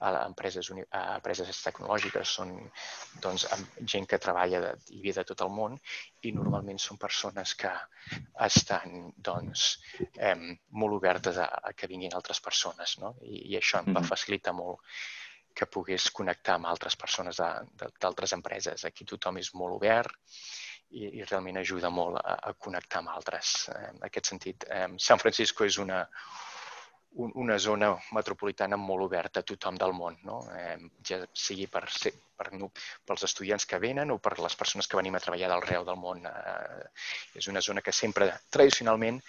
a 0.00 0.12
empreses, 0.24 0.70
a 0.90 1.02
empreses 1.18 1.62
tecnològiques, 1.66 2.34
són 2.40 2.54
doncs, 3.24 3.46
gent 3.94 4.08
que 4.08 4.20
treballa 4.22 4.62
de, 4.64 4.72
i 4.96 5.02
ve 5.04 5.14
de 5.18 5.26
tot 5.28 5.44
el 5.46 5.52
món 5.54 5.78
i 6.26 6.32
normalment 6.36 6.80
són 6.82 7.00
persones 7.00 7.54
que 7.58 7.72
estan 8.48 9.12
doncs, 9.30 9.68
eh, 10.16 10.34
molt 10.70 10.98
obertes 10.98 11.38
a, 11.38 11.48
a 11.70 11.74
que 11.76 11.90
vinguin 11.90 12.16
altres 12.16 12.40
persones. 12.44 12.98
No? 13.02 13.14
I, 13.22 13.44
I 13.52 13.58
això 13.60 13.82
em 13.82 13.94
va 13.96 14.06
facilitar 14.06 14.56
molt 14.56 14.82
que 15.58 15.66
pogués 15.66 16.10
connectar 16.14 16.54
amb 16.54 16.68
altres 16.70 16.94
persones 16.96 17.40
d'altres 17.40 18.34
empreses. 18.36 18.84
Aquí 18.86 19.06
tothom 19.08 19.40
és 19.40 19.50
molt 19.58 19.74
obert 19.80 20.14
i, 20.90 21.08
i 21.20 21.24
realment 21.24 21.60
ajuda 21.60 21.90
molt 21.92 22.20
a, 22.22 22.38
a 22.50 22.54
connectar 22.54 23.02
amb 23.02 23.14
altres. 23.14 23.54
Eh, 23.72 23.88
en 23.92 24.04
aquest 24.08 24.32
sentit, 24.32 24.68
eh, 24.72 24.86
San 24.96 25.20
Francisco 25.20 25.66
és 25.68 25.78
una, 25.82 26.04
un, 27.18 27.32
una 27.34 27.58
zona 27.58 27.90
metropolitana 28.14 28.76
molt 28.80 29.04
oberta 29.08 29.40
a 29.40 29.46
tothom 29.46 29.76
del 29.80 29.92
món, 29.96 30.16
no? 30.28 30.38
eh, 30.54 30.76
ja 31.06 31.18
sigui 31.32 31.66
per, 31.70 31.84
ser, 31.92 32.12
per 32.36 32.50
no, 32.54 32.70
pels 33.08 33.26
estudiants 33.28 33.66
que 33.68 33.80
venen 33.82 34.12
o 34.14 34.18
per 34.22 34.36
les 34.38 34.56
persones 34.58 34.88
que 34.88 34.98
venim 35.00 35.16
a 35.18 35.22
treballar 35.24 35.50
d'arreu 35.52 35.86
del 35.88 36.00
món. 36.00 36.24
Eh, 36.28 36.86
és 37.40 37.50
una 37.52 37.62
zona 37.64 37.82
que 37.84 37.94
sempre, 37.96 38.30
tradicionalment, 38.54 39.20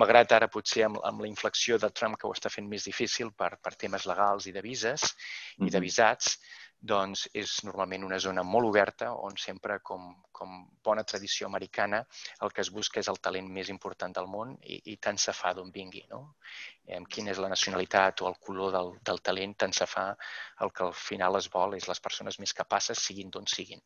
malgrat 0.00 0.36
ara 0.36 0.50
potser 0.52 0.86
amb, 0.88 1.00
amb 1.06 1.24
la 1.24 1.30
inflexió 1.30 1.80
de 1.82 1.92
Trump 1.94 2.18
que 2.20 2.28
ho 2.28 2.34
està 2.36 2.52
fent 2.52 2.68
més 2.68 2.88
difícil 2.88 3.32
per, 3.32 3.54
per 3.62 3.76
temes 3.76 4.08
legals 4.10 4.48
i 4.50 4.56
de 4.56 4.64
vises 4.64 5.02
mm 5.02 5.64
-hmm. 5.64 5.68
i 5.68 5.70
de 5.70 5.80
visats, 5.80 6.38
doncs 6.80 7.26
és 7.34 7.52
normalment 7.64 8.04
una 8.04 8.18
zona 8.22 8.42
molt 8.44 8.68
oberta 8.68 9.10
on 9.14 9.36
sempre, 9.40 9.78
com, 9.80 10.08
com 10.32 10.56
bona 10.84 11.04
tradició 11.04 11.48
americana, 11.48 12.02
el 12.44 12.52
que 12.52 12.60
es 12.60 12.70
busca 12.70 13.00
és 13.00 13.08
el 13.08 13.18
talent 13.18 13.48
més 13.52 13.70
important 13.72 14.12
del 14.12 14.28
món 14.28 14.54
i, 14.62 14.80
i 14.92 14.96
tant 14.96 15.18
se 15.18 15.32
fa 15.32 15.52
d'on 15.56 15.72
vingui. 15.72 16.04
No? 16.10 16.36
Eh, 16.86 17.00
quina 17.10 17.32
és 17.32 17.40
la 17.42 17.50
nacionalitat 17.52 18.22
o 18.22 18.28
el 18.28 18.38
color 18.48 18.72
del, 18.76 18.92
del 19.02 19.22
talent, 19.28 19.56
tant 19.64 19.72
se 19.72 19.86
fa 19.86 20.10
el 20.60 20.72
que 20.72 20.84
al 20.84 20.94
final 20.94 21.40
es 21.40 21.48
vol 21.52 21.78
és 21.78 21.88
les 21.88 22.00
persones 22.00 22.38
més 22.38 22.52
capaces, 22.52 23.02
siguin 23.02 23.30
d'on 23.30 23.48
siguin. 23.50 23.82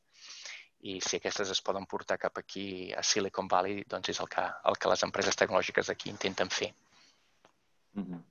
I 0.81 0.99
si 1.05 1.19
aquestes 1.21 1.51
es 1.53 1.61
poden 1.61 1.87
portar 1.87 2.17
cap 2.19 2.39
aquí 2.41 2.91
a 2.97 3.03
Silicon 3.05 3.49
Valley, 3.49 3.85
doncs 3.87 4.15
és 4.15 4.21
el 4.21 4.29
que, 4.33 4.47
el 4.71 4.79
que 4.81 4.93
les 4.93 5.05
empreses 5.05 5.37
tecnològiques 5.37 5.91
aquí 5.93 6.11
intenten 6.11 6.49
fer. 6.49 6.73
Mm 7.95 8.05
-hmm. 8.05 8.30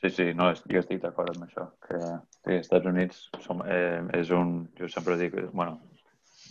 Sí, 0.00 0.10
sí, 0.16 0.26
no, 0.32 0.48
jo 0.56 0.80
estic 0.80 1.02
d'acord 1.02 1.34
amb 1.34 1.44
això, 1.44 1.66
que 1.84 1.98
sí, 2.00 2.54
els 2.54 2.62
Estats 2.64 2.88
Units 2.88 3.24
som, 3.44 3.60
eh, 3.68 4.00
és 4.16 4.30
un, 4.32 4.54
jo 4.78 4.88
sempre 4.88 5.18
dic, 5.20 5.36
bueno, 5.52 5.76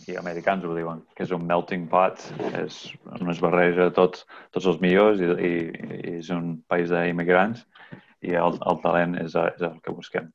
i 0.06 0.14
americans 0.16 0.64
ho 0.64 0.74
diuen, 0.76 1.02
que 1.16 1.26
és 1.26 1.32
un 1.34 1.46
melting 1.48 1.88
pot, 1.90 2.22
és 2.62 2.78
on 3.18 3.32
es 3.32 3.42
barreja 3.42 3.90
tots, 3.96 4.22
tots 4.54 4.68
els 4.70 4.78
millors 4.82 5.20
i, 5.20 5.26
i, 5.26 5.52
i 5.98 6.14
és 6.20 6.30
un 6.34 6.54
país 6.70 6.92
d'immigrants 6.94 7.66
i 8.22 8.36
el, 8.38 8.58
el 8.70 8.80
talent 8.84 9.18
és, 9.20 9.34
és 9.34 9.66
el 9.66 9.80
que 9.82 9.94
busquem. 9.96 10.30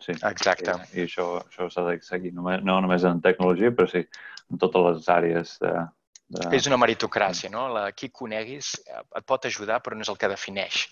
Sí. 0.00 0.14
Exacte. 0.14 0.78
I, 0.94 1.02
i 1.02 1.06
això, 1.08 1.26
això 1.42 1.68
s'ha 1.68 1.84
de 1.90 1.98
seguir, 2.06 2.32
no, 2.36 2.46
no 2.64 2.78
només 2.80 3.04
en 3.04 3.20
tecnologia, 3.24 3.74
però 3.74 3.90
sí 3.90 4.06
en 4.50 4.58
totes 4.62 4.86
les 4.86 5.10
àrees 5.12 5.56
de, 5.62 5.72
de... 6.30 6.46
És 6.56 6.66
una 6.70 6.78
meritocràcia, 6.80 7.50
no? 7.52 7.66
La, 7.74 7.90
qui 7.92 8.10
coneguis 8.14 8.72
eh, 8.86 9.02
et 9.20 9.26
pot 9.26 9.46
ajudar, 9.46 9.80
però 9.84 9.98
no 9.98 10.06
és 10.06 10.10
el 10.12 10.18
que 10.20 10.30
defineix. 10.32 10.86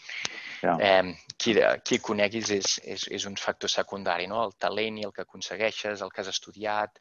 Eh, 0.62 1.14
qui, 1.36 1.54
qui 1.84 1.98
coneguis 2.02 2.50
és, 2.50 2.78
és, 2.84 3.06
és 3.14 3.26
un 3.30 3.36
factor 3.36 3.70
secundari, 3.70 4.26
no? 4.26 4.42
El 4.44 4.56
talent 4.58 4.98
i 4.98 5.06
el 5.06 5.12
que 5.12 5.22
aconsegueixes, 5.26 6.02
el 6.02 6.10
que 6.14 6.24
has 6.24 6.32
estudiat, 6.32 6.98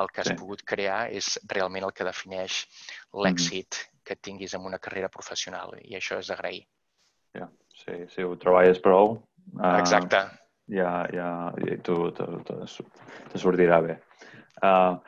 el 0.00 0.08
que 0.12 0.22
has 0.22 0.32
sí. 0.32 0.36
pogut 0.38 0.62
crear 0.64 1.06
és 1.12 1.36
realment 1.48 1.84
el 1.88 1.92
que 1.96 2.04
defineix 2.04 2.64
l'èxit 3.12 3.68
mm 3.68 3.84
-hmm. 3.84 4.02
que 4.04 4.16
tinguis 4.16 4.54
en 4.54 4.64
una 4.64 4.78
carrera 4.78 5.08
professional 5.08 5.76
i 5.82 5.96
això 5.96 6.18
és 6.18 6.28
d'agrair. 6.28 6.66
Yeah. 7.34 7.50
Sí, 7.76 7.92
si 8.08 8.24
ho 8.24 8.36
treballes 8.36 8.80
prou... 8.80 9.18
Uh, 9.54 9.78
Exacte. 9.78 10.24
Ja, 10.68 11.06
ja, 11.14 11.52
tu, 11.82 12.10
tu, 12.10 12.24
te 12.42 13.38
sortirà 13.38 13.80
bé. 13.84 13.98
Uh, 14.64 14.98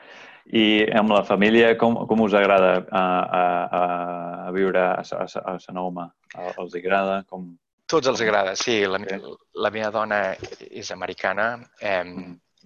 I 0.54 0.86
amb 0.96 1.10
la 1.10 1.24
família, 1.24 1.76
com, 1.76 2.06
com 2.06 2.20
us 2.20 2.34
agrada 2.38 2.86
a, 2.90 3.00
a, 3.00 3.42
a, 3.78 3.80
a 4.46 4.52
viure 4.54 4.80
a, 4.80 5.02
a, 5.02 5.24
a 5.52 5.58
Sonoma? 5.58 6.06
Els 6.56 6.76
agrada? 6.78 7.24
Com... 7.28 7.50
Tots 7.88 8.10
els 8.10 8.20
agrada, 8.20 8.52
sí. 8.60 8.82
La, 8.84 9.00
la 9.64 9.70
meva 9.72 9.88
dona 9.94 10.20
és 10.68 10.90
americana. 10.92 11.48
Eh, 11.80 12.04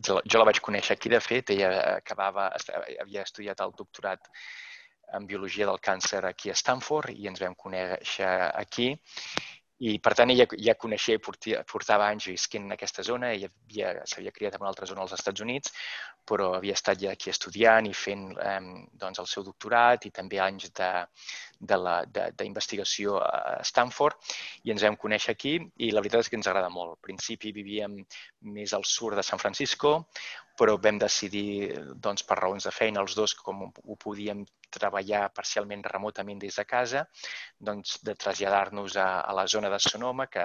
jo, 0.02 0.18
jo 0.26 0.40
la 0.40 0.48
vaig 0.48 0.58
conèixer 0.66 0.96
aquí, 0.96 1.12
de 1.12 1.20
fet. 1.22 1.54
Ella 1.54 1.70
acabava, 1.94 2.48
havia 3.04 3.22
estudiat 3.22 3.62
el 3.62 3.74
doctorat 3.78 4.30
en 5.14 5.26
Biologia 5.28 5.68
del 5.68 5.80
Càncer 5.84 6.24
aquí 6.24 6.50
a 6.50 6.56
Stanford 6.58 7.12
i 7.14 7.28
ens 7.30 7.42
vam 7.42 7.54
conèixer 7.54 8.30
aquí 8.64 8.94
i, 9.82 9.96
per 9.98 10.12
tant, 10.14 10.30
ella 10.30 10.46
ja 10.62 10.76
coneixia 10.78 11.18
i 11.18 11.20
portia, 11.22 11.62
portava 11.66 12.06
anys 12.12 12.28
visquent 12.30 12.68
en 12.68 12.74
aquesta 12.76 13.02
zona. 13.02 13.32
Ella 13.34 14.06
s'havia 14.06 14.34
criat 14.34 14.54
en 14.54 14.62
una 14.62 14.70
altra 14.70 14.86
zona 14.86 15.02
als 15.02 15.14
Estats 15.16 15.42
Units, 15.42 15.72
però 16.28 16.52
havia 16.54 16.76
estat 16.78 17.00
ja 17.02 17.14
aquí 17.16 17.32
estudiant 17.32 17.88
i 17.90 17.94
fent 17.94 18.28
eh, 18.38 18.60
doncs, 19.00 19.18
el 19.18 19.30
seu 19.30 19.46
doctorat 19.46 20.06
i 20.06 20.12
també 20.14 20.38
anys 20.44 20.70
d'investigació 21.62 23.18
a 23.22 23.60
Stanford 23.62 24.32
i 24.66 24.74
ens 24.74 24.82
vam 24.86 24.98
conèixer 24.98 25.34
aquí 25.36 25.54
i 25.78 25.90
la 25.92 26.02
veritat 26.02 26.24
és 26.24 26.30
que 26.32 26.38
ens 26.40 26.50
agrada 26.50 26.72
molt. 26.72 26.96
Al 26.96 27.04
principi 27.08 27.52
vivíem 27.54 28.00
més 28.56 28.74
al 28.74 28.86
sud 28.88 29.14
de 29.18 29.22
San 29.26 29.38
Francisco, 29.42 29.94
però 30.58 30.76
vam 30.78 30.98
decidir, 31.00 31.78
doncs, 32.04 32.24
per 32.28 32.36
raons 32.38 32.66
de 32.68 32.72
feina, 32.74 33.00
els 33.00 33.14
dos, 33.16 33.34
com 33.34 33.64
ho 33.66 33.96
podíem 33.96 34.44
treballar 34.72 35.26
parcialment 35.36 35.84
remotament 35.84 36.40
des 36.40 36.56
de 36.56 36.64
casa, 36.68 37.04
doncs 37.60 37.98
de 38.04 38.14
traslladar-nos 38.16 38.96
a, 39.00 39.08
a 39.20 39.32
la 39.36 39.46
zona 39.46 39.70
de 39.72 39.80
Sonoma, 39.82 40.26
que 40.32 40.44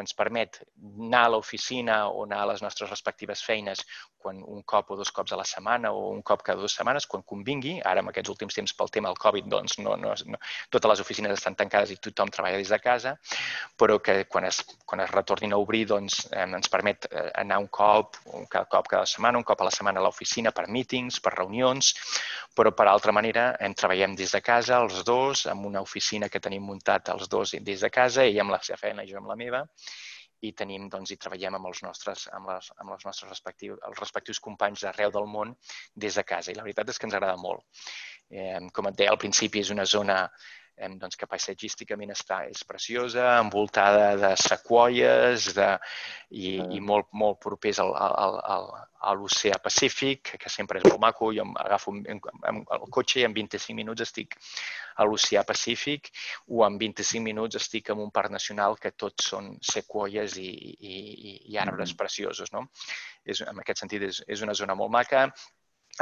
ens 0.00 0.16
permet 0.16 0.60
anar 1.08 1.24
a 1.26 1.32
l'oficina 1.34 1.98
o 2.08 2.24
anar 2.24 2.42
a 2.42 2.50
les 2.52 2.64
nostres 2.64 2.92
respectives 2.92 3.44
feines 3.44 3.84
quan 4.26 4.40
un 4.42 4.62
cop 4.66 4.90
o 4.90 4.96
dos 4.98 5.12
cops 5.14 5.32
a 5.32 5.40
la 5.40 5.46
setmana 5.46 5.92
o 5.94 6.08
un 6.10 6.22
cop 6.26 6.42
cada 6.46 6.60
dues 6.60 6.74
setmanes, 6.76 7.06
quan 7.06 7.22
convingui. 7.22 7.76
Ara, 7.84 8.02
en 8.02 8.10
aquests 8.10 8.32
últims 8.32 8.56
temps, 8.58 8.74
pel 8.76 8.92
tema 8.92 9.12
del 9.12 9.20
Covid, 9.22 9.48
doncs 9.52 9.78
no, 9.78 9.96
no, 10.00 10.14
no, 10.32 10.40
totes 10.70 10.90
les 10.90 11.02
oficines 11.04 11.34
estan 11.36 11.56
tancades 11.58 11.92
i 11.92 11.98
tothom 12.02 12.30
treballa 12.32 12.60
des 12.60 12.72
de 12.72 12.78
casa, 12.82 13.14
però 13.78 13.98
que 14.02 14.24
quan 14.30 14.48
es, 14.48 14.62
quan 14.84 15.02
es 15.04 15.10
retornin 15.12 15.54
a 15.54 15.60
obrir 15.62 15.84
doncs, 15.92 16.24
eh, 16.30 16.46
ens 16.46 16.72
permet 16.72 17.08
eh, 17.10 17.28
anar 17.42 17.60
un 17.62 17.68
cop, 17.68 18.20
un 18.38 18.48
cada 18.50 18.70
cop 18.72 18.88
cada 18.88 19.06
setmana, 19.06 19.38
un 19.38 19.46
cop 19.46 19.60
a 19.60 19.68
la 19.68 19.74
setmana 19.74 20.00
a 20.00 20.06
l'oficina 20.06 20.52
per 20.56 20.66
meetings, 20.68 21.20
per 21.20 21.34
reunions, 21.36 21.92
però 22.56 22.72
per 22.72 22.88
altra 22.88 23.12
manera 23.12 23.48
hem 23.60 23.74
treballem 23.74 24.16
des 24.16 24.34
de 24.36 24.42
casa 24.42 24.80
els 24.82 25.04
dos, 25.04 25.46
amb 25.52 25.66
una 25.66 25.84
oficina 25.84 26.28
que 26.32 26.42
tenim 26.42 26.66
muntat 26.66 27.12
els 27.14 27.28
dos 27.28 27.56
des 27.60 27.80
de 27.80 27.90
casa, 27.90 28.24
ella 28.24 28.44
amb 28.44 28.56
la 28.56 28.62
seva 28.62 28.80
feina 28.80 29.04
i 29.04 29.10
jo 29.10 29.20
amb 29.20 29.32
la 29.32 29.38
meva, 29.38 29.64
i 30.44 30.52
tenim 30.52 30.88
doncs, 30.92 31.12
i 31.12 31.18
treballem 31.20 31.56
amb 31.58 31.68
els 31.70 31.82
nostres, 31.84 32.26
amb 32.36 32.50
les, 32.50 32.68
amb 32.82 32.92
els 32.94 33.06
nostres 33.08 33.30
respectius, 33.30 33.80
els 33.88 34.00
respectius 34.02 34.40
companys 34.46 34.84
d'arreu 34.84 35.12
del 35.14 35.28
món 35.32 35.54
des 35.94 36.18
de 36.20 36.24
casa. 36.28 36.52
I 36.52 36.58
la 36.58 36.66
veritat 36.66 36.92
és 36.92 37.00
que 37.00 37.08
ens 37.08 37.16
agrada 37.16 37.38
molt. 37.40 37.64
Eh, 38.30 38.60
com 38.74 38.88
et 38.90 38.96
deia 38.98 39.12
al 39.14 39.20
principi, 39.22 39.62
és 39.62 39.70
una 39.70 39.84
zona 39.86 40.22
eh, 40.76 40.88
doncs, 41.00 41.16
que 41.16 41.28
paisatgísticament 41.30 42.12
està, 42.12 42.42
és 42.50 42.64
preciosa, 42.68 43.24
envoltada 43.40 44.08
de 44.20 44.32
sequoies 44.40 45.52
de, 45.56 45.68
i, 46.30 46.56
mm. 46.60 46.72
i 46.76 46.80
molt, 46.84 47.08
molt 47.16 47.40
propers 47.42 47.80
al, 47.82 47.92
al, 47.96 48.38
al, 48.56 48.68
a 49.06 49.14
l'oceà 49.16 49.58
Pacífic, 49.62 50.34
que 50.42 50.52
sempre 50.52 50.80
és 50.80 50.88
molt 50.88 51.00
maco. 51.02 51.30
Jo 51.36 51.46
agafo 51.62 51.94
el 51.96 52.88
cotxe 52.92 53.22
i 53.22 53.26
en 53.28 53.36
25 53.36 53.76
minuts 53.78 54.04
estic 54.04 54.36
a 54.96 55.06
l'oceà 55.06 55.44
Pacífic 55.46 56.10
o 56.48 56.64
en 56.66 56.78
25 56.80 57.22
minuts 57.24 57.60
estic 57.60 57.92
en 57.94 58.02
un 58.02 58.10
parc 58.10 58.32
nacional 58.34 58.78
que 58.80 58.94
tots 58.96 59.30
són 59.32 59.54
sequoies 59.62 60.38
i, 60.42 60.50
i, 60.50 60.96
i 61.52 61.60
arbres 61.62 61.92
mm. 61.92 62.00
preciosos. 62.02 62.52
No? 62.52 62.66
És, 63.24 63.42
en 63.46 63.62
aquest 63.62 63.84
sentit, 63.84 64.10
és, 64.10 64.24
és 64.26 64.44
una 64.44 64.56
zona 64.58 64.76
molt 64.78 64.92
maca, 64.92 65.28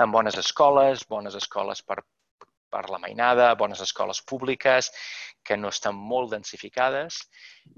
amb 0.03 0.17
bones 0.17 0.35
escoles, 0.41 1.05
bones 1.07 1.37
escoles 1.39 1.83
per, 1.87 2.01
per 2.75 2.89
la 2.91 3.01
mainada, 3.03 3.53
bones 3.61 3.83
escoles 3.87 4.21
públiques 4.27 4.91
que 5.45 5.57
no 5.61 5.69
estan 5.69 5.95
molt 5.95 6.33
densificades. 6.33 7.21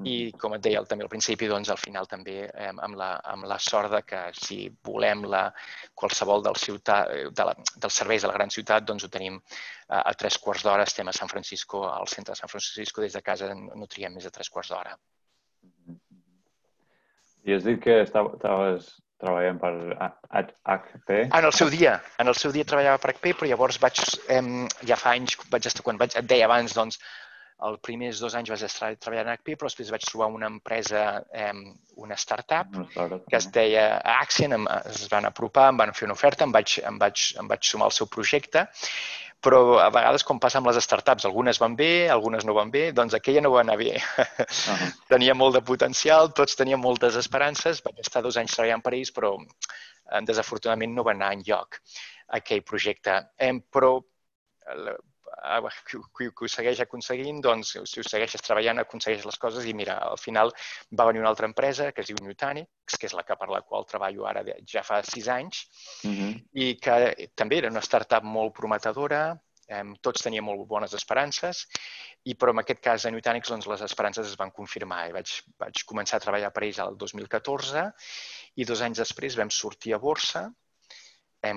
I, 0.07 0.33
com 0.41 0.55
et 0.57 0.63
deia 0.63 0.83
també 0.89 1.05
al 1.07 1.11
principi, 1.11 1.49
doncs, 1.51 1.71
al 1.71 1.81
final 1.83 2.09
també 2.11 2.37
eh, 2.47 2.71
amb, 2.71 2.97
la, 2.99 3.11
amb 3.33 3.47
la 3.51 3.59
sort 3.63 3.93
de 3.93 4.03
que 4.07 4.23
si 4.39 4.59
volem 4.89 5.25
la, 5.31 5.45
qualsevol 5.95 6.45
del 6.47 6.59
ciutat, 6.63 7.13
de 7.37 7.47
la, 7.49 7.55
dels 7.83 8.01
serveis 8.03 8.25
de 8.25 8.31
la 8.31 8.37
gran 8.39 8.53
ciutat, 8.55 8.87
doncs 8.87 9.07
ho 9.07 9.11
tenim 9.13 9.39
a, 9.39 10.03
a 10.03 10.15
tres 10.19 10.39
quarts 10.43 10.67
d'hora, 10.67 10.87
estem 10.87 11.11
a 11.11 11.17
San 11.17 11.31
Francisco, 11.33 11.85
al 11.91 12.11
centre 12.13 12.35
de 12.35 12.41
San 12.43 12.53
Francisco, 12.53 13.03
des 13.03 13.19
de 13.19 13.25
casa 13.27 13.53
no 13.55 13.91
triem 13.91 14.15
més 14.17 14.27
de 14.27 14.35
tres 14.35 14.51
quarts 14.53 14.73
d'hora. 14.75 14.95
I 17.47 17.55
has 17.55 17.67
dit 17.67 17.79
que 17.83 18.01
estaves 18.03 18.91
treballant 19.23 19.61
per 19.61 19.73
HP? 20.01 21.21
En 21.27 21.45
el 21.45 21.55
seu 21.57 21.71
dia, 21.73 21.99
en 22.23 22.33
el 22.33 22.37
seu 22.39 22.53
dia 22.55 22.67
treballava 22.69 23.01
per 23.03 23.15
HP, 23.15 23.37
però 23.37 23.51
llavors 23.51 23.81
vaig, 23.83 24.03
eh, 24.33 24.43
ja 24.89 24.99
fa 25.01 25.15
anys, 25.17 25.39
vaig 25.53 25.71
estar, 25.71 25.85
quan 25.87 26.01
vaig, 26.01 26.19
et 26.19 26.29
deia 26.29 26.49
abans, 26.49 26.77
doncs, 26.77 27.01
els 27.67 27.81
primers 27.81 28.19
dos 28.21 28.35
anys 28.37 28.51
vaig 28.53 28.63
estar 28.67 28.91
treballant 29.01 29.31
en 29.31 29.39
HP, 29.39 29.55
però 29.57 29.71
després 29.71 29.93
vaig 29.95 30.05
trobar 30.05 30.29
una 30.35 30.51
empresa, 30.53 31.05
una 31.97 32.19
startup, 32.21 32.75
una 32.77 32.89
startup 32.91 33.25
que 33.31 33.39
es 33.39 33.49
deia 33.55 33.87
Axion, 34.19 34.53
em, 34.59 34.67
es 34.93 35.07
van 35.13 35.29
apropar, 35.29 35.71
em 35.73 35.81
van 35.81 35.95
fer 35.97 36.09
una 36.09 36.17
oferta, 36.19 36.45
em 36.45 36.53
vaig, 36.53 36.79
em 36.85 36.99
vaig, 37.01 37.31
em 37.41 37.49
vaig 37.49 37.71
sumar 37.71 37.89
al 37.89 37.97
seu 37.97 38.11
projecte 38.13 38.67
però 39.47 39.61
a 39.79 39.87
vegades, 39.95 40.25
com 40.27 40.41
passa 40.43 40.59
amb 40.59 40.67
les 40.71 40.81
startups, 40.83 41.27
algunes 41.29 41.61
van 41.63 41.77
bé, 41.79 42.09
algunes 42.11 42.45
no 42.49 42.57
van 42.57 42.73
bé, 42.75 42.89
doncs 42.97 43.15
aquella 43.15 43.45
no 43.45 43.53
va 43.55 43.63
anar 43.63 43.79
bé. 43.79 43.95
Uh 43.95 44.27
-huh. 44.27 44.91
Tenia 45.15 45.35
molt 45.35 45.55
de 45.55 45.63
potencial, 45.63 46.33
tots 46.35 46.59
teníem 46.59 46.81
moltes 46.81 47.17
esperances, 47.17 47.83
vaig 47.87 48.01
estar 48.03 48.23
dos 48.23 48.37
anys 48.37 48.55
treballant 48.57 48.83
per 48.83 48.95
ells, 48.95 49.13
però 49.13 49.37
eh, 49.39 50.21
desafortunadament 50.23 50.95
no 50.95 51.05
va 51.05 51.13
anar 51.13 51.33
en 51.33 51.43
lloc 51.47 51.81
aquell 52.27 52.63
projecte. 52.63 53.15
Eh, 53.39 53.53
però 53.71 54.03
qui, 55.87 56.01
qui 56.17 56.47
ho 56.47 56.51
segueix 56.51 56.81
aconseguint, 56.85 57.41
doncs, 57.45 57.75
si 57.91 58.01
ho 58.01 58.05
segueixes 58.07 58.45
treballant, 58.45 58.81
aconsegueix 58.83 59.25
les 59.29 59.39
coses 59.39 59.67
i 59.69 59.75
mira, 59.77 59.99
al 60.11 60.21
final 60.21 60.53
va 60.99 61.07
venir 61.11 61.21
una 61.21 61.31
altra 61.33 61.49
empresa 61.51 61.91
que 61.93 62.05
es 62.05 62.11
diu 62.13 62.21
Nutanix, 62.23 62.97
que 62.99 63.09
és 63.11 63.17
la 63.17 63.25
que 63.27 63.37
per 63.37 63.51
la 63.53 63.63
qual 63.63 63.87
treballo 63.89 64.27
ara 64.27 64.45
ja 64.73 64.83
fa 64.87 65.03
sis 65.05 65.29
anys, 65.29 65.67
uh 66.05 66.11
-huh. 66.11 66.33
i 66.53 66.77
que 66.81 67.31
també 67.35 67.59
era 67.59 67.71
una 67.71 67.85
startup 67.85 68.25
molt 68.25 68.55
prometedora, 68.55 69.39
eh, 69.69 69.85
tots 70.01 70.23
teníem 70.23 70.45
molt 70.45 70.67
bones 70.67 70.95
esperances, 70.95 71.67
i 72.25 72.35
però 72.35 72.51
en 72.51 72.59
aquest 72.63 72.81
cas 72.81 73.07
a 73.07 73.11
Nutanix 73.11 73.49
doncs, 73.49 73.67
les 73.67 73.83
esperances 73.83 74.27
es 74.27 74.37
van 74.37 74.51
confirmar. 74.51 75.09
I 75.09 75.13
vaig, 75.13 75.43
vaig 75.59 75.85
començar 75.85 76.17
a 76.17 76.21
treballar 76.21 76.53
per 76.53 76.65
ells 76.65 76.79
el 76.79 76.97
2014 76.97 77.93
i 78.57 78.65
dos 78.65 78.81
anys 78.81 78.99
després 78.99 79.37
vam 79.37 79.51
sortir 79.51 79.95
a 79.95 79.99
borsa 79.99 80.51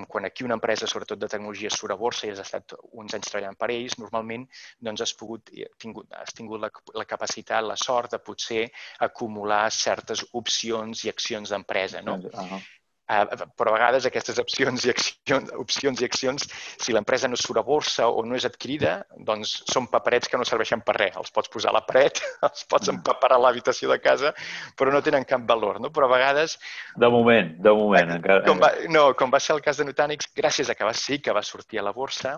quan 0.08 0.26
aquí 0.26 0.44
una 0.44 0.54
empresa, 0.54 0.88
sobretot 0.88 1.20
de 1.20 1.28
tecnologia, 1.28 1.70
surt 1.74 1.94
a 1.94 1.98
borsa 1.98 2.28
i 2.28 2.32
has 2.34 2.42
estat 2.44 2.76
uns 2.92 3.16
anys 3.18 3.30
treballant 3.32 3.58
per 3.58 3.72
ells, 3.74 3.98
normalment 3.98 4.46
doncs 4.80 5.02
has, 5.02 5.14
pogut, 5.18 5.50
tingut, 5.82 6.10
has 6.14 6.34
tingut 6.34 6.62
la, 6.62 6.70
la 6.94 7.06
capacitat, 7.06 7.64
la 7.66 7.78
sort 7.80 8.12
de 8.12 8.20
potser 8.20 8.68
acumular 9.00 9.72
certes 9.72 10.26
opcions 10.34 11.06
i 11.06 11.10
accions 11.10 11.50
d'empresa. 11.50 12.02
No? 12.02 12.20
Uh 12.20 12.30
-huh. 12.34 12.62
Uh, 13.10 13.26
però 13.58 13.72
a 13.72 13.78
vegades 13.78 14.06
aquestes 14.06 14.38
opcions 14.42 14.84
i 14.86 14.92
accions, 14.94 15.50
opcions 15.58 16.02
i 16.04 16.06
accions, 16.06 16.46
si 16.78 16.94
l'empresa 16.94 17.30
no 17.32 17.40
surt 17.40 17.62
a 17.62 17.66
borsa 17.66 18.06
o 18.06 18.22
no 18.26 18.38
és 18.38 18.46
adquirida, 18.46 19.00
doncs 19.26 19.56
són 19.74 19.88
paperets 19.90 20.30
que 20.30 20.38
no 20.38 20.46
serveixen 20.46 20.84
per 20.86 20.98
res. 21.00 21.18
Els 21.18 21.34
pots 21.34 21.50
posar 21.50 21.74
a 21.74 21.80
la 21.80 21.84
paret, 21.88 22.22
els 22.48 22.68
pots 22.70 22.92
mm. 22.92 23.00
empaparar 23.00 23.40
a 23.40 23.44
l'habitació 23.48 23.90
de 23.90 23.98
casa, 24.04 24.34
però 24.78 24.94
no 24.94 25.02
tenen 25.06 25.26
cap 25.30 25.48
valor. 25.50 25.82
No? 25.82 25.90
Però 25.96 26.06
a 26.06 26.14
vegades... 26.14 26.60
De 27.02 27.10
moment, 27.10 27.56
de 27.66 27.74
moment. 27.82 28.18
Encara... 28.20 28.44
Com 28.46 28.62
va, 28.62 28.74
no, 28.94 29.10
com 29.18 29.34
va 29.34 29.42
ser 29.42 29.58
el 29.58 29.66
cas 29.66 29.82
de 29.82 29.90
Nutanix, 29.90 30.30
gràcies 30.38 30.70
a 30.70 30.78
que 30.78 30.86
va 30.86 30.94
sí 30.94 31.18
que 31.24 31.34
va 31.34 31.46
sortir 31.46 31.82
a 31.82 31.88
la 31.90 31.96
borsa, 31.96 32.38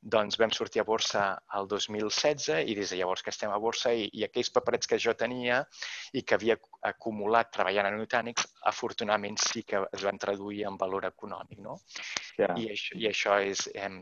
doncs 0.00 0.38
vam 0.40 0.52
sortir 0.52 0.80
a 0.80 0.86
borsa 0.88 1.22
el 1.58 1.68
2016 1.68 2.64
i 2.72 2.74
des 2.76 2.92
de 2.92 2.98
llavors 3.00 3.22
que 3.22 3.32
estem 3.34 3.52
a 3.52 3.58
borsa 3.60 3.92
i, 3.92 4.08
i 4.16 4.24
aquells 4.24 4.50
paperets 4.54 4.88
que 4.88 4.98
jo 4.98 5.12
tenia 5.12 5.60
i 6.16 6.22
que 6.22 6.38
havia 6.38 6.56
acumulat 6.88 7.52
treballant 7.52 7.90
en 7.90 7.98
Nutanix, 8.00 8.46
afortunadament 8.72 9.36
sí 9.42 9.62
que 9.62 9.82
es 9.92 10.04
van 10.06 10.18
traduir 10.18 10.64
en 10.68 10.78
valor 10.80 11.04
econòmic. 11.08 11.60
No? 11.60 11.76
Yeah. 12.38 12.56
I, 12.56 12.70
això, 12.72 12.96
I 12.96 13.10
això 13.10 13.36
és 13.44 13.66
em, 13.74 14.00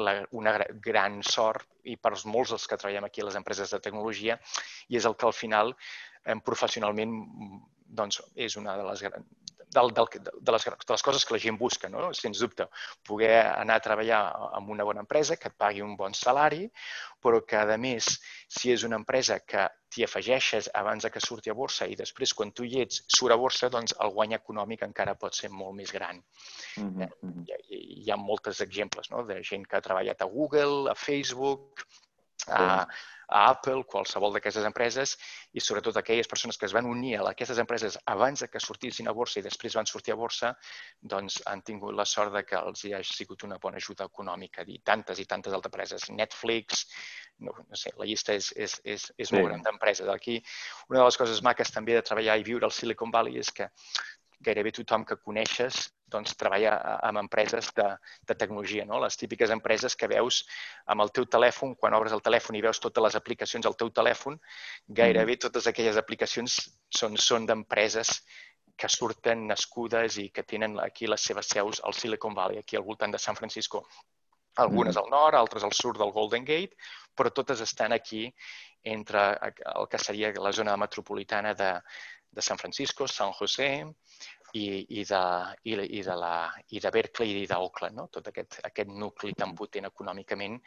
la, 0.00 0.22
una 0.32 0.56
gran 0.84 1.20
sort 1.22 1.68
i 1.84 1.96
per 1.96 2.14
molts 2.24 2.54
dels 2.54 2.66
que 2.66 2.80
treballem 2.80 3.08
aquí 3.08 3.20
a 3.20 3.28
les 3.28 3.36
empreses 3.36 3.72
de 3.72 3.80
tecnologia 3.84 4.38
i 4.88 4.96
és 4.96 5.04
el 5.08 5.16
que 5.16 5.28
al 5.28 5.36
final 5.36 5.74
em, 6.24 6.40
professionalment 6.40 7.18
doncs, 7.88 8.22
és 8.36 8.56
una 8.56 8.76
de 8.76 8.84
les 8.88 9.04
del, 9.74 9.92
del, 9.94 10.08
de, 10.14 10.52
les, 10.52 10.64
de 10.64 10.94
les 10.94 11.04
coses 11.04 11.24
que 11.24 11.34
la 11.34 11.40
gent 11.42 11.58
busca, 11.60 11.88
no? 11.92 12.08
sens 12.16 12.40
dubte. 12.42 12.68
Poder 13.06 13.34
anar 13.46 13.78
a 13.78 13.84
treballar 13.84 14.20
en 14.58 14.70
una 14.74 14.86
bona 14.88 15.04
empresa 15.04 15.36
que 15.36 15.50
et 15.52 15.58
pagui 15.58 15.84
un 15.84 15.96
bon 15.96 16.16
salari, 16.16 16.66
però 17.22 17.42
que, 17.44 17.58
a 17.58 17.78
més, 17.80 18.08
si 18.48 18.72
és 18.72 18.84
una 18.88 18.98
empresa 19.00 19.40
que 19.40 19.66
t'hi 19.88 20.04
afegeixes 20.04 20.68
abans 20.76 21.04
de 21.04 21.10
que 21.10 21.22
surti 21.24 21.50
a 21.50 21.56
borsa 21.56 21.88
i 21.88 21.96
després, 21.98 22.34
quan 22.36 22.52
tu 22.52 22.66
hi 22.66 22.82
ets, 22.84 23.02
surt 23.18 23.34
a 23.34 23.38
borsa, 23.40 23.70
doncs 23.72 23.96
el 24.04 24.12
guany 24.16 24.36
econòmic 24.36 24.84
encara 24.86 25.16
pot 25.20 25.36
ser 25.36 25.50
molt 25.50 25.76
més 25.76 25.92
gran. 25.92 26.20
Mm 26.76 27.06
-hmm. 27.06 27.46
hi, 27.68 27.80
hi 28.04 28.10
ha 28.10 28.16
moltes 28.16 28.60
exemples 28.60 29.10
no? 29.10 29.24
de 29.24 29.42
gent 29.42 29.66
que 29.66 29.76
ha 29.76 29.86
treballat 29.88 30.22
a 30.22 30.30
Google, 30.36 30.90
a 30.90 30.94
Facebook, 30.94 31.86
a, 32.46 32.86
a 33.28 33.40
Apple, 33.50 33.82
qualsevol 33.84 34.32
d'aquestes 34.32 34.64
empreses 34.64 35.14
i 35.52 35.60
sobretot 35.60 35.98
aquelles 36.00 36.30
persones 36.30 36.56
que 36.56 36.64
es 36.68 36.72
van 36.72 36.86
unir 36.88 37.18
a 37.18 37.26
aquestes 37.30 37.58
empreses 37.60 37.98
abans 38.08 38.40
de 38.44 38.48
que 38.48 38.62
sortissin 38.62 39.08
a 39.08 39.14
borsa 39.16 39.40
i 39.40 39.44
després 39.44 39.76
van 39.76 39.88
sortir 39.90 40.14
a 40.14 40.18
borsa, 40.20 40.54
doncs 41.00 41.42
han 41.46 41.62
tingut 41.62 41.96
la 41.96 42.06
sort 42.08 42.32
de 42.32 42.44
que 42.48 42.56
els 42.56 42.84
hi 42.84 42.94
hagi 42.96 43.18
sigut 43.18 43.44
una 43.44 43.60
bona 43.60 43.82
ajuda 43.82 44.08
econòmica 44.08 44.64
i 44.66 44.80
tantes 44.80 45.20
i 45.20 45.26
tantes 45.28 45.52
altres 45.52 45.72
empreses. 45.72 46.08
Netflix, 46.10 46.86
no, 47.44 47.52
no 47.68 47.76
sé, 47.76 47.92
la 47.98 48.08
llista 48.08 48.32
és, 48.38 48.52
és, 48.56 48.78
és, 48.84 49.10
és 49.18 49.34
molt 49.34 49.44
sí. 49.44 49.50
gran 49.50 49.66
d'empreses. 49.66 50.08
Aquí, 50.08 50.40
una 50.88 51.02
de 51.02 51.10
les 51.10 51.20
coses 51.20 51.44
maques 51.44 51.74
també 51.74 51.98
de 51.98 52.06
treballar 52.06 52.38
i 52.38 52.48
viure 52.48 52.64
al 52.64 52.74
Silicon 52.74 53.12
Valley 53.12 53.42
és 53.44 53.52
que 53.52 53.68
gairebé 54.40 54.72
tothom 54.72 55.04
que 55.04 55.18
coneixes 55.20 55.88
doncs, 56.08 56.34
treballa 56.40 56.74
amb 57.04 57.22
empreses 57.22 57.70
de, 57.76 57.86
de 58.28 58.36
tecnologia, 58.40 58.84
no? 58.88 59.00
les 59.02 59.16
típiques 59.20 59.52
empreses 59.54 59.96
que 59.96 60.08
veus 60.10 60.42
amb 60.86 61.04
el 61.04 61.12
teu 61.14 61.28
telèfon, 61.28 61.74
quan 61.80 61.96
obres 61.98 62.14
el 62.16 62.24
telèfon 62.24 62.58
i 62.58 62.64
veus 62.64 62.80
totes 62.82 63.04
les 63.04 63.18
aplicacions 63.18 63.68
al 63.68 63.76
teu 63.78 63.92
telèfon, 64.00 64.38
gairebé 64.88 65.36
mm. 65.36 65.44
totes 65.46 65.68
aquelles 65.70 66.00
aplicacions 66.00 66.60
són, 67.00 67.16
són 67.16 67.48
d'empreses 67.48 68.22
que 68.78 68.88
surten 68.92 69.48
nascudes 69.50 70.20
i 70.22 70.28
que 70.30 70.46
tenen 70.46 70.78
aquí 70.80 71.08
les 71.10 71.24
seves 71.30 71.50
seus 71.50 71.82
al 71.84 71.96
Silicon 71.98 72.34
Valley, 72.34 72.60
aquí 72.62 72.78
al 72.78 72.86
voltant 72.86 73.12
de 73.12 73.18
San 73.18 73.36
Francisco. 73.36 73.82
Algunes 74.62 74.94
mm. 74.94 75.02
al 75.02 75.10
nord, 75.10 75.38
altres 75.38 75.66
al 75.66 75.74
sud 75.74 75.98
del 75.98 76.14
Golden 76.14 76.46
Gate, 76.46 76.78
però 77.14 77.32
totes 77.34 77.60
estan 77.60 77.92
aquí 77.92 78.28
entre 78.86 79.32
el 79.74 79.88
que 79.90 79.98
seria 79.98 80.30
la 80.38 80.52
zona 80.54 80.76
metropolitana 80.78 81.54
de, 81.54 81.72
de 82.30 82.42
San 82.42 82.58
Francisco, 82.58 83.08
San 83.08 83.32
José, 83.32 83.84
i, 84.54 84.86
i, 85.00 85.04
de, 85.04 85.22
i, 85.64 85.74
i, 85.98 86.02
de 86.02 86.16
la, 86.16 86.32
i 86.72 86.80
de 86.80 86.90
Berkeley 86.94 87.42
i 87.42 87.46
d'Oakland, 87.50 87.96
no? 87.96 88.06
tot 88.12 88.30
aquest, 88.30 88.60
aquest 88.64 88.90
nucli 88.90 89.34
tan 89.36 89.54
potent 89.58 89.88
econòmicament 89.90 90.58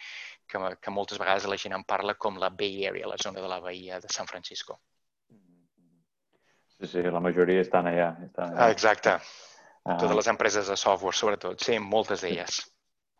que, 0.48 0.62
que 0.82 0.94
moltes 0.94 1.22
vegades 1.22 1.48
la 1.50 1.58
gent 1.58 1.78
en 1.78 1.86
parla 1.88 2.16
com 2.16 2.38
la 2.42 2.52
Bay 2.54 2.86
Area, 2.90 3.10
la 3.10 3.20
zona 3.22 3.42
de 3.42 3.50
la 3.50 3.60
Bahia 3.60 4.00
de 4.00 4.10
San 4.10 4.30
Francisco. 4.30 4.80
Sí, 6.82 6.88
sí, 6.88 7.02
la 7.14 7.22
majoria 7.22 7.62
estan 7.62 7.88
allà. 7.90 8.12
Estan 8.26 8.54
allà. 8.56 8.70
Exacte. 8.74 9.18
Ah. 9.86 9.98
Totes 9.98 10.16
les 10.18 10.30
empreses 10.32 10.70
de 10.70 10.78
software, 10.78 11.18
sobretot. 11.18 11.62
Sí, 11.62 11.78
moltes 11.82 12.26
d'elles. 12.26 12.62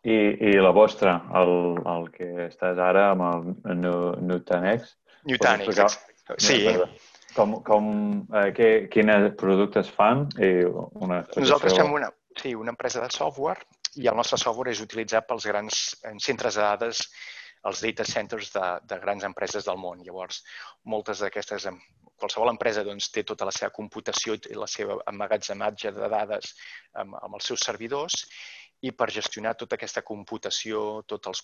I, 0.02 0.16
I 0.50 0.56
la 0.58 0.72
vostra, 0.74 1.14
el, 1.38 1.52
el 1.86 2.08
que 2.14 2.28
estàs 2.48 2.78
ara 2.82 3.12
amb 3.12 3.22
el 3.70 3.84
Nutanix? 4.26 4.96
Nutanix, 5.30 5.98
sí. 6.42 6.58
Perdó. 6.66 6.88
Com, 7.36 7.54
com, 7.64 7.86
eh, 8.36 8.48
què, 8.56 8.70
quines 8.92 9.30
productes 9.40 9.88
fan? 9.96 10.26
I 10.36 10.66
una 11.00 11.22
Nosaltres 11.36 11.78
fem 11.78 11.94
una, 11.96 12.10
sí, 12.36 12.54
una 12.54 12.74
empresa 12.74 13.00
de 13.00 13.08
software 13.14 13.64
i 14.00 14.08
el 14.08 14.16
nostre 14.16 14.38
software 14.40 14.72
és 14.72 14.82
utilitzat 14.84 15.26
pels 15.28 15.46
grans 15.48 15.80
centres 16.24 16.56
de 16.56 16.64
dades, 16.64 17.02
els 17.68 17.82
data 17.84 18.04
centers 18.08 18.50
de, 18.54 18.68
de 18.88 18.98
grans 19.02 19.24
empreses 19.28 19.66
del 19.68 19.78
món. 19.80 20.00
Llavors, 20.06 20.40
moltes 20.94 21.20
d'aquestes, 21.22 21.68
qualsevol 22.18 22.52
empresa 22.52 22.84
doncs, 22.86 23.10
té 23.14 23.24
tota 23.28 23.46
la 23.48 23.54
seva 23.54 23.72
computació 23.74 24.36
i 24.50 24.58
la 24.58 24.68
seva 24.70 24.98
emmagatzematge 25.12 25.92
de 25.96 26.10
dades 26.16 26.54
amb, 27.02 27.18
amb 27.20 27.38
els 27.38 27.52
seus 27.52 27.64
servidors 27.68 28.24
i 28.82 28.90
per 28.96 29.12
gestionar 29.14 29.54
tota 29.58 29.78
aquesta 29.78 30.02
computació, 30.02 31.02
tots 31.06 31.30
els 31.30 31.42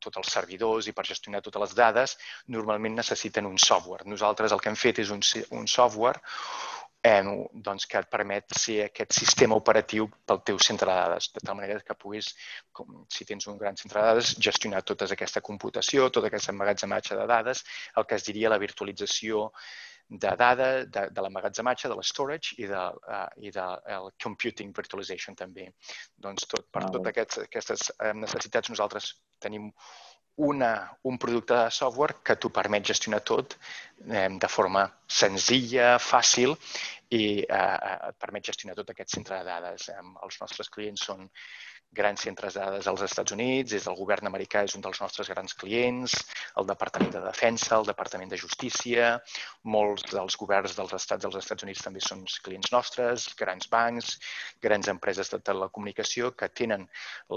tots 0.00 0.20
els 0.22 0.32
servidors 0.38 0.88
i 0.88 0.94
per 0.96 1.06
gestionar 1.08 1.42
totes 1.44 1.62
les 1.62 1.76
dades, 1.78 2.16
normalment 2.56 2.98
necessiten 2.98 3.46
un 3.46 3.58
software. 3.58 4.06
Nosaltres 4.06 4.52
el 4.52 4.62
que 4.62 4.72
hem 4.72 4.80
fet 4.80 5.02
és 5.04 5.12
un, 5.14 5.22
un 5.58 5.70
software 5.70 6.20
eh, 7.06 7.22
doncs 7.68 7.86
que 7.86 8.00
et 8.02 8.10
permet 8.10 8.54
ser 8.58 8.76
aquest 8.86 9.14
sistema 9.20 9.58
operatiu 9.60 10.08
pel 10.26 10.42
teu 10.50 10.58
centre 10.68 10.90
de 10.90 10.98
dades, 10.98 11.30
de 11.34 11.42
tal 11.44 11.58
manera 11.58 11.80
que 11.86 11.98
puguis, 11.98 12.32
com, 12.74 13.04
si 13.12 13.26
tens 13.28 13.46
un 13.52 13.58
gran 13.60 13.78
centre 13.78 14.00
de 14.00 14.12
dades, 14.12 14.34
gestionar 14.48 14.82
tota 14.82 15.06
aquesta 15.16 15.42
computació, 15.48 16.10
tota 16.10 16.30
aquesta 16.32 16.54
emmagatzematge 16.54 17.18
de 17.20 17.26
dades, 17.30 17.64
el 17.96 18.06
que 18.06 18.18
es 18.18 18.26
diria 18.26 18.52
la 18.52 18.62
virtualització 18.62 19.50
de 20.08 20.32
dada, 20.38 20.66
de, 20.84 21.06
de 21.10 21.22
l'emmagatzematge, 21.22 21.88
de 21.90 21.96
l'estorage 21.98 22.54
i 22.62 22.68
de, 22.70 22.82
uh, 23.10 23.28
i 23.42 23.50
de 23.54 23.64
el 23.96 24.10
computing 24.22 24.72
virtualization 24.76 25.34
també. 25.38 25.66
Doncs 26.14 26.46
tot, 26.50 26.68
per 26.70 26.84
ah, 26.84 26.90
totes 26.94 27.10
aquests, 27.10 27.40
aquestes 27.48 27.88
eh, 27.96 28.12
necessitats 28.14 28.70
nosaltres 28.70 29.10
tenim 29.42 29.72
una, 30.36 30.98
un 31.02 31.16
producte 31.18 31.56
de 31.56 31.70
software 31.70 32.18
que 32.22 32.36
t'ho 32.36 32.50
permet 32.52 32.84
gestionar 32.84 33.22
tot 33.24 33.56
eh, 34.06 34.28
de 34.28 34.48
forma 34.52 34.84
senzilla, 35.08 35.96
fàcil 35.98 36.52
i 37.16 37.24
eh, 37.42 37.76
et 38.10 38.18
permet 38.20 38.44
gestionar 38.52 38.76
tot 38.76 38.92
aquest 38.92 39.16
centre 39.16 39.40
de 39.40 39.48
dades. 39.48 39.88
Eh, 39.88 40.02
els 40.26 40.40
nostres 40.42 40.70
clients 40.70 41.06
són 41.08 41.24
grans 41.92 42.22
centres 42.26 42.54
de 42.54 42.60
dades 42.60 42.86
als 42.90 43.02
Estats 43.06 43.32
Units, 43.32 43.70
des 43.72 43.84
del 43.88 43.96
govern 43.98 44.28
americà 44.28 44.62
és 44.66 44.74
un 44.76 44.82
dels 44.84 45.00
nostres 45.00 45.30
grans 45.32 45.54
clients, 45.54 46.16
el 46.60 46.66
Departament 46.68 47.12
de 47.14 47.22
Defensa, 47.24 47.76
el 47.78 47.86
Departament 47.88 48.32
de 48.32 48.40
Justícia, 48.40 49.12
molts 49.76 50.04
dels 50.10 50.36
governs 50.40 50.76
dels 50.76 50.96
estats 50.98 51.24
dels 51.24 51.38
Estats 51.42 51.68
Units 51.68 51.84
també 51.86 52.02
són 52.04 52.24
clients 52.42 52.72
nostres, 52.72 53.28
grans 53.38 53.70
bancs, 53.72 54.18
grans 54.62 54.92
empreses 54.92 55.32
de 55.32 55.40
telecomunicació 55.50 56.34
que 56.36 56.48
tenen 56.48 56.88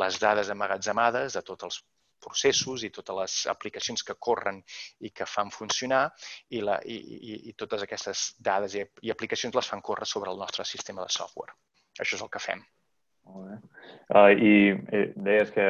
les 0.03 0.19
dades 0.19 0.51
amagatzemades 0.55 1.39
de 1.39 1.45
tots 1.51 1.69
els 1.69 1.81
processos 2.19 2.83
i 2.83 2.91
totes 2.95 3.15
les 3.19 3.35
aplicacions 3.53 4.03
que 4.03 4.17
corren 4.27 4.59
i 5.07 5.12
que 5.15 5.27
fan 5.35 5.53
funcionar 5.55 6.01
i, 6.49 6.59
la, 6.59 6.79
i, 6.83 6.97
i, 6.97 7.38
i 7.51 7.55
totes 7.63 7.85
aquestes 7.85 8.25
dades 8.49 8.75
i, 8.75 8.83
i 9.07 9.13
aplicacions 9.15 9.55
les 9.55 9.71
fan 9.71 9.85
córrer 9.85 10.09
sobre 10.09 10.33
el 10.33 10.43
nostre 10.43 10.67
sistema 10.67 11.05
de 11.05 11.15
software. 11.15 11.55
Això 11.99 12.19
és 12.19 12.25
el 12.25 12.33
que 12.33 12.43
fem. 12.43 12.65
Molt 13.27 13.47
bé. 13.47 13.58
Uh, 14.10 14.32
I 14.34 14.53
eh, 14.95 15.08
deies 15.15 15.51
que 15.53 15.65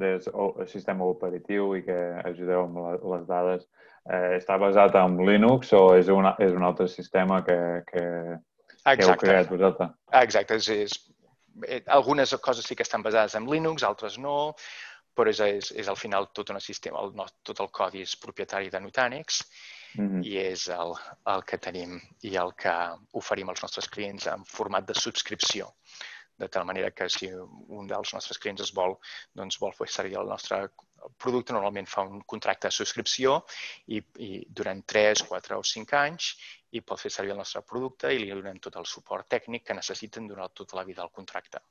deies 0.00 0.28
el 0.28 0.66
sistema 0.68 1.06
operatiu 1.08 1.74
i 1.78 1.82
que 1.86 1.98
ajudeu 2.24 2.66
amb 2.66 3.04
les 3.14 3.26
dades. 3.28 3.66
Eh, 4.08 4.38
està 4.38 4.56
basat 4.60 4.96
en 4.96 5.18
Linux 5.20 5.72
o 5.76 5.82
és, 5.96 6.08
una, 6.08 6.34
és 6.40 6.54
un 6.56 6.64
altre 6.64 6.88
sistema 6.88 7.42
que, 7.44 7.58
que, 7.88 8.04
que 8.88 9.04
heu 9.04 9.16
creat 9.20 9.50
vosaltres? 9.52 9.92
Exacte. 10.22 10.56
És, 10.56 10.68
és, 10.72 10.94
eh, 11.66 11.82
algunes 11.92 12.32
coses 12.44 12.64
sí 12.64 12.76
que 12.76 12.86
estan 12.86 13.04
basades 13.04 13.36
en 13.36 13.48
Linux, 13.50 13.84
altres 13.84 14.16
no, 14.22 14.54
però 15.18 15.32
és, 15.32 15.40
és, 15.44 15.72
és 15.82 15.90
al 15.90 15.98
final 15.98 16.30
tot 16.32 16.52
un 16.54 16.60
sistema, 16.62 17.02
el, 17.02 17.12
tot 17.44 17.60
el 17.64 17.72
codi 17.74 18.04
és 18.06 18.16
propietari 18.22 18.70
de 18.72 18.80
Nutanix 18.80 19.42
mm 19.96 20.06
-hmm. 20.06 20.24
i 20.24 20.38
és 20.38 20.68
el, 20.68 20.94
el 21.34 21.44
que 21.44 21.58
tenim 21.58 21.98
i 22.22 22.36
el 22.36 22.54
que 22.54 22.76
oferim 23.12 23.48
als 23.48 23.62
nostres 23.62 23.88
clients 23.88 24.26
en 24.26 24.44
format 24.44 24.86
de 24.86 24.94
subscripció 24.94 25.72
de 26.38 26.48
tal 26.48 26.64
manera 26.64 26.90
que 26.94 27.08
si 27.10 27.28
un 27.34 27.88
dels 27.90 28.12
nostres 28.14 28.38
clients 28.38 28.62
es 28.62 28.74
vol, 28.74 28.94
doncs 29.34 29.58
vol 29.60 29.74
fer 29.74 29.88
servir 29.90 30.18
el 30.20 30.30
nostre 30.30 30.60
producte, 31.18 31.54
normalment 31.54 31.86
fa 31.86 32.04
un 32.06 32.22
contracte 32.26 32.68
de 32.68 32.74
subscripció 32.74 33.40
i, 33.86 34.00
i 34.24 34.30
durant 34.48 34.82
3, 34.86 35.24
4 35.30 35.58
o 35.58 35.66
5 35.72 35.98
anys 35.98 36.30
i 36.76 36.82
pot 36.84 37.00
fer 37.00 37.10
servir 37.12 37.34
el 37.34 37.40
nostre 37.40 37.62
producte 37.66 38.12
i 38.12 38.20
li 38.22 38.30
donem 38.30 38.58
tot 38.62 38.76
el 38.80 38.86
suport 38.86 39.28
tècnic 39.34 39.66
que 39.66 39.76
necessiten 39.78 40.28
durant 40.28 40.54
tota 40.54 40.78
la 40.78 40.86
vida 40.88 41.02
del 41.02 41.14
contracte. 41.14 41.62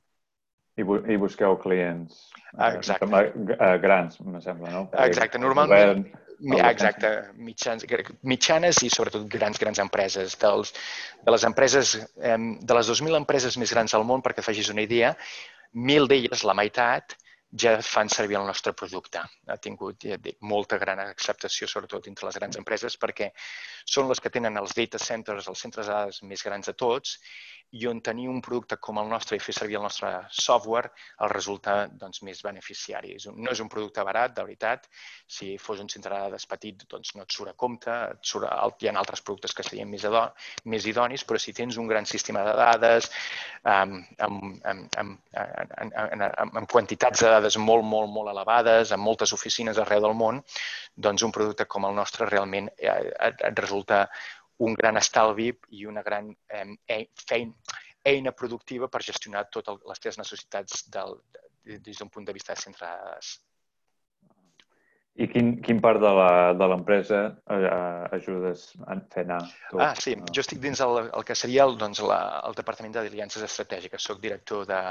I, 0.78 0.86
bu 0.86 1.00
i 1.10 1.18
busqueu 1.18 1.56
clients 1.58 2.20
eh, 2.54 2.70
Exacte. 2.70 3.08
Eh, 3.10 3.78
grans, 3.82 4.20
me 4.22 4.42
sembla, 4.42 4.74
no? 4.74 4.84
Exacte. 5.08 5.42
Normalment, 5.42 6.06
exacte, 6.40 7.12
mitjans, 7.38 7.86
mitjanes 8.24 8.82
i 8.86 8.90
sobretot 8.94 9.28
grans, 9.32 9.60
grans 9.60 9.80
empreses. 9.84 10.36
Dels, 10.42 10.74
de 11.24 11.34
les 11.34 11.46
empreses, 11.48 11.94
de 12.16 12.80
les 12.80 12.92
2.000 12.92 13.18
empreses 13.18 13.58
més 13.58 13.74
grans 13.74 13.96
del 13.96 14.06
món, 14.06 14.22
perquè 14.26 14.46
facis 14.46 14.70
una 14.74 14.86
idea, 14.86 15.16
1.000 15.74 16.08
d'elles, 16.12 16.44
la 16.48 16.56
meitat, 16.58 17.18
ja 17.58 17.78
fan 17.82 18.10
servir 18.12 18.38
el 18.38 18.46
nostre 18.46 18.74
producte. 18.74 19.22
Ha 19.48 19.58
tingut 19.58 20.04
ja 20.04 20.18
dic, 20.20 20.38
molta 20.42 20.78
gran 20.78 21.00
acceptació, 21.00 21.68
sobretot 21.68 22.08
entre 22.12 22.28
les 22.28 22.36
grans 22.36 22.58
empreses, 22.60 22.98
perquè 23.00 23.32
són 23.86 24.10
les 24.10 24.20
que 24.20 24.32
tenen 24.34 24.58
els 24.60 24.76
data 24.76 25.00
centers, 25.00 25.48
els 25.48 25.62
centres 25.64 25.88
de 25.88 25.94
dades 25.94 26.22
més 26.24 26.44
grans 26.44 26.68
de 26.68 26.76
tots, 26.76 27.18
i 27.76 27.88
on 27.88 28.00
tenir 28.02 28.30
un 28.32 28.40
producte 28.42 28.78
com 28.80 29.00
el 29.02 29.10
nostre 29.12 29.36
i 29.36 29.42
fer 29.44 29.54
servir 29.56 29.76
el 29.80 29.84
nostre 29.84 30.12
software 30.32 30.92
el 31.26 31.32
resulta 31.34 31.76
doncs, 31.92 32.22
més 32.24 32.40
beneficiari. 32.46 33.16
No 33.36 33.52
és 33.52 33.62
un 33.64 33.68
producte 33.72 34.04
barat, 34.08 34.36
de 34.38 34.46
veritat. 34.46 34.88
Si 35.28 35.58
fos 35.60 35.82
un 35.84 35.90
centre 35.92 36.14
de 36.14 36.22
dades 36.28 36.48
petit, 36.48 36.86
doncs 36.88 37.16
no 37.18 37.26
et 37.26 37.36
surt 37.36 37.52
a 37.52 37.56
compte. 37.66 37.92
Et 37.92 38.32
surt 38.32 38.48
hi 38.48 38.90
ha 38.90 38.96
altres 38.96 39.22
productes 39.22 39.56
que 39.58 39.66
serien 39.68 39.90
més, 39.92 40.06
adò, 40.08 40.24
més 40.72 40.88
idonis, 40.88 41.26
però 41.28 41.42
si 41.42 41.54
tens 41.58 41.78
un 41.78 41.92
gran 41.92 42.08
sistema 42.08 42.46
de 42.48 42.56
dades 42.56 43.12
amb, 43.64 44.00
amb, 44.24 44.64
amb, 44.64 44.98
amb, 45.04 45.20
amb, 45.36 45.68
amb, 45.84 46.58
amb 46.62 46.72
quantitats 46.72 47.26
de 47.26 47.34
dades 47.36 47.60
molt, 47.60 47.84
molt, 47.84 48.10
molt 48.14 48.32
elevades, 48.32 48.94
amb 48.96 49.04
moltes 49.04 49.36
oficines 49.36 49.80
arreu 49.84 50.06
del 50.08 50.16
món, 50.16 50.42
doncs 50.96 51.24
un 51.28 51.36
producte 51.36 51.68
com 51.68 51.86
el 51.86 51.96
nostre 51.98 52.30
realment 52.30 52.72
et, 52.78 53.44
et 53.44 53.60
resulta 53.60 54.06
un 54.66 54.74
gran 54.74 54.98
estalvi 54.98 55.52
i 55.78 55.86
una 55.86 56.04
gran 56.06 56.32
eh, 56.50 57.10
feina, 57.28 57.54
eina 58.08 58.32
productiva 58.32 58.88
per 58.88 59.04
gestionar 59.04 59.48
totes 59.52 59.84
les 59.90 60.00
teves 60.00 60.18
necessitats 60.22 60.88
del, 60.94 61.20
des 61.68 62.00
d'un 62.00 62.10
punt 62.10 62.26
de 62.26 62.34
vista 62.34 62.54
de 62.54 62.62
centre 62.62 62.88
de 62.88 63.04
dades. 63.04 63.36
I 65.18 65.26
quin, 65.26 65.48
quin 65.66 65.80
part 65.82 65.98
de 65.98 66.66
l'empresa 66.70 67.20
eh, 67.50 67.70
ajudes 68.14 68.68
a 68.86 69.00
fer 69.14 69.24
anar? 69.26 69.40
Tu? 69.72 69.80
Ah, 69.82 69.96
sí, 69.98 70.14
jo 70.30 70.44
estic 70.44 70.60
dins 70.62 70.82
el, 70.86 71.08
el 71.08 71.26
que 71.26 71.36
seria 71.40 71.66
el, 71.66 71.74
doncs, 71.82 72.04
la, 72.06 72.20
el 72.46 72.58
Departament 72.60 72.94
d'Aliances 72.94 73.48
Estratègiques. 73.48 74.06
Soc 74.06 74.22
director 74.22 74.68
de 74.70 74.82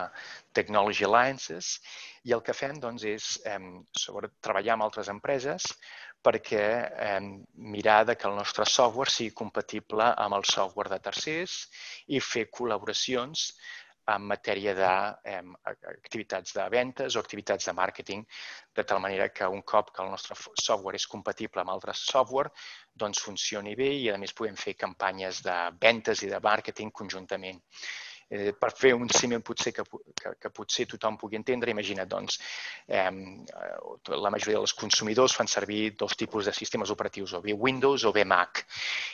Technology 0.58 1.06
Alliances 1.06 1.76
i 2.26 2.34
el 2.34 2.42
que 2.42 2.56
fem 2.58 2.80
doncs, 2.82 3.06
és 3.06 3.28
eh, 3.46 3.60
sobre, 3.94 4.32
treballar 4.42 4.74
amb 4.74 4.88
altres 4.88 5.12
empreses 5.14 5.70
perquè 6.26 6.66
eh, 7.06 7.20
mirar 7.76 8.02
de 8.08 8.16
que 8.18 8.28
el 8.28 8.36
nostre 8.38 8.66
software 8.66 9.12
sigui 9.14 9.34
compatible 9.40 10.10
amb 10.26 10.38
el 10.38 10.46
software 10.50 10.92
de 10.92 11.00
tercers 11.08 11.58
i 12.08 12.20
fer 12.20 12.48
col·laboracions 12.58 13.50
en 14.14 14.22
matèria 14.30 14.72
d'activitats 14.78 16.54
de 16.54 16.64
ventes 16.70 17.16
o 17.16 17.22
activitats 17.22 17.66
de 17.66 17.74
màrqueting, 17.74 18.22
de 18.78 18.84
tal 18.86 19.00
manera 19.02 19.28
que 19.34 19.48
un 19.50 19.62
cop 19.66 19.90
que 19.94 20.02
el 20.04 20.12
nostre 20.14 20.36
software 20.38 21.00
és 21.00 21.08
compatible 21.10 21.62
amb 21.62 21.74
altres 21.74 22.04
software, 22.12 22.52
doncs 22.94 23.22
funcioni 23.26 23.74
bé 23.78 23.90
i 23.98 24.10
a 24.10 24.18
més 24.22 24.36
podem 24.40 24.58
fer 24.62 24.76
campanyes 24.78 25.42
de 25.46 25.56
ventes 25.82 26.22
i 26.22 26.30
de 26.30 26.42
màrqueting 26.50 26.94
conjuntament 26.94 27.60
eh, 28.28 28.52
per 28.58 28.72
fer 28.74 28.92
un 28.94 29.08
símil 29.12 29.42
potser 29.46 29.72
que, 29.74 29.84
que, 30.16 30.32
que 30.40 30.50
potser 30.54 30.86
tothom 30.90 31.16
pugui 31.20 31.38
entendre, 31.38 31.70
imagina't, 31.70 32.08
doncs, 32.10 32.38
eh, 32.86 33.10
la 34.12 34.32
majoria 34.34 34.58
dels 34.58 34.74
consumidors 34.78 35.36
fan 35.36 35.50
servir 35.50 35.94
dos 35.98 36.16
tipus 36.18 36.46
de 36.46 36.54
sistemes 36.56 36.90
operatius, 36.90 37.36
o 37.38 37.42
bé 37.44 37.54
Windows 37.54 38.04
o 38.04 38.12
bé 38.12 38.24
Mac. 38.24 38.64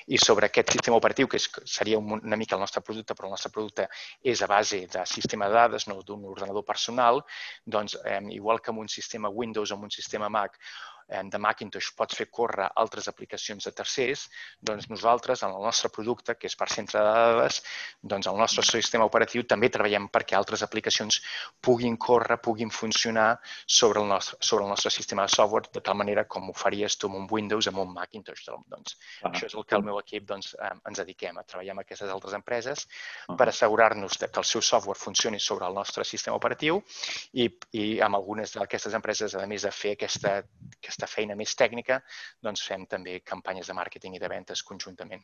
I 0.07 0.19
sobre 0.19 0.49
aquest 0.49 0.73
sistema 0.77 0.97
operatiu, 0.97 1.29
que 1.29 1.41
és, 1.41 1.49
seria 1.69 1.99
una 1.99 2.39
mica 2.41 2.57
el 2.57 2.65
nostre 2.65 2.83
producte, 2.85 3.17
però 3.19 3.29
el 3.29 3.37
nostre 3.37 3.53
producte 3.53 3.89
és 4.23 4.43
a 4.43 4.51
base 4.51 4.85
de 4.93 5.07
sistema 5.07 5.49
de 5.49 5.59
dades, 5.61 5.89
no 5.89 6.01
d'un 6.07 6.25
ordenador 6.31 6.65
personal, 6.65 7.23
doncs, 7.65 7.99
eh, 8.05 8.21
igual 8.33 8.61
que 8.61 8.73
amb 8.73 8.85
un 8.85 8.89
sistema 8.89 9.29
Windows 9.29 9.71
o 9.71 9.79
amb 9.79 9.91
un 9.91 9.95
sistema 9.95 10.29
Mac 10.33 10.59
de 11.09 11.39
Macintosh 11.39 11.93
pots 11.97 12.17
fer 12.17 12.29
córrer 12.31 12.69
altres 12.77 13.09
aplicacions 13.09 13.65
de 13.65 13.73
tercers, 13.77 14.27
doncs 14.61 14.89
nosaltres, 14.91 15.43
en 15.43 15.55
el 15.55 15.63
nostre 15.63 15.91
producte, 15.93 16.37
que 16.39 16.49
és 16.51 16.57
per 16.59 16.69
centre 16.73 17.01
de 17.01 17.13
dades, 17.17 17.61
doncs 18.03 18.29
el 18.31 18.39
nostre 18.39 18.65
sistema 18.67 19.07
operatiu 19.09 19.45
també 19.49 19.71
treballem 19.73 20.09
perquè 20.13 20.37
altres 20.39 20.63
aplicacions 20.67 21.21
puguin 21.61 21.97
córrer, 21.97 22.39
puguin 22.43 22.71
funcionar 22.71 23.39
sobre 23.67 24.01
el 24.03 24.09
nostre, 24.09 24.39
sobre 24.41 24.65
el 24.65 24.71
nostre 24.71 24.91
sistema 24.91 25.27
de 25.27 25.35
software, 25.35 25.71
de 25.73 25.81
tal 25.81 25.99
manera 25.99 26.25
com 26.25 26.51
ho 26.51 26.57
faries 26.57 26.97
tu 26.97 27.11
amb 27.11 27.21
un 27.21 27.29
Windows, 27.31 27.69
amb 27.69 27.83
un 27.85 27.93
Macintosh. 27.95 28.45
Doncs, 28.73 28.97
ah. 29.23 29.31
Això 29.31 29.49
és 29.49 29.57
el 29.59 29.67
que 29.69 29.79
el 29.79 29.87
meu 29.87 29.99
equip 30.01 30.27
doncs, 30.29 30.55
ens 30.61 31.03
dediquem, 31.03 31.39
a 31.39 31.47
treballar 31.49 31.77
amb 31.77 31.85
aquestes 31.85 32.11
altres 32.11 32.37
empreses 32.39 32.87
ah. 32.87 33.37
per 33.37 33.49
assegurar-nos 33.49 34.19
que 34.19 34.31
el 34.43 34.49
seu 34.49 34.63
software 34.63 34.99
funcioni 34.99 35.41
sobre 35.41 35.67
el 35.67 35.75
nostre 35.75 36.05
sistema 36.05 36.37
operatiu 36.37 36.81
i, 37.33 37.49
i 37.73 37.87
amb 38.05 38.19
algunes 38.19 38.57
d'aquestes 38.57 38.95
empreses, 38.99 39.37
a 39.37 39.47
més 39.47 39.67
de 39.67 39.73
fer 39.75 39.97
aquesta, 39.97 40.41
aquesta 40.83 41.07
feina 41.07 41.39
més 41.39 41.55
tècnica, 41.55 42.03
doncs 42.43 42.67
fem 42.67 42.85
també 42.91 43.21
campanyes 43.21 43.71
de 43.71 43.79
màrqueting 43.79 44.19
i 44.19 44.23
de 44.23 44.33
ventes 44.33 44.67
conjuntament. 44.67 45.23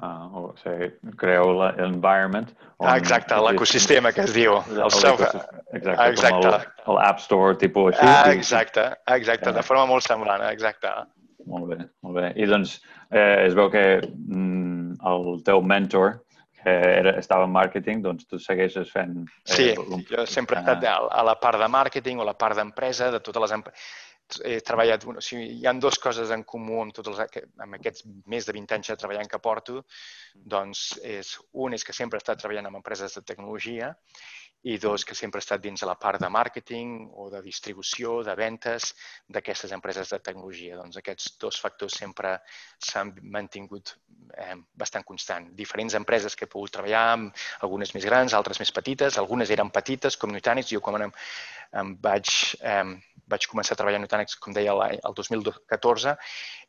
Ah, 0.00 0.24
o 0.32 0.54
sigui, 0.56 0.88
creeu 1.20 1.50
l'environment. 1.52 2.48
Ah, 2.80 2.94
exacte, 2.96 3.36
l'ecosistema 3.44 4.12
que 4.16 4.24
es 4.24 4.32
diu. 4.32 4.56
El 4.72 4.90
software. 4.94 5.42
Exacte, 5.76 6.06
exacte. 6.08 6.52
com 6.86 6.96
l'App 6.96 7.20
Store, 7.20 7.58
tipus 7.60 7.92
així. 7.92 8.08
Ah, 8.08 8.32
exacte, 8.32 8.86
exacte, 9.12 9.52
de 9.52 9.64
forma 9.66 9.84
molt 9.90 10.06
semblant, 10.06 10.46
exacte. 10.48 10.94
Molt 11.44 11.68
bé, 11.74 11.78
molt 12.06 12.16
bé. 12.16 12.30
I 12.40 12.48
doncs 12.48 12.78
eh, 13.10 13.44
es 13.44 13.56
veu 13.58 13.68
que 13.72 13.84
mm, 14.00 14.96
el 15.12 15.42
teu 15.44 15.60
mentor, 15.60 16.22
que 16.62 16.72
era, 16.72 17.18
estava 17.20 17.44
en 17.44 17.52
màrqueting, 17.52 18.00
doncs 18.06 18.24
tu 18.30 18.40
segueixes 18.40 18.88
fent... 18.94 19.18
Eh, 19.44 19.56
sí, 19.58 19.68
jo 20.08 20.24
sempre 20.30 20.56
he 20.56 20.64
estat 20.64 20.88
a 20.88 21.26
la 21.26 21.36
part 21.42 21.60
de 21.60 21.68
màrqueting 21.68 22.22
o 22.22 22.24
la 22.24 22.38
part 22.38 22.56
d'empresa, 22.56 23.10
de 23.12 23.20
totes 23.20 23.44
les 23.44 23.54
empreses 23.58 24.00
he 24.44 24.58
treballat, 24.64 25.04
o 25.08 25.22
sigui, 25.24 25.48
hi 25.60 25.66
han 25.68 25.80
dues 25.82 25.98
coses 26.02 26.32
en 26.34 26.44
comú 26.48 26.80
amb, 26.82 26.94
tots 26.96 27.12
els, 27.12 27.40
amb 27.64 27.78
aquests 27.78 28.06
més 28.32 28.48
de 28.48 28.54
20 28.56 28.76
anys 28.78 28.92
de 28.92 28.98
treballant 29.02 29.30
que 29.30 29.40
porto, 29.42 29.82
doncs 30.54 30.84
és, 31.02 31.34
un 31.52 31.76
és 31.76 31.84
que 31.84 31.96
sempre 31.96 32.18
he 32.18 32.24
estat 32.24 32.42
treballant 32.42 32.70
amb 32.70 32.80
empreses 32.80 33.18
de 33.18 33.24
tecnologia 33.32 33.92
i 34.62 34.78
dos, 34.78 35.04
que 35.04 35.14
sempre 35.18 35.40
he 35.40 35.42
estat 35.42 35.62
dins 35.62 35.82
de 35.82 35.86
la 35.88 35.96
part 35.98 36.22
de 36.22 36.28
màrqueting 36.30 37.08
o 37.18 37.28
de 37.32 37.40
distribució, 37.42 38.20
de 38.22 38.34
ventes 38.38 38.92
d'aquestes 39.26 39.72
empreses 39.74 40.12
de 40.14 40.20
tecnologia. 40.22 40.76
Doncs 40.78 41.00
aquests 41.00 41.36
dos 41.42 41.58
factors 41.60 41.96
sempre 41.98 42.36
s'han 42.78 43.10
mantingut 43.34 43.96
eh, 44.38 44.54
bastant 44.78 45.06
constant. 45.08 45.50
Diferents 45.58 45.98
empreses 45.98 46.38
que 46.38 46.46
he 46.46 46.52
pogut 46.52 46.74
treballar 46.76 47.02
amb, 47.16 47.42
algunes 47.66 47.94
més 47.96 48.06
grans, 48.06 48.36
altres 48.38 48.62
més 48.62 48.70
petites, 48.74 49.18
algunes 49.18 49.50
eren 49.50 49.72
petites, 49.74 50.16
com 50.16 50.30
Nutanix, 50.30 50.70
jo 50.70 50.80
quan 50.84 51.08
em, 51.08 51.14
em 51.82 51.94
vaig, 52.06 52.30
eh, 52.62 52.84
vaig 53.34 53.50
començar 53.50 53.74
a 53.74 53.82
treballar 53.82 53.98
a 53.98 54.06
Nutanix, 54.06 54.38
com 54.38 54.54
deia, 54.54 54.78
el 54.94 55.18
2014, 55.18 56.14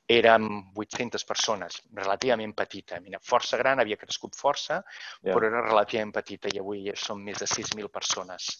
érem 0.05 0.71
800 0.75 1.23
persones, 1.23 1.81
relativament 1.95 2.53
petita. 2.53 2.99
Mira, 2.99 3.19
força 3.23 3.57
gran, 3.57 3.79
havia 3.79 3.97
crescut 3.97 4.35
força, 4.35 4.81
yeah. 5.21 5.31
però 5.31 5.47
era 5.47 5.63
relativament 5.63 6.11
petita 6.11 6.51
i 6.51 6.59
avui 6.59 6.91
som 6.99 7.21
més 7.23 7.39
de 7.39 7.47
6.000 7.47 7.89
persones 7.89 8.51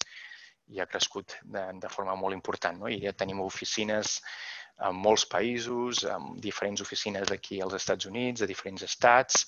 i 0.71 0.79
ha 0.79 0.87
crescut 0.87 1.35
de, 1.43 1.65
de 1.79 1.91
forma 1.91 2.15
molt 2.15 2.33
important. 2.33 2.79
No? 2.79 2.87
I 2.87 3.01
ja 3.03 3.13
tenim 3.13 3.43
oficines 3.43 4.21
en 4.87 4.95
molts 4.95 5.27
països, 5.29 6.05
amb 6.09 6.39
diferents 6.41 6.81
oficines 6.81 7.31
aquí 7.31 7.59
als 7.61 7.75
Estats 7.77 8.07
Units, 8.09 8.41
a 8.41 8.49
diferents 8.49 8.87
estats, 8.87 9.43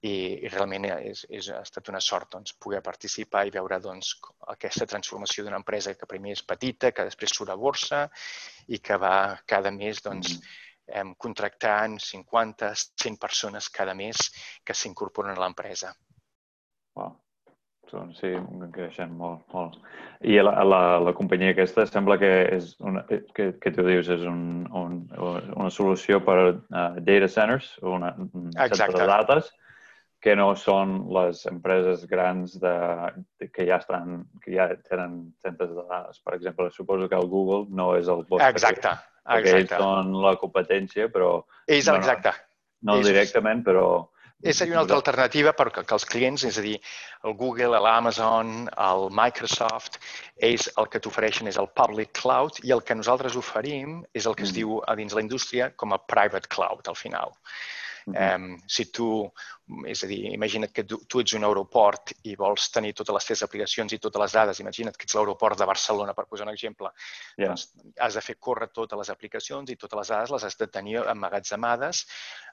i, 0.00 0.46
i 0.46 0.48
realment 0.48 0.86
és, 0.94 1.26
és, 1.28 1.50
ha 1.52 1.60
estat 1.60 1.90
una 1.92 2.00
sort 2.00 2.30
doncs, 2.32 2.54
poder 2.56 2.80
participar 2.80 3.42
i 3.44 3.52
veure 3.52 3.76
doncs, 3.84 4.14
aquesta 4.54 4.86
transformació 4.88 5.44
d'una 5.44 5.58
empresa 5.60 5.92
que 5.92 6.08
primer 6.08 6.38
és 6.38 6.46
petita, 6.46 6.94
que 6.94 7.04
després 7.10 7.34
surt 7.36 7.52
a 7.52 7.58
borsa 7.60 8.06
i 8.72 8.78
que 8.80 8.96
va 8.96 9.42
cada 9.44 9.74
mes 9.74 10.00
doncs, 10.00 10.38
mm 10.38 10.38
-hmm 10.38 10.69
eh, 10.90 11.06
contractant 11.18 11.98
50, 12.02 12.74
100 12.76 13.18
persones 13.22 13.70
cada 13.70 13.94
mes 13.94 14.30
que 14.64 14.76
s'incorporen 14.76 15.34
a 15.34 15.40
l'empresa. 15.40 15.94
Wow. 16.98 17.18
Sí, 18.14 18.30
creixent 18.70 19.10
molt, 19.18 19.40
molt. 19.50 19.80
I 20.22 20.36
la, 20.44 20.52
la, 20.62 20.80
la 21.02 21.12
companyia 21.16 21.50
aquesta 21.54 21.86
sembla 21.88 22.20
que 22.20 22.28
és 22.54 22.76
una, 22.86 23.02
que, 23.34 23.48
que 23.58 23.72
tu 23.74 23.82
dius 23.86 24.10
és 24.14 24.22
un, 24.30 24.68
un, 24.78 25.00
una 25.18 25.70
solució 25.74 26.20
per 26.22 26.36
uh, 26.44 26.52
data 27.02 27.30
centers, 27.34 27.72
una, 27.82 28.12
un 28.20 28.52
centre 28.54 28.94
de 28.94 29.08
dades, 29.10 29.50
que 30.20 30.34
no 30.36 30.50
són 30.58 30.98
les 31.16 31.40
empreses 31.48 32.04
grans 32.08 32.58
de, 32.60 32.74
de, 33.40 33.48
que 33.48 33.64
ja 33.68 33.78
estan, 33.80 34.26
que 34.44 34.52
ja 34.52 34.68
tenen 34.84 35.32
centres 35.40 35.72
de 35.72 35.84
dades. 35.88 36.20
Per 36.20 36.36
exemple, 36.36 36.68
suposo 36.74 37.08
que 37.08 37.16
el 37.16 37.28
Google 37.32 37.64
no 37.72 37.94
és 37.96 38.10
el 38.12 38.26
vostre. 38.28 38.50
Exacte, 38.52 38.94
perquè 39.24 39.56
ells 39.62 39.74
són 39.80 40.14
la 40.20 40.36
competència, 40.40 41.08
però... 41.12 41.38
Ells, 41.66 41.88
bueno, 41.88 42.04
exacte. 42.04 42.34
No 42.84 43.00
ells... 43.00 43.08
directament, 43.08 43.64
però... 43.64 43.86
És 44.40 44.56
seria 44.56 44.72
una 44.72 44.80
altra 44.86 44.96
alternativa 44.96 45.52
perquè 45.52 45.82
que 45.84 45.96
els 45.96 46.06
clients, 46.08 46.46
és 46.48 46.56
a 46.56 46.62
dir, 46.64 46.78
el 47.28 47.34
Google, 47.36 47.80
l'Amazon, 47.84 48.70
el 48.72 49.02
Microsoft, 49.12 49.98
ells 50.48 50.70
el 50.80 50.88
que 50.92 51.00
t'ofereixen 51.04 51.50
és 51.50 51.58
el 51.60 51.68
Public 51.76 52.14
Cloud 52.16 52.62
i 52.64 52.72
el 52.72 52.80
que 52.80 52.96
nosaltres 52.96 53.36
oferim 53.36 53.98
és 54.16 54.24
el 54.24 54.36
que 54.38 54.46
es 54.48 54.54
mm. 54.54 54.56
diu 54.56 54.80
a 54.80 54.96
dins 54.96 55.16
la 55.16 55.24
indústria 55.26 55.68
com 55.76 55.92
a 55.92 56.00
Private 56.08 56.48
Cloud, 56.48 56.88
al 56.88 56.96
final. 56.96 57.36
Um, 58.08 58.46
si 58.68 58.86
tu, 58.94 59.08
és 59.86 60.02
a 60.04 60.08
dir, 60.10 60.18
imagina't 60.32 60.72
que 60.72 60.84
tu, 60.88 61.00
tu 61.06 61.20
ets 61.22 61.34
un 61.36 61.44
aeroport 61.46 62.14
i 62.30 62.36
vols 62.38 62.70
tenir 62.74 62.94
totes 62.96 63.14
les 63.16 63.28
teves 63.28 63.44
aplicacions 63.46 63.92
i 63.92 64.00
totes 64.02 64.22
les 64.22 64.36
dades, 64.38 64.62
imagina't 64.64 64.96
que 64.96 65.08
ets 65.08 65.18
l'aeroport 65.18 65.58
de 65.60 65.68
Barcelona, 65.68 66.14
per 66.16 66.26
posar 66.30 66.48
un 66.48 66.54
exemple, 66.54 66.90
yeah. 67.36 67.50
doncs 67.50 67.68
has 68.00 68.18
de 68.18 68.24
fer 68.24 68.38
córrer 68.40 68.70
totes 68.72 68.98
les 68.98 69.12
aplicacions 69.12 69.70
i 69.70 69.76
totes 69.76 69.98
les 70.00 70.14
dades 70.14 70.34
les 70.36 70.48
has 70.48 70.58
de 70.60 70.70
tenir 70.78 71.00
emmagatzemades 71.04 72.06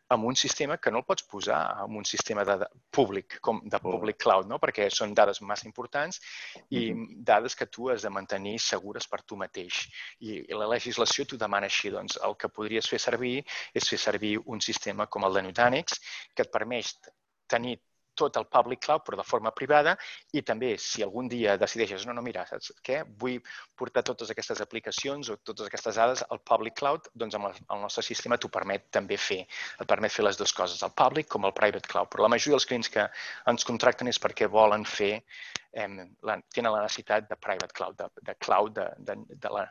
amb 0.10 0.26
un 0.26 0.36
sistema 0.36 0.78
que 0.78 0.92
no 0.92 1.02
el 1.02 1.06
pots 1.08 1.26
posar 1.28 1.60
en 1.84 1.98
un 2.00 2.06
sistema 2.06 2.46
de, 2.48 2.58
de 2.64 2.68
públic, 2.92 3.40
com 3.44 3.60
de 3.64 3.80
public 3.84 4.20
cloud, 4.24 4.48
no? 4.48 4.60
perquè 4.64 4.88
són 4.94 5.14
dades 5.18 5.42
massa 5.42 5.68
importants 5.68 6.22
i 6.70 6.86
dades 7.32 7.56
que 7.56 7.68
tu 7.68 7.90
has 7.92 8.06
de 8.06 8.14
mantenir 8.14 8.58
segures 8.64 9.08
per 9.12 9.22
tu 9.24 9.40
mateix. 9.40 9.84
I, 10.20 10.44
i 10.48 10.58
la 10.58 10.70
legislació 10.72 11.26
t'ho 11.26 11.40
demana 11.42 11.68
així. 11.72 11.92
Doncs 11.92 12.20
el 12.24 12.38
que 12.40 12.52
podries 12.52 12.88
fer 12.90 13.00
servir 13.04 13.36
és 13.74 13.90
fer 13.90 14.00
servir 14.00 14.38
un 14.46 14.64
sistema 14.64 15.08
com 15.08 15.28
el 15.28 15.40
de 15.40 15.48
Nutanix 15.48 16.00
que 16.34 16.48
et 16.48 16.54
permet 16.54 17.12
tenir 17.48 17.78
tot 18.18 18.38
el 18.40 18.48
public 18.52 18.84
cloud, 18.86 19.04
però 19.06 19.20
de 19.20 19.26
forma 19.28 19.52
privada, 19.56 19.96
i 20.34 20.44
també 20.46 20.74
si 20.82 21.04
algun 21.06 21.30
dia 21.32 21.58
decideixes, 21.62 22.06
no, 22.08 22.16
no, 22.18 22.24
mira, 22.26 22.46
saps 22.50 22.74
què? 22.86 23.02
Vull 23.22 23.38
portar 23.78 24.04
totes 24.08 24.32
aquestes 24.34 24.62
aplicacions 24.64 25.30
o 25.34 25.38
totes 25.38 25.70
aquestes 25.70 26.00
dades 26.02 26.24
al 26.28 26.42
public 26.52 26.78
cloud, 26.82 27.12
doncs 27.14 27.38
amb 27.38 27.52
el 27.52 27.84
nostre 27.84 28.06
sistema 28.06 28.40
t'ho 28.42 28.52
permet 28.54 28.90
també 28.98 29.20
fer. 29.22 29.44
Et 29.80 29.88
permet 29.90 30.14
fer 30.14 30.26
les 30.26 30.40
dues 30.40 30.54
coses, 30.54 30.84
el 30.84 30.96
public 30.98 31.30
com 31.34 31.46
el 31.48 31.56
private 31.58 31.88
cloud. 31.88 32.12
Però 32.14 32.26
la 32.26 32.34
majoria 32.34 32.58
dels 32.58 32.68
clients 32.70 32.92
que 32.94 33.08
ens 33.54 33.68
contracten 33.68 34.10
és 34.12 34.22
perquè 34.22 34.50
volen 34.52 34.86
fer, 34.88 35.14
eh, 35.72 35.88
la, 36.26 36.40
tenen 36.54 36.74
la 36.74 36.84
necessitat 36.86 37.30
de 37.30 37.40
private 37.40 37.74
cloud, 37.78 37.98
de, 38.00 38.26
de 38.30 38.36
cloud, 38.42 38.74
de, 38.78 38.90
de, 39.10 39.40
de 39.46 39.54
la, 39.54 39.68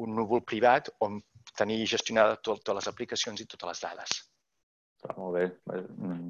un 0.00 0.16
núvol 0.16 0.42
privat 0.46 0.90
on 1.04 1.20
tenir 1.56 1.84
gestionada 1.88 2.36
tot, 2.36 2.62
totes 2.62 2.80
les 2.80 2.90
aplicacions 2.92 3.40
i 3.40 3.48
totes 3.48 3.72
les 3.72 3.82
dades. 3.86 4.20
Està 5.00 5.16
molt 5.16 5.36
bé. 5.38 5.46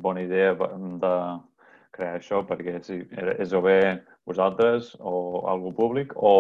Bona 0.04 0.22
idea 0.22 0.54
de, 0.54 1.14
crear 2.00 2.18
això, 2.18 2.42
perquè 2.48 2.80
si 2.84 3.02
és 3.36 3.52
o 3.52 3.60
bé 3.64 3.80
vosaltres 4.28 4.94
o 4.98 5.44
algú 5.52 5.74
públic 5.76 6.16
o 6.16 6.34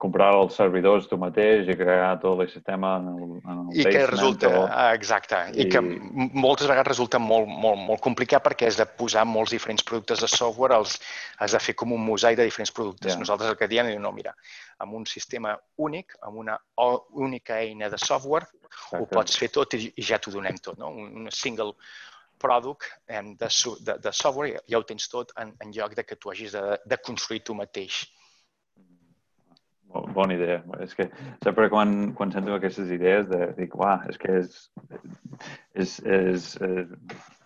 comprar 0.00 0.30
els 0.38 0.54
servidors 0.56 1.08
tu 1.08 1.18
mateix 1.20 1.68
i 1.68 1.76
crear 1.76 2.14
tot 2.22 2.40
el 2.40 2.48
sistema 2.48 2.94
en 3.00 3.08
el, 3.10 3.24
en 3.42 3.58
el 3.58 3.80
I 3.80 3.84
que 3.84 4.04
resulta, 4.08 4.48
o... 4.48 4.62
Ah, 4.70 4.92
exacte, 4.96 5.40
i... 5.52 5.64
i 5.64 5.68
que 5.72 5.82
moltes 5.82 6.70
vegades 6.70 6.88
resulta 6.88 7.20
molt, 7.20 7.50
molt, 7.50 7.80
molt 7.90 8.02
complicat 8.04 8.44
perquè 8.44 8.70
has 8.70 8.78
de 8.80 8.86
posar 8.86 9.26
molts 9.28 9.52
diferents 9.52 9.84
productes 9.88 10.22
de 10.24 10.30
software, 10.30 10.78
els, 10.78 10.96
has 11.42 11.56
de 11.56 11.60
fer 11.62 11.74
com 11.78 11.92
un 11.92 12.04
mosaic 12.06 12.38
de 12.40 12.46
diferents 12.48 12.72
productes. 12.72 13.12
Yeah. 13.12 13.20
Nosaltres 13.24 13.52
el 13.52 13.58
que 13.60 13.68
diem 13.72 13.90
és, 13.92 13.98
no, 14.00 14.14
mira, 14.16 14.34
amb 14.82 14.96
un 14.98 15.04
sistema 15.10 15.56
únic, 15.76 16.16
amb 16.22 16.40
una 16.44 16.56
única 17.26 17.60
eina 17.60 17.90
de 17.92 18.00
software, 18.00 18.48
Exacte. 18.72 19.02
ho 19.02 19.10
pots 19.10 19.36
fer 19.42 19.50
tot 19.52 19.76
i, 19.76 19.84
i 19.92 20.06
ja 20.06 20.20
t'ho 20.22 20.32
donem 20.32 20.56
tot, 20.62 20.78
no? 20.80 20.94
Un, 20.94 21.12
un 21.26 21.34
single 21.34 21.74
product 22.42 22.88
de, 23.08 23.48
de, 23.86 23.98
de 24.06 24.12
software 24.12 24.62
ja 24.68 24.80
ho 24.80 24.88
tens 24.88 25.08
tot 25.12 25.32
en, 25.40 25.54
en 25.62 25.72
lloc 25.74 25.94
de 25.98 26.04
que 26.04 26.18
tu 26.18 26.32
hagis 26.32 26.56
de, 26.58 26.64
de 26.84 26.98
construir 26.98 27.42
tu 27.46 27.56
mateix. 27.58 28.02
Bona 29.92 30.32
idea. 30.32 30.62
És 30.80 30.94
que 30.96 31.08
sempre 31.44 31.68
quan, 31.72 32.12
quan 32.16 32.32
sento 32.32 32.54
aquestes 32.56 32.88
idees 32.94 33.26
de, 33.28 33.50
dic, 33.58 33.74
uah, 33.76 34.06
és 34.08 34.16
que 34.20 34.38
és, 34.40 34.62
és, 35.76 35.98
és, 36.00 36.46
és 36.64 36.94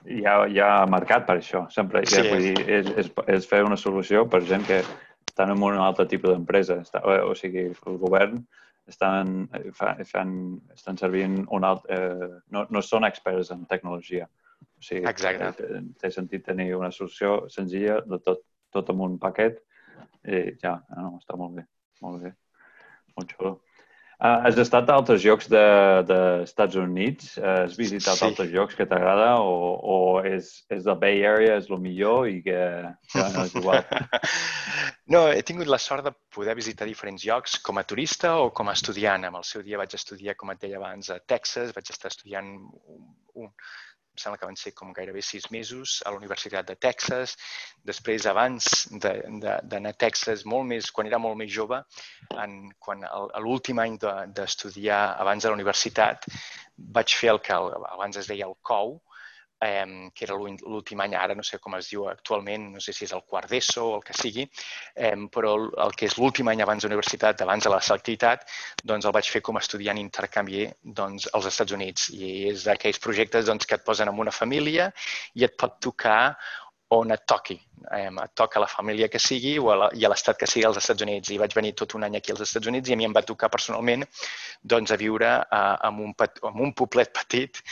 hi, 0.07 0.21
ha, 0.23 0.37
hi 0.47 0.61
ha 0.63 0.71
mercat 0.91 1.27
per 1.27 1.41
això. 1.41 1.65
Sempre 1.75 2.05
sí. 2.07 2.23
vull 2.29 2.45
dir, 2.45 2.55
és, 2.79 2.93
és, 3.03 3.11
és 3.35 3.49
fer 3.51 3.65
una 3.67 3.79
solució 3.81 4.25
per 4.31 4.45
gent 4.47 4.67
que 4.69 4.79
estan 5.27 5.53
en 5.53 5.63
un 5.63 5.83
altre 5.83 6.07
tipus 6.07 6.33
d'empresa. 6.33 6.79
O 7.27 7.35
sigui, 7.35 7.67
el 7.75 7.99
govern 8.03 8.39
estan, 8.87 9.49
fan, 9.75 10.33
estan 10.75 10.99
servint 11.03 11.43
un 11.51 11.67
alt, 11.67 11.89
eh, 11.91 12.31
no, 12.55 12.67
no 12.71 12.83
són 12.83 13.09
experts 13.09 13.51
en 13.55 13.67
tecnologia. 13.67 14.31
O 14.77 14.85
sigui, 14.85 15.07
Exacte. 15.09 15.81
té 16.01 16.11
sentit 16.13 16.45
tenir 16.45 16.75
una 16.77 16.91
solució 16.93 17.47
senzilla 17.53 18.01
de 18.05 18.21
tot, 18.25 18.43
tot 18.75 18.93
en 18.93 19.01
un 19.07 19.17
paquet 19.19 19.63
i 20.27 20.43
ja, 20.61 20.77
no, 20.97 21.17
està 21.21 21.39
molt 21.39 21.57
bé. 21.57 21.65
Molt 22.05 22.27
bé. 22.27 22.35
Molt 23.17 23.33
xulo. 23.33 23.55
Uh, 24.17 24.47
has 24.49 24.57
estat 24.57 24.89
a 24.89 24.95
altres 24.97 25.21
llocs 25.21 25.45
dels 25.53 26.07
de, 26.09 26.63
de 26.73 26.81
Units? 26.81 27.35
Uh, 27.37 27.67
has 27.67 27.75
visitat 27.77 28.17
sí. 28.17 28.25
altres 28.25 28.49
llocs 28.49 28.77
que 28.79 28.87
t'agrada 28.89 29.35
o, 29.45 29.75
o 29.77 29.97
és, 30.25 30.49
és 30.73 30.87
el 30.89 30.97
Bay 31.03 31.21
Area, 31.29 31.59
és 31.61 31.69
el 31.69 31.83
millor 31.85 32.25
i 32.31 32.39
que, 32.47 32.63
que 33.13 33.27
no 33.35 33.45
és 33.45 33.53
igual? 33.61 33.85
no, 35.13 35.27
he 35.29 35.43
tingut 35.45 35.69
la 35.69 35.81
sort 35.85 36.09
de 36.09 36.15
poder 36.33 36.57
visitar 36.57 36.89
diferents 36.89 37.27
llocs 37.29 37.59
com 37.61 37.77
a 37.77 37.85
turista 37.85 38.39
o 38.41 38.49
com 38.57 38.73
a 38.73 38.77
estudiant. 38.79 39.29
En 39.29 39.37
el 39.37 39.45
seu 39.45 39.61
dia 39.67 39.83
vaig 39.83 39.99
estudiar, 40.01 40.39
com 40.41 40.55
et 40.55 40.65
deia 40.65 40.81
abans, 40.81 41.13
a 41.13 41.21
Texas, 41.21 41.77
vaig 41.77 41.93
estar 41.93 42.09
estudiant 42.09 42.55
un, 42.57 43.05
un, 43.37 43.53
sembla 44.19 44.39
que 44.41 44.49
van 44.49 44.59
ser 44.61 44.73
com 44.77 44.93
gairebé 44.97 45.23
sis 45.23 45.49
mesos 45.55 46.01
a 46.05 46.13
la 46.13 46.21
Universitat 46.21 46.69
de 46.69 46.77
Texas. 46.87 47.37
Després, 47.87 48.27
abans 48.31 48.87
d'anar 49.03 49.93
a 49.93 49.99
Texas, 50.07 50.45
molt 50.45 50.69
més, 50.73 50.91
quan 50.91 51.11
era 51.11 51.21
molt 51.23 51.39
més 51.41 51.53
jove, 51.53 51.83
en, 52.45 52.57
quan 52.83 53.05
l'últim 53.45 53.83
any 53.83 53.99
d'estudiar 54.01 55.03
de, 55.09 55.19
abans 55.27 55.45
de 55.45 55.53
la 55.53 55.59
universitat, 55.59 56.29
vaig 56.77 57.17
fer 57.21 57.33
el 57.35 57.43
que 57.45 57.57
abans 57.57 58.21
es 58.21 58.31
deia 58.31 58.49
el 58.49 58.57
COU, 58.67 58.97
que 59.59 60.25
era 60.27 60.37
l'últim 60.37 61.01
any, 61.01 61.15
ara 61.17 61.35
no 61.35 61.45
sé 61.47 61.59
com 61.63 61.75
es 61.79 61.89
diu 61.93 62.07
actualment, 62.11 62.69
no 62.75 62.83
sé 62.83 62.93
si 62.93 63.07
és 63.07 63.15
el 63.17 63.23
quart 63.25 63.49
d'ESO 63.51 63.85
o 63.87 63.95
el 63.97 64.05
que 64.05 64.17
sigui, 64.17 64.45
però 65.33 65.55
el, 65.57 65.95
que 65.97 66.07
és 66.11 66.19
l'últim 66.19 66.49
any 66.53 66.63
abans 66.63 66.85
de 66.85 66.91
universitat, 66.91 67.41
abans 67.43 67.65
de 67.65 67.73
la 67.73 67.81
selectivitat, 67.81 68.45
doncs 68.85 69.09
el 69.09 69.17
vaig 69.17 69.31
fer 69.33 69.43
com 69.47 69.57
a 69.57 69.65
estudiant 69.65 70.01
intercanvi 70.03 70.67
doncs, 70.83 71.31
als 71.33 71.49
Estats 71.53 71.73
Units. 71.73 72.11
I 72.13 72.53
és 72.53 72.69
d'aquells 72.69 73.01
projectes 73.01 73.49
doncs, 73.49 73.67
que 73.67 73.81
et 73.81 73.87
posen 73.87 74.13
en 74.13 74.23
una 74.27 74.35
família 74.35 74.91
i 75.35 75.49
et 75.49 75.57
pot 75.57 75.81
tocar 75.81 76.37
on 76.95 77.11
et 77.11 77.25
toqui. 77.27 77.59
Eh, 77.93 78.09
et 78.09 78.33
toca 78.35 78.59
a 78.59 78.65
la 78.65 78.71
família 78.71 79.09
que 79.09 79.19
sigui 79.23 79.57
o 79.59 79.71
a 79.71 79.77
la, 79.77 79.91
i 79.95 80.05
a 80.05 80.11
l'estat 80.11 80.39
que 80.39 80.49
sigui 80.51 80.65
als 80.67 80.81
Estats 80.83 81.03
Units. 81.07 81.31
I 81.31 81.39
vaig 81.43 81.55
venir 81.55 81.75
tot 81.79 81.95
un 81.99 82.07
any 82.07 82.17
aquí 82.19 82.33
als 82.35 82.43
Estats 82.47 82.67
Units 82.67 82.91
i 82.91 82.95
a 82.95 83.01
mi 83.01 83.07
em 83.07 83.15
va 83.15 83.25
tocar 83.27 83.51
personalment 83.53 84.07
doncs, 84.63 84.91
a 84.91 84.99
viure 85.01 85.31
eh, 85.43 85.77
en, 85.89 86.03
un, 86.09 86.15
en 86.51 86.65
un 86.69 86.75
poblet 86.75 87.13
petit 87.15 87.63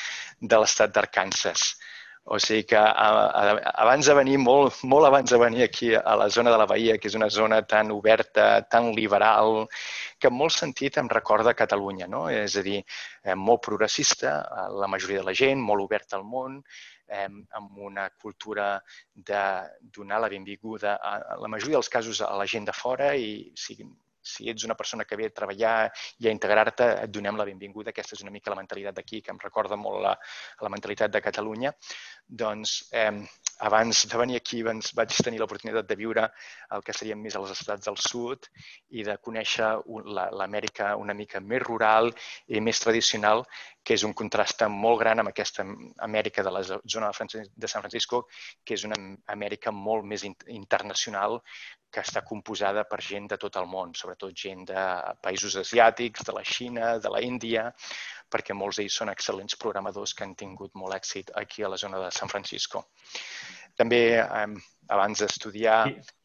de 0.41 0.63
l'estat 0.63 0.95
d'Arkansas. 0.95 1.75
O 2.25 2.39
sigui 2.41 2.63
que 2.65 2.77
a, 2.81 3.09
a, 3.37 3.73
abans 3.83 4.07
de 4.09 4.15
venir, 4.17 4.39
molt, 4.41 4.79
molt 4.89 5.05
abans 5.05 5.29
de 5.29 5.37
venir 5.37 5.67
aquí 5.67 5.91
a 5.95 6.15
la 6.17 6.31
zona 6.33 6.55
de 6.55 6.57
la 6.57 6.65
Bahia, 6.65 6.97
que 6.97 7.11
és 7.11 7.17
una 7.19 7.29
zona 7.29 7.59
tan 7.69 7.91
oberta, 7.93 8.63
tan 8.65 8.95
liberal, 8.97 9.67
que 10.17 10.31
en 10.31 10.37
molt 10.39 10.55
sentit 10.57 10.97
em 10.97 11.11
recorda 11.13 11.53
Catalunya, 11.59 12.09
no? 12.09 12.23
És 12.33 12.57
a 12.57 12.63
dir, 12.65 12.81
eh, 13.25 13.37
molt 13.37 13.61
progressista, 13.69 14.39
eh, 14.41 14.67
la 14.81 14.89
majoria 14.89 15.21
de 15.21 15.29
la 15.29 15.37
gent, 15.37 15.61
molt 15.61 15.85
oberta 15.85 16.17
al 16.17 16.25
món, 16.25 16.63
eh, 17.09 17.29
amb 17.59 17.83
una 17.91 18.09
cultura 18.11 18.69
de 19.15 19.43
donar 19.99 20.21
la 20.21 20.33
benvinguda, 20.33 20.97
a, 20.97 21.19
a 21.35 21.39
la 21.41 21.51
majoria 21.51 21.79
dels 21.79 21.93
casos, 21.93 22.23
a 22.23 22.35
la 22.37 22.47
gent 22.47 22.67
de 22.71 22.77
fora 22.77 23.13
i 23.15 23.53
si, 23.57 23.79
si 24.25 24.49
ets 24.49 24.65
una 24.65 24.75
persona 24.75 25.05
que 25.05 25.17
ve 25.21 25.29
a 25.29 25.37
treballar 25.37 25.77
i 26.19 26.29
a 26.29 26.33
integrar-te, 26.33 26.89
et 27.05 27.13
donem 27.13 27.37
la 27.37 27.47
benvinguda. 27.47 27.93
Aquesta 27.93 28.17
és 28.17 28.25
una 28.25 28.33
mica 28.35 28.51
la 28.51 28.59
mentalitat 28.61 28.97
d'aquí, 28.97 29.21
que 29.21 29.33
em 29.35 29.41
recorda 29.43 29.77
molt 29.77 30.03
la, 30.03 30.15
la 30.65 30.73
mentalitat 30.73 31.13
de 31.13 31.23
Catalunya. 31.25 31.75
Doncs 32.25 32.79
eh, 32.97 33.13
abans 33.69 34.07
de 34.11 34.19
venir 34.19 34.37
aquí 34.41 34.63
doncs, 34.67 34.95
vaig 34.97 35.13
tenir 35.23 35.39
l'oportunitat 35.43 35.87
de 35.87 35.97
viure 36.01 36.25
el 36.75 36.83
que 36.83 36.97
serien 36.97 37.21
més 37.21 37.37
als 37.37 37.53
estats 37.55 37.87
del 37.87 38.01
sud 38.01 38.49
i 38.91 39.05
de 39.07 39.19
conèixer 39.29 39.69
l'Amèrica 40.41 40.95
una 40.97 41.15
mica 41.15 41.41
més 41.41 41.63
rural 41.63 42.11
i 42.49 42.61
més 42.65 42.81
tradicional, 42.81 43.45
que 43.85 43.95
és 43.99 44.05
un 44.09 44.15
contrast 44.17 44.65
molt 44.73 44.99
gran 45.03 45.21
amb 45.21 45.31
aquesta 45.31 45.65
Amèrica 46.07 46.43
de 46.43 46.53
la 46.57 46.63
zona 46.65 47.11
de 47.13 47.69
San 47.69 47.85
Francisco, 47.85 48.25
que 48.65 48.79
és 48.79 48.85
una 48.89 48.97
Amèrica 49.37 49.73
molt 49.73 50.09
més 50.09 50.25
internacional, 50.25 51.41
que 51.95 52.03
està 52.03 52.25
composada 52.27 52.83
per 52.91 52.99
gent 53.07 53.29
de 53.31 53.39
tot 53.39 53.57
el 53.61 53.69
món, 53.71 53.93
sobretot 53.95 54.35
gent 54.35 54.65
de 54.71 54.85
països 55.23 55.55
asiàtics, 55.61 56.25
de 56.27 56.35
la 56.35 56.43
Xina, 56.43 56.95
de 56.99 57.13
la 57.13 57.21
Índia, 57.23 57.69
perquè 58.31 58.57
molts 58.57 58.81
d'ells 58.81 58.97
són 59.01 59.13
excel·lents 59.13 59.61
programadors 59.61 60.17
que 60.17 60.25
han 60.27 60.35
tingut 60.35 60.75
molt 60.81 60.97
èxit 60.97 61.31
aquí 61.43 61.63
a 61.63 61.71
la 61.71 61.79
zona 61.79 62.01
de 62.03 62.11
San 62.17 62.33
Francisco. 62.33 62.83
També 63.79 64.01
eh, 64.17 64.49
abans 64.97 65.23
d'estudiar... 65.23 65.79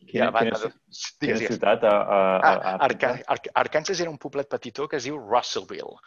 Quina, 0.10 0.32
abans, 0.32 0.66
quina, 0.66 0.74
quina 1.22 1.38
ciutat? 1.43 1.86
A, 1.86 1.93
a, 1.93 2.20
a, 2.39 2.51
a 2.55 2.74
Arca, 2.88 3.14
Arkansas 3.62 4.01
era 4.01 4.10
un 4.10 4.18
poblet 4.18 4.49
petitó 4.49 4.88
que 4.89 4.97
es 4.97 5.05
diu 5.05 5.22
Russellville, 5.22 5.99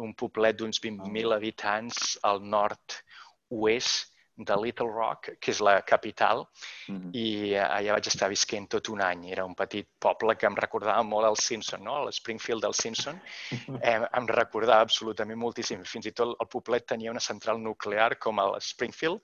un 0.00 0.14
poblet 0.14 0.58
d'uns 0.58 0.80
20.000 0.82 1.30
ah. 1.30 1.36
habitants 1.36 2.18
al 2.22 2.42
nord-oest 2.42 4.14
de 4.36 4.56
Little 4.58 4.90
Rock, 4.90 5.30
que 5.38 5.52
és 5.52 5.60
la 5.62 5.80
capital, 5.86 6.44
mm 6.88 6.96
-hmm. 6.96 7.10
i 7.14 7.54
allà 7.54 7.92
vaig 7.92 8.06
estar 8.06 8.28
visquent 8.28 8.68
tot 8.68 8.88
un 8.88 9.00
any. 9.00 9.30
Era 9.30 9.44
un 9.44 9.54
petit 9.54 9.88
poble 9.98 10.36
que 10.36 10.46
em 10.46 10.54
recordava 10.54 11.02
molt 11.02 11.26
el 11.26 11.36
Simpson, 11.36 11.82
no? 11.82 12.04
l'Springfield 12.04 12.62
del 12.62 12.74
Simpson. 12.74 13.20
Eh, 13.84 14.00
em 14.16 14.26
recordava 14.26 14.80
absolutament 14.80 15.38
moltíssim. 15.38 15.84
Fins 15.84 16.06
i 16.06 16.12
tot 16.12 16.36
el 16.40 16.46
poblet 16.48 16.86
tenia 16.86 17.10
una 17.10 17.20
central 17.20 17.58
nuclear 17.60 18.18
com 18.18 18.38
el 18.38 18.60
Springfield, 18.60 19.20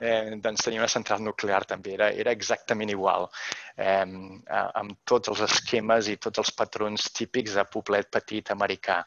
eh, 0.00 0.36
doncs 0.36 0.62
tenia 0.62 0.80
una 0.80 0.88
central 0.88 1.22
nuclear 1.22 1.64
també. 1.64 1.94
Era, 1.94 2.10
era 2.10 2.30
exactament 2.30 2.90
igual, 2.90 3.28
eh, 3.76 4.06
amb 4.74 4.98
tots 5.04 5.28
els 5.28 5.40
esquemes 5.40 6.08
i 6.08 6.16
tots 6.16 6.38
els 6.38 6.52
patrons 6.52 7.12
típics 7.12 7.54
de 7.54 7.64
poblet 7.64 8.10
petit 8.10 8.50
americà 8.50 9.04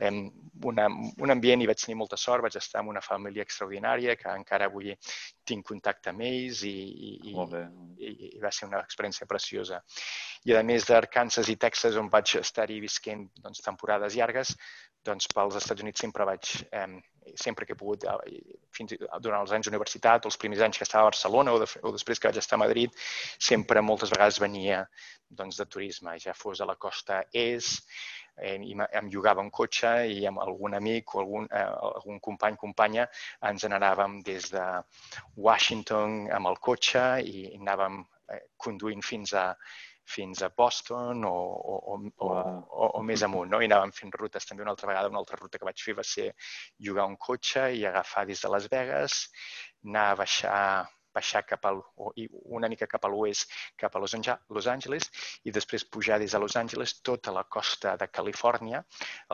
una, 0.00 0.86
un 0.88 1.30
ambient 1.30 1.62
i 1.62 1.68
vaig 1.68 1.80
tenir 1.80 1.96
molta 2.00 2.16
sort, 2.20 2.42
vaig 2.44 2.56
estar 2.58 2.80
amb 2.80 2.92
una 2.92 3.02
família 3.04 3.44
extraordinària 3.44 4.16
que 4.16 4.32
encara 4.32 4.68
avui 4.70 4.94
tinc 5.44 5.66
contacte 5.68 6.10
amb 6.10 6.24
ells 6.26 6.62
i, 6.68 6.74
i, 7.10 7.34
i, 7.34 8.10
i 8.36 8.40
va 8.42 8.52
ser 8.52 8.68
una 8.68 8.80
experiència 8.84 9.28
preciosa. 9.30 9.82
I 10.46 10.54
a 10.56 10.62
més 10.66 10.86
d'Arkansas 10.88 11.48
i 11.52 11.56
Texas, 11.60 11.96
on 12.00 12.10
vaig 12.12 12.36
estar-hi 12.40 12.80
visquent 12.80 13.26
doncs, 13.42 13.62
temporades 13.64 14.16
llargues, 14.16 14.54
doncs 15.06 15.28
pels 15.30 15.56
Estats 15.58 15.84
Units 15.84 16.02
sempre 16.02 16.26
vaig, 16.26 16.50
eh, 16.74 17.32
sempre 17.38 17.66
que 17.66 17.74
he 17.76 17.78
pogut, 17.78 18.04
eh, 18.04 18.40
fins 18.74 18.94
durant 19.22 19.40
els 19.40 19.54
anys 19.54 19.68
d'universitat, 19.68 20.26
els 20.26 20.38
primers 20.42 20.64
anys 20.66 20.80
que 20.80 20.86
estava 20.86 21.06
a 21.06 21.10
Barcelona 21.10 21.54
o, 21.54 21.60
de, 21.62 21.68
o 21.82 21.92
després 21.94 22.18
que 22.20 22.30
vaig 22.30 22.40
estar 22.42 22.58
a 22.58 22.64
Madrid, 22.64 22.94
sempre 23.50 23.84
moltes 23.84 24.12
vegades 24.14 24.40
venia 24.42 24.84
doncs, 25.28 25.58
de 25.60 25.66
turisme, 25.66 26.16
ja 26.22 26.34
fos 26.34 26.60
a 26.60 26.68
la 26.68 26.78
costa 26.86 27.22
est, 27.32 27.86
eh, 28.36 28.56
i 28.62 28.76
em 29.00 29.10
llogava 29.12 29.44
un 29.44 29.50
cotxe 29.50 29.92
i 30.12 30.26
amb 30.28 30.42
algun 30.44 30.76
amic 30.78 31.14
o 31.14 31.22
algun, 31.24 31.48
eh, 31.50 31.64
algun 31.90 32.20
company, 32.28 32.56
companya, 32.60 33.08
ens 33.50 33.64
n'anàvem 33.64 34.20
des 34.26 34.50
de 34.54 34.66
Washington 35.48 36.26
amb 36.38 36.52
el 36.52 36.60
cotxe 36.68 37.04
i 37.24 37.48
anàvem 37.58 38.00
eh, 38.32 38.42
conduint 38.56 39.04
fins 39.04 39.34
a, 39.34 39.46
fins 40.06 40.42
a 40.42 40.50
Boston 40.56 41.24
o, 41.24 41.34
o, 41.34 41.76
o, 41.94 41.98
wow. 42.22 42.58
o, 42.70 42.90
o 43.00 43.02
més 43.02 43.22
amunt. 43.26 43.50
No? 43.50 43.60
I 43.60 43.68
anàvem 43.70 43.94
fent 43.94 44.14
rutes. 44.14 44.46
També 44.46 44.64
una 44.64 44.74
altra 44.76 44.90
vegada, 44.92 45.10
una 45.12 45.22
altra 45.22 45.38
ruta 45.40 45.58
que 45.58 45.68
vaig 45.68 45.82
fer 45.82 45.96
va 45.98 46.06
ser 46.06 46.30
llogar 46.86 47.08
un 47.10 47.16
cotxe 47.28 47.68
i 47.74 47.86
agafar 47.88 48.26
des 48.30 48.42
de 48.44 48.52
Las 48.52 48.68
Vegas, 48.72 49.24
anar 49.84 50.10
a 50.12 50.20
baixar 50.22 50.60
baixar 51.16 51.42
cap 51.48 51.66
al, 51.68 51.80
o 51.96 52.12
una 52.58 52.70
mica 52.72 52.88
cap 52.90 53.04
a 53.06 53.10
l'oest, 53.12 53.52
cap 53.80 53.96
a 53.96 54.02
Los, 54.02 54.14
Los 54.56 54.68
Angeles, 54.72 55.10
i 55.44 55.54
després 55.54 55.86
pujar 55.96 56.20
des 56.22 56.36
de 56.36 56.40
Los 56.42 56.56
Angeles 56.60 56.98
tota 57.02 57.34
la 57.34 57.44
costa 57.56 57.96
de 58.00 58.08
Califòrnia, 58.08 58.82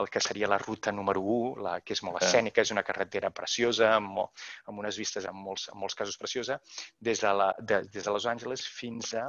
el 0.00 0.08
que 0.08 0.22
seria 0.24 0.50
la 0.50 0.60
ruta 0.62 0.92
número 0.92 1.22
1, 1.36 1.62
la, 1.66 1.78
que 1.80 1.96
és 1.96 2.02
molt 2.06 2.22
escènica, 2.22 2.64
és 2.64 2.74
una 2.74 2.86
carretera 2.86 3.32
preciosa, 3.34 3.94
amb, 3.98 4.12
molt, 4.18 4.44
amb 4.70 4.84
unes 4.84 4.98
vistes 4.98 5.28
en 5.28 5.38
molts, 5.38 5.68
en 5.72 5.80
molts 5.82 5.98
casos 5.98 6.18
preciosa, 6.20 6.60
des 7.00 7.22
de, 7.22 7.32
la, 7.42 7.52
de, 7.58 7.82
des 7.88 8.04
de 8.04 8.14
Los 8.14 8.26
Angeles 8.26 8.66
fins 8.66 9.14
a 9.18 9.28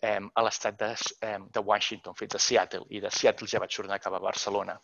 eh, 0.00 0.20
a 0.20 0.44
l'estat 0.46 0.78
de, 0.78 0.92
eh, 1.26 1.38
de 1.54 1.64
Washington, 1.70 2.14
fins 2.18 2.36
a 2.36 2.42
Seattle, 2.42 2.86
i 2.94 3.02
de 3.02 3.10
Seattle 3.10 3.48
ja 3.50 3.62
vaig 3.62 3.74
tornar 3.74 3.98
cap 4.02 4.14
a 4.14 4.22
Barcelona 4.22 4.78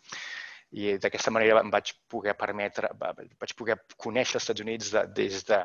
i 0.71 0.95
d'aquesta 0.99 1.31
manera 1.31 1.61
em 1.61 1.69
vaig 1.71 1.91
poder 2.11 2.33
permetre, 2.35 2.89
vaig 2.99 3.53
poder 3.57 3.77
conèixer 4.01 4.39
els 4.39 4.43
Estats 4.43 4.63
Units 4.63 4.89
de, 4.95 5.03
des, 5.19 5.43
de, 5.47 5.59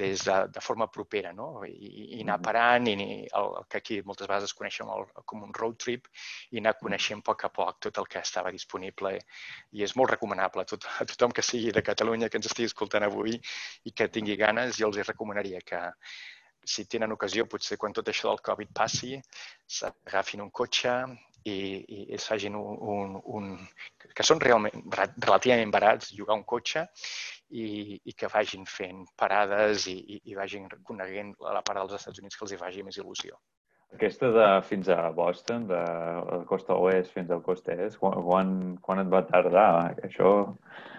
des 0.00 0.24
de, 0.26 0.36
de 0.54 0.62
forma 0.64 0.88
propera, 0.90 1.32
no? 1.36 1.62
I, 1.68 1.90
i 2.16 2.22
anar 2.24 2.40
parant, 2.42 2.88
i 2.88 2.96
el, 2.96 3.52
el 3.60 3.68
que 3.68 3.78
aquí 3.78 4.00
moltes 4.06 4.26
vegades 4.26 4.50
es 4.50 4.56
coneixem 4.56 4.90
el, 4.96 5.06
com 5.24 5.44
un 5.46 5.54
road 5.60 5.78
trip, 5.84 6.08
i 6.50 6.62
anar 6.62 6.74
coneixent 6.80 7.22
a 7.22 7.28
poc 7.30 7.46
a 7.46 7.52
poc 7.60 7.78
tot 7.86 8.02
el 8.02 8.10
que 8.10 8.24
estava 8.24 8.50
disponible. 8.56 9.14
I 9.76 9.86
és 9.86 9.94
molt 10.00 10.16
recomanable 10.16 10.66
a, 10.66 10.70
tot, 10.72 10.88
a 10.98 11.06
tothom 11.12 11.36
que 11.36 11.46
sigui 11.46 11.70
de 11.76 11.86
Catalunya, 11.86 12.32
que 12.32 12.40
ens 12.40 12.50
estigui 12.50 12.72
escoltant 12.72 13.06
avui 13.06 13.38
i 13.84 13.94
que 13.94 14.10
tingui 14.10 14.40
ganes, 14.40 14.76
jo 14.80 14.90
els 14.90 14.98
hi 14.98 15.06
recomanaria 15.06 15.62
que, 15.62 15.84
si 16.64 16.84
tenen 16.86 17.12
ocasió, 17.12 17.46
potser 17.48 17.78
quan 17.80 17.94
tot 17.96 18.08
això 18.10 18.28
del 18.28 18.42
Covid 18.44 18.72
passi, 18.76 19.16
s'agafin 19.78 20.42
un 20.44 20.50
cotxe, 20.50 20.92
i, 21.44 21.58
i, 22.14 22.18
s'hagin 22.18 22.56
un, 22.58 22.76
un, 22.94 23.14
un, 23.38 23.50
que 24.14 24.26
són 24.26 24.42
realment 24.42 24.84
relativament 24.96 25.72
barats 25.74 26.12
llogar 26.16 26.36
un 26.40 26.44
cotxe 26.44 26.86
i, 27.50 28.00
i 28.04 28.12
que 28.12 28.30
vagin 28.32 28.66
fent 28.68 29.06
parades 29.16 29.86
i, 29.90 29.96
i, 29.96 30.20
i 30.32 30.36
vagin 30.38 30.68
coneguent 30.84 31.34
la 31.40 31.62
part 31.62 31.80
dels 31.80 31.96
Estats 32.00 32.20
Units 32.22 32.36
que 32.36 32.46
els 32.46 32.54
hi 32.54 32.60
faci 32.60 32.86
més 32.86 33.00
il·lusió. 33.00 33.38
Aquesta 33.94 34.28
de 34.30 34.44
fins 34.62 34.88
a 34.88 35.10
Boston, 35.10 35.64
de 35.66 35.78
la 35.78 36.36
costa 36.46 36.76
oest 36.78 37.10
fins 37.10 37.30
al 37.34 37.40
costa 37.42 37.74
est, 37.74 37.98
quan, 37.98 38.20
quan, 38.22 38.52
quan 38.84 39.02
et 39.02 39.08
va 39.10 39.24
tardar 39.26 39.64
això? 40.06 40.30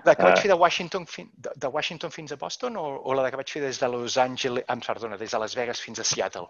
La 0.04 0.16
que 0.18 0.26
vaig 0.28 0.42
fer 0.44 0.52
de 0.52 0.58
Washington, 0.60 1.08
de, 1.16 1.54
de 1.56 1.72
Washington 1.72 2.12
fins 2.12 2.36
a 2.36 2.40
Boston 2.42 2.76
o, 2.82 2.84
o 3.00 3.16
la 3.16 3.30
que 3.32 3.40
vaig 3.40 3.54
fer 3.56 3.64
des 3.64 3.80
de 3.80 3.88
Los 3.94 4.18
Angeles, 4.20 4.68
em 4.68 4.84
perdona, 4.84 5.22
des 5.22 5.32
de 5.32 5.40
Las 5.40 5.56
Vegas 5.56 5.80
fins 5.86 6.04
a 6.04 6.08
Seattle? 6.12 6.50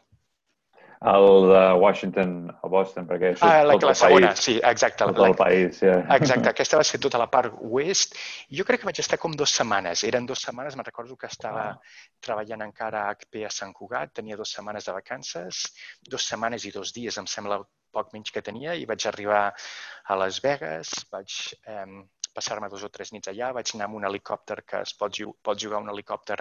El 1.02 1.48
de 1.50 1.74
Washington 1.82 2.34
a 2.62 2.68
Boston, 2.70 3.08
perquè 3.10 3.32
això 3.34 3.48
ah, 3.48 3.64
la, 3.66 3.74
tot 3.74 3.88
la 3.88 3.94
el 3.96 3.98
segona, 3.98 4.28
país. 4.30 4.44
sí, 4.46 4.54
exacte. 4.70 5.08
Tot 5.10 5.18
la, 5.18 5.30
el 5.32 5.36
país, 5.40 5.80
ja. 5.82 5.88
Yeah. 5.88 6.04
Exacte, 6.20 6.52
aquesta 6.52 6.78
va 6.78 6.86
ser 6.86 7.00
tota 7.02 7.18
la 7.18 7.28
part 7.34 7.56
oest. 7.58 8.14
Jo 8.54 8.66
crec 8.68 8.84
que 8.84 8.90
vaig 8.92 9.02
estar 9.02 9.18
com 9.22 9.34
dues 9.34 9.56
setmanes. 9.58 10.06
Eren 10.06 10.30
dues 10.30 10.46
setmanes, 10.46 10.78
me'n 10.78 10.86
recordo 10.86 11.18
que 11.18 11.30
estava 11.32 11.66
ah. 11.72 11.98
treballant 12.22 12.68
encara 12.68 13.08
a 13.08 13.16
HP 13.18 13.48
a 13.50 13.54
Sant 13.54 13.74
Cugat, 13.74 14.14
tenia 14.22 14.38
dues 14.38 14.54
setmanes 14.54 14.86
de 14.86 14.98
vacances, 15.00 15.66
dues 16.06 16.30
setmanes 16.30 16.70
i 16.70 16.74
dos 16.76 16.94
dies, 16.94 17.18
em 17.18 17.26
sembla 17.26 17.64
poc 17.92 18.14
menys 18.14 18.32
que 18.32 18.46
tenia, 18.46 18.78
i 18.78 18.86
vaig 18.88 19.10
arribar 19.10 19.48
a 19.52 20.20
Las 20.22 20.38
Vegas, 20.46 20.94
vaig 21.12 21.40
eh, 21.66 21.86
passar-me 22.34 22.70
dos 22.72 22.86
o 22.88 22.90
tres 22.94 23.12
nits 23.16 23.32
allà, 23.32 23.52
vaig 23.58 23.74
anar 23.76 23.90
amb 23.90 24.00
un 24.00 24.08
helicòpter 24.10 24.62
que 24.68 24.82
es 24.88 24.94
pot, 24.98 25.20
pot 25.44 25.60
jugar 25.64 25.82
un 25.84 25.92
helicòpter 25.94 26.40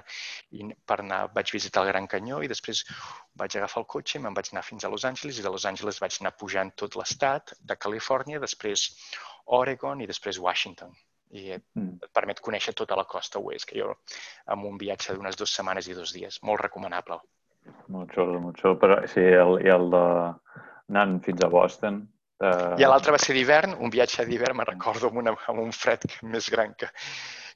i 0.59 0.68
per 0.86 1.01
anar 1.03 1.20
vaig 1.34 1.53
visitar 1.57 1.84
el 1.84 1.93
Gran 1.93 2.09
Canyó 2.14 2.41
i 2.43 2.51
després 2.53 2.84
vaig 3.43 3.57
agafar 3.57 3.82
el 3.82 3.91
cotxe 3.97 4.18
i 4.18 4.22
me'n 4.24 4.36
vaig 4.36 4.53
anar 4.53 4.64
fins 4.66 4.84
a 4.84 4.93
Los 4.93 5.07
Angeles 5.09 5.38
i 5.38 5.47
de 5.47 5.55
Los 5.55 5.66
Angeles 5.70 6.01
vaig 6.03 6.20
anar 6.20 6.36
pujant 6.38 6.72
tot 6.84 6.99
l'estat 7.01 7.55
de 7.61 7.76
Califòrnia, 7.76 8.43
després 8.43 8.88
Oregon 9.61 10.01
i 10.01 10.11
després 10.11 10.38
Washington 10.38 10.95
i 11.30 11.51
et, 11.55 11.64
mm. 11.78 11.99
et 12.05 12.12
permet 12.14 12.41
conèixer 12.43 12.74
tota 12.76 12.97
la 12.99 13.07
costa 13.07 13.38
oest, 13.38 13.68
que 13.68 13.78
jo 13.78 13.93
amb 14.51 14.66
un 14.66 14.78
viatge 14.80 15.14
d'unes 15.14 15.38
dues 15.38 15.53
setmanes 15.55 15.88
i 15.88 15.95
dos 15.95 16.14
dies, 16.16 16.41
molt 16.47 16.62
recomanable. 16.64 17.20
Molt 17.95 18.14
xulo, 18.16 18.41
molt 18.43 18.59
xulo, 18.59 18.78
però 18.82 18.99
sí, 19.11 19.22
el, 19.22 19.61
i 19.62 19.70
el 19.70 19.91
de 19.93 20.05
anant 20.91 21.20
fins 21.26 21.45
a 21.47 21.51
Boston, 21.53 22.01
Uh... 22.41 22.78
I 22.80 22.88
l'altre 22.88 23.12
va 23.12 23.20
ser 23.20 23.36
d'hivern, 23.36 23.76
un 23.84 23.93
viatge 23.93 24.24
d'hivern, 24.24 24.57
me 24.57 24.64
recordo, 24.64 25.11
amb, 25.11 25.20
una, 25.22 25.36
amb 25.53 25.61
un 25.61 25.74
fred 25.76 26.07
més 26.24 26.49
gran 26.53 26.72
que... 26.72 26.88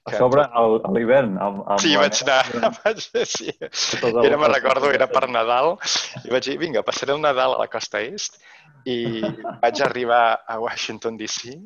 que 0.05 0.13
a 0.13 0.21
sobre, 0.21 0.45
a 0.45 0.93
l'hivern? 0.93 1.39
Sí, 1.81 1.95
vaig 1.97 2.21
anar... 2.27 2.41
Vaig, 2.83 3.01
sí. 3.31 3.55
Era, 3.65 4.37
me 4.37 4.51
recordo, 4.53 4.93
era 4.93 5.09
per 5.09 5.25
Nadal, 5.33 5.79
i 6.25 6.35
vaig 6.35 6.51
dir, 6.51 6.59
vinga, 6.61 6.85
passaré 6.85 7.17
el 7.17 7.25
Nadal 7.25 7.57
a 7.57 7.63
la 7.63 7.71
costa 7.73 8.05
est, 8.05 8.37
i 8.85 8.99
vaig 9.65 9.81
arribar 9.89 10.25
a 10.45 10.61
Washington 10.61 11.17
DC, 11.21 11.57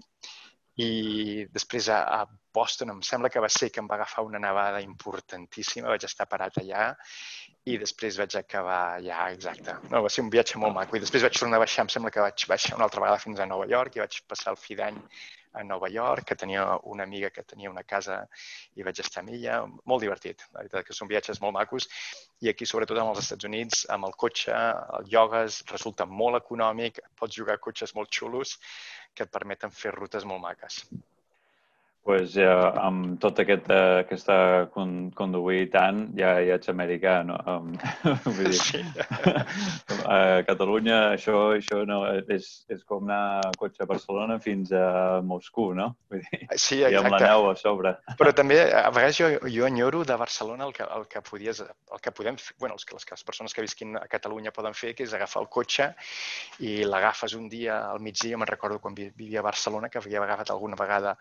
i 0.79 0.93
després 1.51 1.91
a, 1.91 2.05
a 2.23 2.48
Boston 2.59 2.95
em 2.97 3.03
sembla 3.07 3.31
que 3.33 3.43
va 3.45 3.51
ser 3.55 3.71
que 3.71 3.83
em 3.83 3.89
va 3.91 3.99
agafar 4.01 4.25
una 4.27 4.43
nevada 4.43 4.83
importantíssima, 4.85 5.93
vaig 5.95 6.07
estar 6.09 6.27
parat 6.31 6.59
allà 6.63 6.91
i 7.71 7.77
després 7.81 8.19
vaig 8.21 8.37
acabar 8.41 8.83
ja, 9.05 9.25
exacte. 9.35 9.75
No, 9.93 10.03
va 10.05 10.13
ser 10.13 10.25
un 10.25 10.31
viatge 10.33 10.61
molt 10.63 10.75
maco. 10.77 10.97
I 10.97 11.03
després 11.05 11.27
vaig 11.27 11.37
tornar 11.39 11.59
a 11.59 11.65
baixar, 11.65 11.85
em 11.85 11.91
sembla 11.95 12.13
que 12.15 12.25
vaig 12.25 12.47
baixar 12.51 12.79
una 12.79 12.87
altra 12.89 13.03
vegada 13.05 13.25
fins 13.25 13.43
a 13.43 13.49
Nova 13.51 13.67
York 13.71 13.99
i 13.99 14.03
vaig 14.05 14.23
passar 14.31 14.55
el 14.55 14.61
fi 14.63 14.79
d'any 14.79 15.03
a 15.59 15.65
Nova 15.65 15.89
York, 15.91 16.27
que 16.29 16.37
tenia 16.37 16.65
una 16.95 17.05
amiga 17.09 17.31
que 17.35 17.45
tenia 17.53 17.71
una 17.71 17.85
casa 17.93 18.19
i 18.79 18.87
vaig 18.87 19.03
estar 19.05 19.23
amb 19.23 19.35
ella. 19.37 19.61
Molt 19.91 20.05
divertit, 20.05 20.45
la 20.53 20.63
veritat 20.63 20.89
que 20.89 20.97
són 20.97 21.11
viatges 21.13 21.43
molt 21.45 21.57
macos. 21.59 21.89
I 22.45 22.53
aquí, 22.53 22.69
sobretot 22.69 23.01
amb 23.03 23.13
els 23.13 23.23
Estats 23.25 23.49
Units, 23.49 23.85
amb 23.97 24.09
el 24.09 24.17
cotxe, 24.25 24.57
el 25.01 25.13
iogues, 25.13 25.63
resulta 25.73 26.09
molt 26.23 26.41
econòmic, 26.41 27.03
pots 27.21 27.41
jugar 27.41 27.59
a 27.59 27.65
cotxes 27.69 27.95
molt 27.99 28.13
xulos 28.21 28.59
que 29.15 29.27
et 29.27 29.39
permeten 29.39 29.75
fer 29.75 29.97
rutes 29.97 30.29
molt 30.29 30.45
maques 30.45 30.85
pues, 32.09 32.33
ja, 32.33 32.53
amb 32.81 33.19
tot 33.21 33.37
aquest, 33.43 33.67
uh, 33.69 33.99
aquesta 34.01 34.37
con, 34.73 35.11
conduir 35.13 35.67
tant, 35.69 36.07
ja, 36.17 36.31
ja 36.41 36.57
ets 36.57 36.71
americà, 36.73 37.19
no? 37.29 37.37
Um, 37.45 37.75
vull 38.25 38.49
dir, 38.49 38.55
sí. 38.57 38.81
a 40.17 40.41
Catalunya 40.49 41.03
això, 41.19 41.51
això 41.59 41.83
no, 41.85 41.99
és, 42.33 42.47
és 42.73 42.81
com 42.89 43.05
anar 43.05 43.43
a 43.43 43.51
cotxe 43.61 43.85
a 43.85 43.89
Barcelona 43.91 44.39
fins 44.41 44.73
a 44.73 45.21
Moscou, 45.21 45.75
no? 45.77 45.91
Vull 46.09 46.23
dir, 46.25 46.41
sí, 46.55 46.79
exacte. 46.79 46.95
I 46.95 46.97
amb 47.03 47.13
la 47.13 47.21
neu 47.27 47.51
a 47.51 47.53
sobre. 47.61 47.93
Però 48.23 48.33
també, 48.41 48.57
a 48.81 48.89
vegades 48.97 49.21
jo, 49.21 49.29
jo 49.45 49.69
enyoro 49.69 50.01
de 50.09 50.17
Barcelona 50.17 50.65
el 50.65 50.73
que, 50.79 50.89
el 50.89 51.05
que 51.13 51.21
podies, 51.29 51.61
el 51.61 52.03
que 52.07 52.15
podem 52.17 52.41
fer, 52.41 52.57
bueno, 52.65 52.81
les, 52.81 52.89
les, 52.95 53.09
les 53.13 53.29
persones 53.29 53.53
que 53.53 53.67
visquin 53.67 54.01
a 54.01 54.07
Catalunya 54.09 54.55
poden 54.57 54.73
fer, 54.73 54.95
que 54.97 55.05
és 55.05 55.13
agafar 55.13 55.45
el 55.45 55.51
cotxe 55.53 55.91
i 56.65 56.79
l'agafes 56.89 57.37
un 57.37 57.53
dia 57.53 57.83
al 57.93 58.01
migdia, 58.01 58.41
me'n 58.41 58.49
recordo 58.49 58.81
quan 58.81 58.97
vivia 58.97 59.45
a 59.45 59.47
Barcelona, 59.51 59.93
que 59.93 60.01
havia 60.01 60.25
agafat 60.25 60.57
alguna 60.57 60.81
vegada 60.81 61.19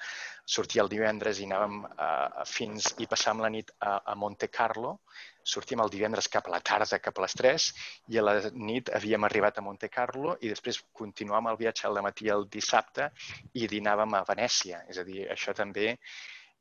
sortir 0.48 0.77
sortir 0.78 0.84
el 0.84 0.90
divendres 0.92 1.40
i 1.40 1.46
anàvem 1.48 1.86
uh, 1.86 2.44
fins 2.46 2.94
i 3.02 3.08
passàvem 3.10 3.42
la 3.42 3.50
nit 3.50 3.72
a, 3.80 4.02
a 4.12 4.16
Monte 4.16 4.48
Carlo. 4.48 5.00
Sortíem 5.44 5.82
el 5.82 5.90
divendres 5.90 6.28
cap 6.28 6.48
a 6.48 6.52
la 6.52 6.60
tarda, 6.60 7.00
cap 7.00 7.18
a 7.18 7.24
les 7.24 7.34
3, 7.34 7.68
i 8.14 8.18
a 8.18 8.24
la 8.24 8.36
nit 8.54 8.92
havíem 8.94 9.24
arribat 9.26 9.58
a 9.58 9.64
Monte 9.64 9.90
Carlo 9.90 10.38
i 10.42 10.50
després 10.50 10.84
continuàvem 10.94 11.50
el 11.52 11.58
viatge 11.58 11.88
al 11.88 12.02
matí 12.04 12.30
el 12.30 12.48
dissabte 12.52 13.10
i 13.54 13.68
dinàvem 13.68 14.14
a 14.14 14.26
Venècia. 14.28 14.84
És 14.90 15.00
a 15.00 15.06
dir, 15.08 15.26
això 15.32 15.56
també 15.56 15.96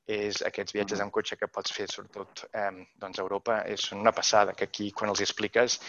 és 0.06 0.40
aquests 0.46 0.72
viatges 0.72 1.00
en 1.02 1.10
cotxe 1.10 1.36
que 1.36 1.50
pots 1.50 1.72
fer, 1.74 1.88
sobretot 1.90 2.46
eh, 2.54 2.70
doncs 3.02 3.18
a 3.18 3.24
Europa, 3.24 3.64
és 3.66 3.90
una 3.92 4.14
passada, 4.14 4.54
que 4.54 4.70
aquí, 4.70 4.92
quan 4.92 5.10
els 5.10 5.20
expliques, 5.20 5.80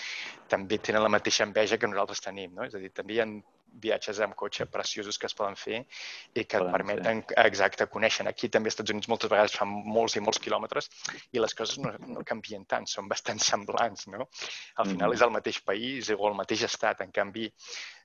també 0.49 0.81
tenen 0.81 1.05
la 1.05 1.13
mateixa 1.13 1.45
enveja 1.45 1.77
que 1.77 1.87
nosaltres 1.87 2.25
tenim. 2.25 2.57
No? 2.57 2.65
És 2.65 2.73
a 2.73 2.81
dir, 2.81 2.89
també 2.97 3.13
hi 3.13 3.21
ha 3.21 3.29
viatges 3.83 4.19
amb 4.23 4.35
cotxe 4.37 4.67
preciosos 4.71 5.17
que 5.17 5.27
es 5.29 5.35
poden 5.37 5.57
fer 5.59 5.81
i 5.81 6.43
que 6.43 6.59
poden 6.59 6.67
et 6.67 6.75
permeten, 6.75 7.21
ser. 7.29 7.45
exacte, 7.45 7.87
conèixer. 7.93 8.27
Aquí 8.29 8.49
també 8.53 8.71
als 8.71 8.77
Estats 8.77 8.93
Units 8.95 9.09
moltes 9.11 9.31
vegades 9.33 9.57
fan 9.57 9.73
molts 9.97 10.17
i 10.17 10.23
molts 10.23 10.41
quilòmetres 10.43 10.89
i 11.31 11.43
les 11.43 11.55
coses 11.57 11.81
no, 11.83 11.93
no 12.13 12.25
canvien 12.27 12.65
tant, 12.65 12.87
són 12.89 13.09
bastant 13.11 13.41
semblants, 13.43 14.07
no? 14.13 14.29
Al 14.77 14.89
final 14.89 15.09
mm. 15.09 15.19
és 15.19 15.25
el 15.27 15.35
mateix 15.37 15.61
país 15.67 16.11
o 16.15 16.31
el 16.31 16.39
mateix 16.39 16.65
estat. 16.69 17.05
En 17.05 17.13
canvi, 17.13 17.47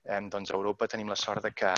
eh, 0.05 0.21
doncs 0.33 0.53
a 0.53 0.59
Europa 0.59 0.91
tenim 0.91 1.13
la 1.13 1.19
sort 1.19 1.45
de 1.47 1.55
que 1.57 1.73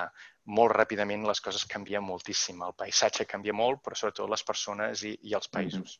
molt 0.58 0.74
ràpidament 0.74 1.26
les 1.28 1.40
coses 1.44 1.68
canvien 1.70 2.04
moltíssim. 2.04 2.62
El 2.66 2.76
paisatge 2.78 3.28
canvia 3.30 3.56
molt, 3.56 3.82
però 3.84 3.98
sobretot 3.98 4.30
les 4.30 4.44
persones 4.44 5.04
i, 5.04 5.16
i 5.22 5.34
els 5.38 5.48
mm-hmm. 5.48 5.56
països. 5.58 5.98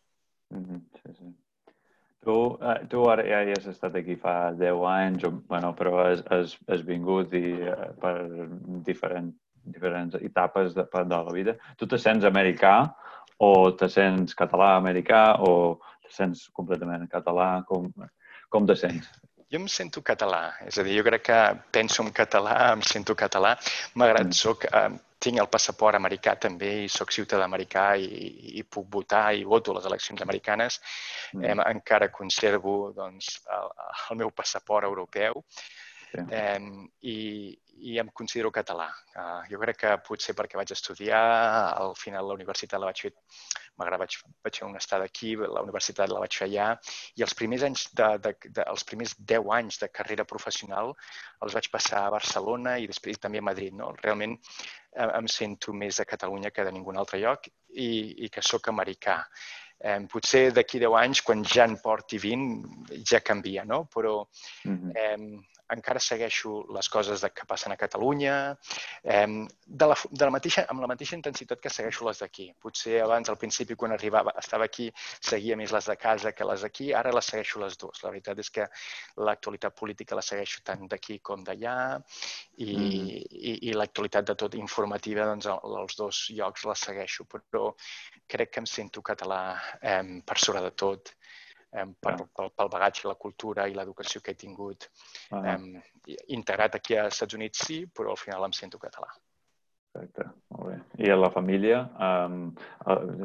Mm 0.55 0.65
-hmm. 0.65 1.03
Sí, 1.03 1.19
sí. 1.19 1.35
Tu, 2.25 2.35
eh, 2.63 2.79
tu 2.89 3.05
ara 3.11 3.25
ja, 3.27 3.43
ja 3.45 3.57
has 3.59 3.67
estat 3.69 3.97
aquí 4.01 4.17
fa 4.21 4.53
10 4.57 4.85
anys, 4.89 5.25
o, 5.29 5.31
bueno, 5.51 5.75
però 5.77 5.99
has, 6.07 6.23
has, 6.33 6.57
has 6.71 6.85
vingut 6.87 7.35
i, 7.37 7.45
eh, 7.69 7.91
per 8.01 8.15
diferent, 8.87 9.33
diferents 9.65 10.17
etapes 10.21 10.73
de, 10.77 10.87
de 10.95 11.21
la 11.29 11.35
vida. 11.37 11.57
Tu 11.77 11.89
te 11.91 12.01
sents 12.01 12.25
americà 12.25 12.79
o 13.45 13.53
te 13.77 13.91
sents 13.93 14.37
català-americà 14.39 15.23
o 15.45 15.53
te 16.01 16.13
sents 16.17 16.49
completament 16.57 17.07
català? 17.13 17.49
Com, 17.69 17.91
com 18.49 18.67
te 18.69 18.77
sents? 18.79 19.11
Jo 19.53 19.61
em 19.61 19.69
sento 19.71 20.01
català, 20.03 20.55
és 20.67 20.79
a 20.81 20.85
dir, 20.87 20.97
jo 20.99 21.05
crec 21.07 21.29
que 21.29 21.41
penso 21.77 22.03
en 22.03 22.09
català, 22.17 22.73
em 22.73 22.81
sento 22.83 23.15
català. 23.15 23.53
Malgrat 24.01 24.31
mm. 24.31 24.39
soc, 24.39 24.65
eh, 24.67 24.89
tinc 25.25 25.41
el 25.43 25.51
passaport 25.53 25.99
americà 25.99 26.35
també 26.47 26.71
i 26.85 26.91
sóc 26.93 27.13
ciutadà 27.17 27.47
americà 27.49 27.87
i, 28.01 28.59
i 28.61 28.65
puc 28.77 28.91
votar 28.99 29.25
i 29.37 29.47
voto 29.55 29.73
a 29.73 29.79
les 29.79 29.89
eleccions 29.91 30.25
americanes, 30.27 30.81
mm. 31.35 31.45
eh, 31.45 31.71
encara 31.77 32.13
conservo 32.19 32.77
doncs, 32.97 33.39
el, 33.59 33.73
el 34.11 34.23
meu 34.25 34.35
passaport 34.43 34.89
europeu 34.91 35.45
sí. 36.15 36.25
eh, 36.31 36.61
i, 37.11 37.19
i 37.85 37.99
em 37.99 38.09
considero 38.13 38.51
català. 38.55 38.87
Uh, 39.15 39.43
jo 39.51 39.59
crec 39.61 39.81
que 39.83 39.93
potser 40.07 40.35
perquè 40.37 40.59
vaig 40.59 40.71
estudiar, 40.73 41.21
al 41.75 41.95
final 41.99 42.29
la 42.29 42.37
universitat 42.39 42.81
la 42.81 42.91
vaig 42.91 43.03
fer, 43.07 43.13
malgrat 43.81 44.05
vaig, 44.05 44.17
vaig 44.47 44.61
fer 44.61 44.69
un 44.69 44.79
estat 44.79 45.05
aquí, 45.05 45.35
la 45.37 45.63
universitat 45.65 46.13
la 46.13 46.23
vaig 46.23 46.39
fer 46.39 46.49
allà, 46.49 46.69
i 47.19 47.27
els 47.27 47.35
primers 47.39 47.67
anys 47.69 47.89
de, 47.99 48.09
de, 48.27 48.35
de, 48.47 48.67
els 48.71 48.87
primers 48.89 49.17
10 49.35 49.51
anys 49.59 49.81
de 49.83 49.91
carrera 49.99 50.27
professional 50.29 50.95
els 51.45 51.59
vaig 51.59 51.69
passar 51.73 52.05
a 52.05 52.15
Barcelona 52.15 52.79
i 52.79 52.89
després 52.91 53.21
també 53.21 53.43
a 53.43 53.49
Madrid. 53.51 53.75
No? 53.75 53.93
Realment 54.03 54.39
eh, 54.39 55.11
em 55.11 55.29
sento 55.31 55.75
més 55.77 56.01
a 56.01 56.09
Catalunya 56.09 56.55
que 56.55 56.65
de 56.65 56.73
ningun 56.75 57.01
altre 57.01 57.21
lloc 57.23 57.51
i, 57.51 57.91
i 58.25 58.31
que 58.31 58.43
sóc 58.43 58.71
americà. 58.73 59.21
Eh, 59.85 59.99
potser 60.09 60.47
d'aquí 60.55 60.79
10 60.81 60.95
anys, 60.97 61.21
quan 61.27 61.43
ja 61.45 61.67
en 61.69 61.77
porti 61.83 62.21
20, 62.23 63.03
ja 63.05 63.21
canvia, 63.21 63.67
no? 63.69 63.85
Però 63.93 64.23
mm 64.65 64.77
-hmm. 64.77 64.93
eh, 64.97 65.54
encara 65.73 66.01
segueixo 66.01 66.65
les 66.75 66.89
coses 66.93 67.23
de, 67.25 67.31
que 67.33 67.47
passen 67.49 67.73
a 67.73 67.77
Catalunya, 67.81 68.35
eh, 69.03 69.27
de 69.67 69.87
la, 69.89 69.97
de 70.11 70.25
la 70.25 70.33
mateixa, 70.35 70.67
amb 70.69 70.85
la 70.85 70.89
mateixa 70.91 71.17
intensitat 71.17 71.61
que 71.63 71.73
segueixo 71.73 72.07
les 72.09 72.21
d'aquí. 72.21 72.51
Potser 72.61 73.01
abans, 73.03 73.31
al 73.31 73.39
principi, 73.41 73.77
quan 73.81 73.95
arribava, 73.97 74.35
estava 74.41 74.69
aquí, 74.69 74.91
seguia 75.21 75.57
més 75.57 75.73
les 75.73 75.89
de 75.91 75.97
casa 75.97 76.33
que 76.33 76.49
les 76.49 76.67
d'aquí, 76.67 76.93
ara 76.93 77.15
les 77.15 77.33
segueixo 77.33 77.63
les 77.63 77.79
dues. 77.81 78.03
La 78.05 78.13
veritat 78.13 78.39
és 78.45 78.51
que 78.51 78.69
l'actualitat 79.25 79.77
política 79.79 80.19
la 80.19 80.25
segueixo 80.27 80.61
tant 80.65 80.87
d'aquí 80.91 81.19
com 81.25 81.45
d'allà 81.45 81.77
i, 82.59 82.77
mm. 82.77 83.09
i, 83.31 83.55
i 83.71 83.77
l'actualitat 83.77 84.29
de 84.33 84.39
tot 84.45 84.59
informativa, 84.61 85.29
doncs, 85.33 85.49
els 85.49 85.97
dos 85.99 86.25
llocs 86.37 86.69
la 86.69 86.77
segueixo, 86.79 87.25
però 87.31 87.71
crec 88.29 88.53
que 88.55 88.63
em 88.65 88.69
sento 88.69 89.03
català 89.03 89.43
eh, 89.81 90.21
per 90.25 90.39
sobre 90.41 90.63
de 90.65 90.75
tot 90.77 91.15
eh, 91.75 91.87
per, 92.01 92.15
pel, 92.31 92.51
pel 92.55 92.73
bagatge, 92.73 93.09
la 93.11 93.19
cultura 93.27 93.67
i 93.69 93.77
l'educació 93.77 94.23
que 94.23 94.35
he 94.35 94.41
tingut. 94.41 94.89
Ah. 95.31 95.57
Eh, 95.57 96.17
integrat 96.37 96.79
aquí 96.79 96.97
als 96.97 97.19
Estats 97.19 97.37
Units 97.39 97.67
sí, 97.67 97.85
però 97.87 98.15
al 98.15 98.21
final 98.21 98.47
em 98.47 98.57
sento 98.57 98.81
català. 98.81 99.11
Perfecte, 99.95 100.25
molt 100.51 100.73
bé. 100.73 100.77
I 101.07 101.11
a 101.15 101.17
la 101.17 101.31
família, 101.31 101.85
um, 102.03 102.49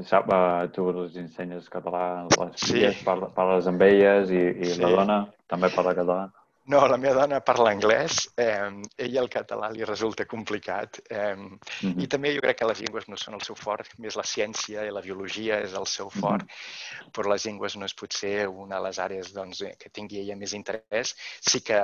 sap, 0.06 0.28
uh, 0.30 0.68
tu 0.70 0.86
els 0.92 1.16
ensenyes 1.18 1.70
català 1.74 2.04
les 2.30 2.62
filles, 2.62 3.00
sí. 3.00 3.08
parles 3.08 3.70
amb 3.72 3.82
elles 3.88 4.30
i, 4.30 4.44
i 4.54 4.76
sí. 4.76 4.84
la 4.84 4.92
dona 4.94 5.18
també 5.50 5.72
parla 5.74 5.96
català? 5.98 6.28
No, 6.70 6.84
la 6.86 7.00
meva 7.02 7.24
dona 7.24 7.40
parla 7.42 7.72
anglès, 7.74 8.28
eh, 8.38 8.70
ella 9.02 9.22
el 9.24 9.30
català 9.34 9.72
li 9.74 9.82
resulta 9.90 10.28
complicat 10.30 11.00
eh, 11.10 11.34
mm 11.34 11.58
-hmm. 11.82 12.04
i 12.04 12.08
també 12.08 12.34
jo 12.36 12.44
crec 12.44 12.60
que 12.60 12.68
les 12.70 12.82
llengües 12.82 13.08
no 13.10 13.18
són 13.18 13.34
el 13.34 13.42
seu 13.42 13.56
fort, 13.56 13.96
més 13.98 14.16
la 14.16 14.26
ciència 14.32 14.86
i 14.86 14.92
la 14.92 15.02
biologia 15.02 15.58
és 15.66 15.74
el 15.74 15.88
seu 15.88 16.12
fort, 16.12 16.44
mm 16.44 16.48
-hmm. 16.48 17.12
però 17.12 17.34
les 17.34 17.46
llengües 17.46 17.76
no 17.76 17.86
és 17.86 17.96
potser 17.96 18.48
una 18.48 18.76
de 18.78 18.84
les 18.84 19.00
àrees 19.00 19.34
doncs, 19.34 19.62
eh, 19.62 19.74
que 19.80 19.90
tingui 19.90 20.20
ella 20.20 20.36
més 20.36 20.54
interès. 20.54 21.16
Sí 21.42 21.62
que 21.62 21.82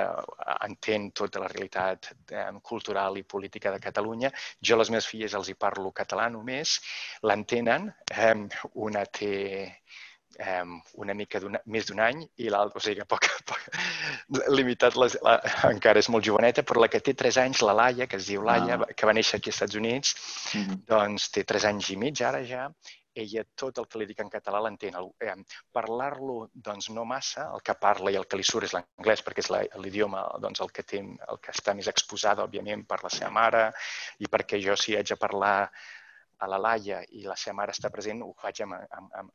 entén 0.60 1.10
tota 1.10 1.40
la 1.40 1.48
realitat 1.48 2.14
eh, 2.30 2.52
cultural 2.62 3.18
i 3.18 3.24
política 3.24 3.72
de 3.72 3.80
Catalunya. 3.80 4.30
Jo 4.62 4.74
a 4.76 4.78
les 4.78 4.90
meves 4.90 5.08
filles 5.08 5.34
els 5.34 5.48
hi 5.48 5.54
parlo 5.54 5.92
català 5.92 6.30
només, 6.30 6.80
l'entenen, 7.22 7.92
eh, 8.12 8.48
una 8.74 9.04
té 9.06 9.82
um, 10.40 10.76
una 11.04 11.14
mica 11.14 11.40
més 11.66 11.86
d'un 11.88 12.02
any 12.04 12.24
i 12.42 12.50
l'altra, 12.52 12.80
o 12.80 12.84
sigui 12.84 13.00
que 13.00 13.08
poc, 13.08 13.28
poc 13.48 13.64
limitat, 14.58 14.98
les, 15.00 15.16
la, 15.26 15.38
encara 15.70 16.02
és 16.02 16.10
molt 16.12 16.26
joveneta, 16.26 16.64
però 16.66 16.84
la 16.84 16.90
que 16.92 17.00
té 17.00 17.16
3 17.16 17.40
anys, 17.46 17.64
la 17.66 17.76
Laia, 17.80 18.08
que 18.10 18.20
es 18.20 18.28
diu 18.30 18.44
Laia, 18.46 18.78
ah. 18.80 18.92
que 18.92 19.08
va 19.08 19.16
néixer 19.16 19.40
aquí 19.40 19.52
als 19.52 19.60
Estats 19.60 19.80
Units, 19.80 20.14
mm 20.52 20.62
-hmm. 20.62 20.84
doncs 20.92 21.30
té 21.34 21.44
3 21.44 21.68
anys 21.72 21.90
i 21.90 21.96
mig 21.96 22.22
ara 22.22 22.44
ja, 22.44 22.70
ella 23.16 23.42
tot 23.56 23.78
el 23.80 23.88
que 23.88 23.98
li 23.98 24.06
dic 24.06 24.20
en 24.20 24.30
català 24.30 24.60
l'entén. 24.62 24.96
Eh, 25.24 25.34
Parlar-lo, 25.72 26.38
doncs, 26.52 26.90
no 26.96 27.04
massa, 27.08 27.48
el 27.56 27.64
que 27.64 27.74
parla 27.80 28.12
i 28.12 28.18
el 28.20 28.26
que 28.28 28.36
li 28.36 28.44
surt 28.44 28.68
és 28.68 28.74
l'anglès, 28.76 29.24
perquè 29.24 29.44
és 29.44 29.50
l'idioma 29.82 30.26
doncs, 30.44 30.60
el 30.60 30.70
que 30.70 30.82
té, 30.82 31.00
el 31.00 31.40
que 31.42 31.54
està 31.56 31.74
més 31.74 31.88
exposada, 31.92 32.44
òbviament, 32.44 32.84
per 32.86 33.02
la 33.02 33.12
seva 33.12 33.30
mare 33.30 33.70
i 34.18 34.28
perquè 34.28 34.60
jo 34.62 34.76
si 34.76 34.96
haig 34.96 35.08
de 35.14 35.16
parlar 35.16 35.70
a 36.38 36.48
la 36.50 36.58
Laia 36.60 37.00
i 37.16 37.24
la 37.26 37.36
seva 37.38 37.56
mare 37.60 37.74
està 37.74 37.90
present, 37.92 38.22
ho 38.24 38.32
faig 38.40 38.62
en, 38.64 38.74
en, 38.76 39.08
en, 39.20 39.30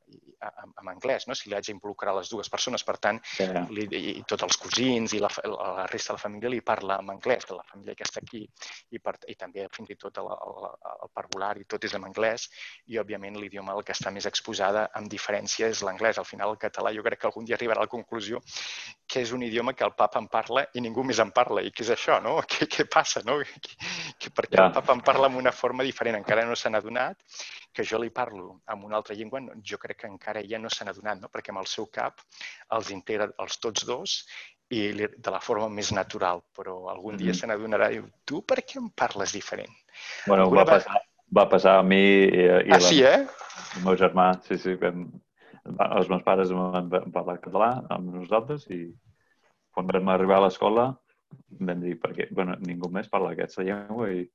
en, 0.47 0.73
en 0.81 0.91
anglès, 0.93 1.27
no? 1.27 1.37
si 1.37 1.49
li 1.49 1.57
haig 1.57 1.67
d'involucrar 1.69 2.13
les 2.17 2.29
dues 2.29 2.49
persones. 2.53 2.85
Per 2.87 2.97
tant, 3.01 3.19
sí. 3.25 3.47
li, 3.73 3.87
i 4.13 4.23
tots 4.27 4.45
els 4.47 4.59
cosins 4.61 5.15
i 5.17 5.21
la, 5.23 5.29
la 5.45 5.87
resta 5.91 6.13
de 6.13 6.17
la 6.19 6.23
família 6.25 6.51
li 6.53 6.61
parla 6.65 6.99
en 7.01 7.13
anglès, 7.13 7.47
que 7.47 7.57
la 7.57 7.67
família 7.67 7.97
que 7.97 8.07
està 8.07 8.21
aquí, 8.23 8.43
i, 8.91 8.99
per, 8.99 9.15
i 9.31 9.37
també 9.39 9.67
fins 9.75 9.93
i 9.93 9.97
tot 10.01 10.21
el, 10.21 10.29
el, 10.31 10.69
el 11.07 11.13
parvulari, 11.15 11.67
tot 11.69 11.85
és 11.87 11.97
en 11.97 12.07
anglès, 12.07 12.47
i 12.91 12.99
òbviament 13.01 13.39
l'idioma 13.39 13.75
el 13.77 13.85
que 13.87 13.95
està 13.97 14.13
més 14.13 14.27
exposada 14.29 14.87
amb 14.97 15.09
diferència 15.11 15.71
és 15.71 15.83
l'anglès. 15.85 16.21
Al 16.21 16.29
final, 16.29 16.55
el 16.55 16.61
català 16.61 16.93
jo 16.95 17.05
crec 17.05 17.23
que 17.23 17.31
algun 17.31 17.47
dia 17.47 17.57
arribarà 17.57 17.83
a 17.83 17.87
la 17.87 17.91
conclusió 17.91 18.41
que 19.11 19.21
és 19.25 19.33
un 19.35 19.43
idioma 19.43 19.73
que 19.75 19.83
el 19.83 19.91
papa 19.97 20.19
en 20.21 20.27
parla 20.31 20.63
i 20.73 20.81
ningú 20.83 21.03
més 21.03 21.19
en 21.19 21.33
parla. 21.35 21.63
I 21.65 21.71
què 21.75 21.83
és 21.83 21.91
això, 21.97 22.19
no? 22.23 22.37
Què, 22.51 22.67
què 22.71 22.85
passa, 22.91 23.23
no? 23.27 23.37
Que, 23.41 23.75
que 24.21 24.31
perquè 24.31 24.57
ja. 24.57 24.69
el 24.69 24.75
papa 24.77 24.95
en 24.95 25.03
parla 25.03 25.27
amb 25.27 25.39
una 25.41 25.51
forma 25.55 25.83
diferent, 25.87 26.15
encara 26.19 26.45
no 26.47 26.55
se 26.55 26.71
n'ha 26.71 26.81
adonat, 26.91 27.17
que 27.73 27.83
jo 27.87 27.99
li 28.01 28.11
parlo 28.11 28.61
amb 28.65 28.85
una 28.85 28.97
altra 28.99 29.15
llengua, 29.15 29.41
jo 29.63 29.77
crec 29.77 30.03
que 30.03 30.07
encara 30.07 30.41
ella 30.41 30.59
no 30.59 30.69
se 30.69 30.85
n'ha 30.85 30.91
adonat, 30.91 31.21
no? 31.21 31.29
perquè 31.31 31.51
amb 31.51 31.61
el 31.63 31.69
seu 31.71 31.87
cap 31.87 32.21
els 32.75 32.91
integra 32.91 33.31
els 33.39 33.59
tots 33.59 33.85
dos 33.85 34.17
i 34.71 34.87
de 34.95 35.31
la 35.31 35.41
forma 35.43 35.67
més 35.69 35.91
natural, 35.91 36.43
però 36.55 36.89
algun 36.89 37.17
dia 37.17 37.31
mm 37.31 37.31
-hmm. 37.31 37.39
se 37.39 37.47
n'adonarà 37.47 37.91
i 37.91 37.99
diu, 37.99 38.07
tu 38.25 38.41
per 38.41 38.59
què 38.63 38.77
em 38.79 38.89
parles 38.89 39.33
diferent? 39.33 39.71
Bueno, 40.27 40.49
va, 40.49 40.63
va, 40.63 40.65
passar, 40.65 41.01
va 41.37 41.49
passar 41.49 41.77
a 41.79 41.83
mi 41.83 41.99
i, 41.99 42.45
i 42.67 42.71
ah, 42.71 42.79
la, 42.79 42.79
sí, 42.79 43.03
eh? 43.03 43.27
el 43.75 43.83
meu 43.83 43.95
germà, 43.95 44.39
sí, 44.47 44.57
sí, 44.57 44.75
vam, 44.75 45.11
els 45.65 46.09
meus 46.09 46.23
pares 46.23 46.51
van 46.51 46.89
parlar 46.89 47.41
català 47.41 47.83
amb 47.89 48.13
nosaltres 48.13 48.67
i 48.69 48.93
quan 49.71 49.87
vam 49.87 50.07
arribar 50.09 50.37
a 50.37 50.45
l'escola 50.47 50.95
vam 51.59 51.81
dir, 51.81 51.97
perquè 51.99 52.27
bueno, 52.31 52.55
ningú 52.59 52.89
més 52.89 53.09
parla 53.09 53.31
aquesta 53.31 53.63
llengua 53.63 54.09
i 54.11 54.25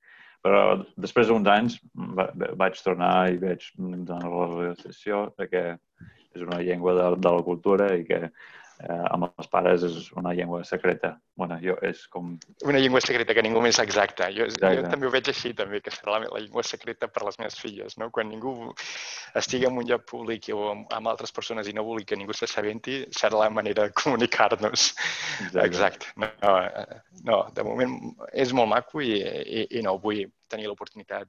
però 0.44 0.60
després 0.96 1.30
d'uns 1.30 1.48
anys 1.50 1.78
va, 2.18 2.28
vaig 2.60 2.78
tornar 2.84 3.14
i 3.32 3.40
veig 3.40 3.64
donar 3.78 4.20
la 4.28 4.46
realització 4.52 5.26
que 5.38 5.64
és 6.36 6.44
una 6.44 6.60
llengua 6.60 6.94
de, 6.98 7.08
de 7.22 7.32
la 7.38 7.44
cultura 7.46 7.90
i 7.96 8.04
que 8.08 8.26
eh, 8.82 9.04
amb 9.10 9.28
els 9.28 9.48
pares 9.52 9.84
és 9.86 10.10
una 10.16 10.32
llengua 10.36 10.62
secreta. 10.64 11.16
bueno, 11.36 11.58
jo, 11.60 11.74
és 11.84 12.06
com... 12.08 12.30
Una 12.64 12.78
llengua 12.80 13.00
secreta 13.04 13.34
que 13.36 13.42
ningú 13.44 13.60
més 13.60 13.78
exacta. 13.82 14.30
Jo, 14.32 14.46
Exacte. 14.48 14.78
jo 14.78 14.86
també 14.88 15.06
ho 15.06 15.10
veig 15.12 15.28
així, 15.28 15.52
també, 15.54 15.82
que 15.84 15.92
serà 15.92 16.14
la, 16.14 16.30
la 16.32 16.40
llengua 16.40 16.64
secreta 16.64 17.10
per 17.12 17.26
les 17.26 17.36
meves 17.38 17.58
filles. 17.60 17.98
No? 18.00 18.08
Quan 18.10 18.30
ningú 18.32 18.54
estigui 19.36 19.68
en 19.68 19.76
un 19.76 19.84
lloc 19.88 20.06
públic 20.08 20.48
o 20.54 20.70
amb, 20.70 20.88
amb 20.96 21.12
altres 21.12 21.34
persones 21.36 21.68
i 21.68 21.76
no 21.76 21.84
vulgui 21.84 22.08
que 22.08 22.16
ningú 22.16 22.32
s'assabenti, 22.32 23.02
serà 23.12 23.42
la 23.42 23.50
manera 23.52 23.84
de 23.84 23.96
comunicar-nos. 24.00 24.88
Exacte. 25.44 25.66
Exacte. 25.66 26.12
No, 26.16 26.32
no, 26.40 26.56
eh, 26.64 27.00
no, 27.28 27.38
de 27.52 27.68
moment 27.68 27.98
és 28.32 28.56
molt 28.56 28.72
maco 28.72 29.04
i, 29.04 29.20
i, 29.20 29.66
i 29.76 29.84
no, 29.84 29.98
vull 30.00 30.24
tenir 30.48 30.70
l'oportunitat 30.70 31.28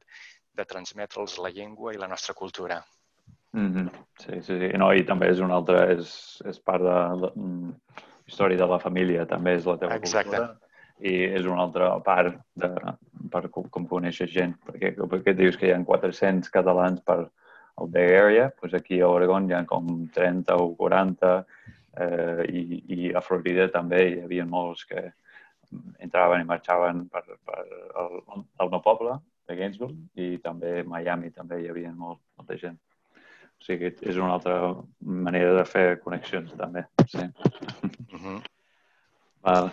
de 0.57 0.65
transmetre'ls 0.65 1.37
la 1.43 1.51
llengua 1.53 1.93
i 1.93 1.99
la 1.99 2.09
nostra 2.09 2.33
cultura. 2.33 2.79
Mm 3.53 3.73
-hmm. 3.73 3.89
Sí, 4.17 4.41
sí, 4.41 4.59
sí. 4.59 4.77
No, 4.77 4.93
I 4.93 5.03
també 5.03 5.29
és 5.29 5.39
una 5.39 5.55
altra, 5.55 5.91
és, 5.91 6.41
és 6.45 6.59
part 6.59 6.83
de 6.83 6.95
la 7.23 7.31
mm, 7.35 7.73
història 8.27 8.57
de 8.57 8.67
la 8.67 8.79
família, 8.79 9.25
també 9.25 9.55
és 9.55 9.65
la 9.65 9.77
teva 9.77 9.95
Exacte. 9.95 10.29
cultura. 10.29 10.59
I 10.99 11.13
és 11.37 11.45
una 11.45 11.61
altra 11.61 11.99
part 11.99 12.39
de, 12.55 12.69
per 13.31 13.49
com, 13.49 13.69
com 13.69 13.85
conèixer 13.87 14.27
gent, 14.27 14.55
perquè, 14.65 14.95
perquè 14.95 15.33
dius 15.35 15.57
que 15.57 15.67
hi 15.67 15.71
ha 15.71 15.83
400 15.83 16.49
catalans 16.49 17.01
per 17.01 17.29
al 17.77 17.87
Bay 17.87 18.17
Area, 18.17 18.51
doncs 18.61 18.73
aquí 18.73 18.99
a 18.99 19.07
Oregon 19.07 19.49
hi 19.49 19.53
ha 19.53 19.65
com 19.65 20.07
30 20.13 20.55
o 20.55 20.75
40 20.75 21.45
eh, 21.97 22.43
i, 22.49 22.83
i 22.87 23.13
a 23.13 23.21
Florida 23.21 23.69
també 23.69 24.01
hi 24.09 24.19
havia 24.23 24.45
molts 24.45 24.85
que 24.85 25.13
entraven 25.99 26.41
i 26.41 26.47
marxaven 26.49 27.05
per, 27.11 27.23
per 27.45 27.63
el, 28.01 28.21
el 28.59 28.69
meu 28.69 28.81
poble, 28.81 29.19
de 29.47 29.55
Gainesville, 29.55 29.95
i 30.15 30.37
també 30.43 30.81
Miami 30.83 31.31
també 31.31 31.61
hi 31.61 31.69
havia 31.71 31.93
molt, 31.95 32.19
molta 32.39 32.57
gent. 32.59 32.77
O 33.57 33.65
sigui, 33.65 33.91
és 34.01 34.17
una 34.17 34.35
altra 34.37 34.57
manera 35.01 35.53
de 35.57 35.65
fer 35.65 35.85
connexions, 36.03 36.53
també. 36.59 36.85
Sí. 37.09 37.25
Uh 38.13 38.19
-huh. 38.21 38.37
Val. 39.43 39.71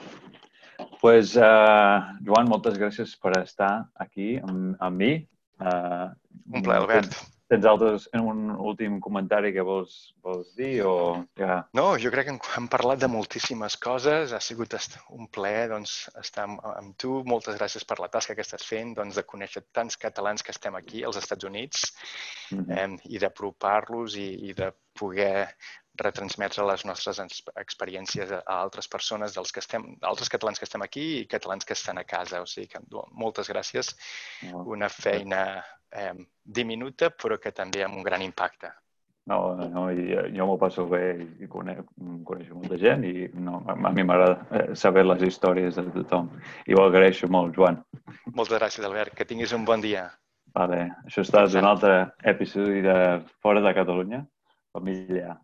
pues, 1.00 1.36
uh, 1.36 2.00
Joan, 2.26 2.48
moltes 2.48 2.78
gràcies 2.78 3.16
per 3.20 3.38
estar 3.42 3.88
aquí 3.94 4.38
amb, 4.38 4.76
amb 4.80 4.96
mi. 4.96 5.28
Uh, 5.60 6.10
Un 6.52 6.62
plaer, 6.62 6.80
Albert. 6.80 7.33
Tens 7.54 7.66
altres, 7.70 8.04
un 8.18 8.48
últim 8.50 8.96
comentari 8.98 9.52
que 9.54 9.62
vols, 9.62 9.92
vols 10.26 10.48
dir 10.58 10.80
o 10.90 10.94
ja? 11.38 11.60
No, 11.78 11.84
jo 12.02 12.10
crec 12.10 12.26
que 12.26 12.34
hem 12.58 12.66
parlat 12.72 12.98
de 13.04 13.08
moltíssimes 13.12 13.76
coses. 13.84 14.32
Ha 14.34 14.40
sigut 14.42 14.74
un 15.14 15.28
plaer 15.30 15.68
doncs, 15.70 15.92
estar 16.18 16.48
amb, 16.48 16.64
amb 16.72 16.96
tu. 16.98 17.20
Moltes 17.30 17.54
gràcies 17.60 17.86
per 17.86 18.00
la 18.02 18.10
tasca 18.10 18.34
que 18.34 18.42
estàs 18.42 18.66
fent, 18.66 18.96
doncs, 18.98 19.20
de 19.20 19.22
conèixer 19.22 19.62
tants 19.70 20.00
catalans 20.06 20.42
que 20.42 20.50
estem 20.50 20.74
aquí 20.80 21.04
als 21.06 21.20
Estats 21.22 21.46
Units 21.46 21.86
mm 22.50 22.64
-hmm. 22.64 22.98
eh, 22.98 23.14
i 23.14 23.22
d'apropar-los 23.22 24.18
i, 24.18 24.28
i 24.50 24.52
de 24.52 24.72
poder 24.98 25.54
retransmetre 26.00 26.66
les 26.66 26.84
nostres 26.88 27.20
experiències 27.20 28.32
a 28.34 28.42
altres 28.56 28.88
persones, 28.90 29.34
dels 29.36 29.52
que 29.54 29.62
estem, 29.62 29.86
altres 30.02 30.30
catalans 30.32 30.58
que 30.58 30.66
estem 30.68 30.82
aquí 30.82 31.04
i 31.20 31.26
catalans 31.30 31.64
que 31.64 31.76
estan 31.76 31.98
a 31.98 32.06
casa. 32.08 32.42
O 32.42 32.46
sigui 32.50 32.72
que 32.72 32.82
moltes 33.12 33.50
gràcies. 33.52 33.94
Una 34.52 34.90
feina 34.90 35.44
eh, 35.90 36.14
diminuta, 36.42 37.10
però 37.10 37.38
que 37.38 37.54
també 37.54 37.84
amb 37.84 38.00
un 38.00 38.06
gran 38.06 38.22
impacte. 38.22 38.72
No, 39.24 39.54
no, 39.56 39.86
i 39.88 40.12
jo 40.36 40.44
m'ho 40.44 40.58
passo 40.60 40.84
bé 40.84 41.14
i 41.40 41.46
conec, 41.48 41.78
coneixo 42.28 42.58
molta 42.58 42.76
gent 42.76 43.06
i 43.08 43.30
no, 43.40 43.62
a 43.72 43.76
mi 43.88 44.04
m'agrada 44.04 44.34
eh, 44.50 44.66
saber 44.76 45.06
les 45.06 45.22
històries 45.24 45.78
de 45.78 45.86
tothom. 45.94 46.28
I 46.68 46.76
ho 46.76 46.82
agraeixo 46.84 47.30
molt, 47.32 47.54
Joan. 47.56 47.80
Moltes 48.26 48.58
gràcies, 48.58 48.84
Albert. 48.84 49.16
Que 49.16 49.24
tinguis 49.24 49.56
un 49.56 49.64
bon 49.64 49.80
dia. 49.80 50.10
Vale. 50.54 50.82
Això 51.08 51.22
ha 51.22 51.28
estat 51.28 51.56
un 51.56 51.70
altre 51.70 51.94
episodi 52.34 52.84
de 52.84 52.98
Fora 53.40 53.64
de 53.64 53.72
Catalunya, 53.74 54.20
família. 54.76 55.38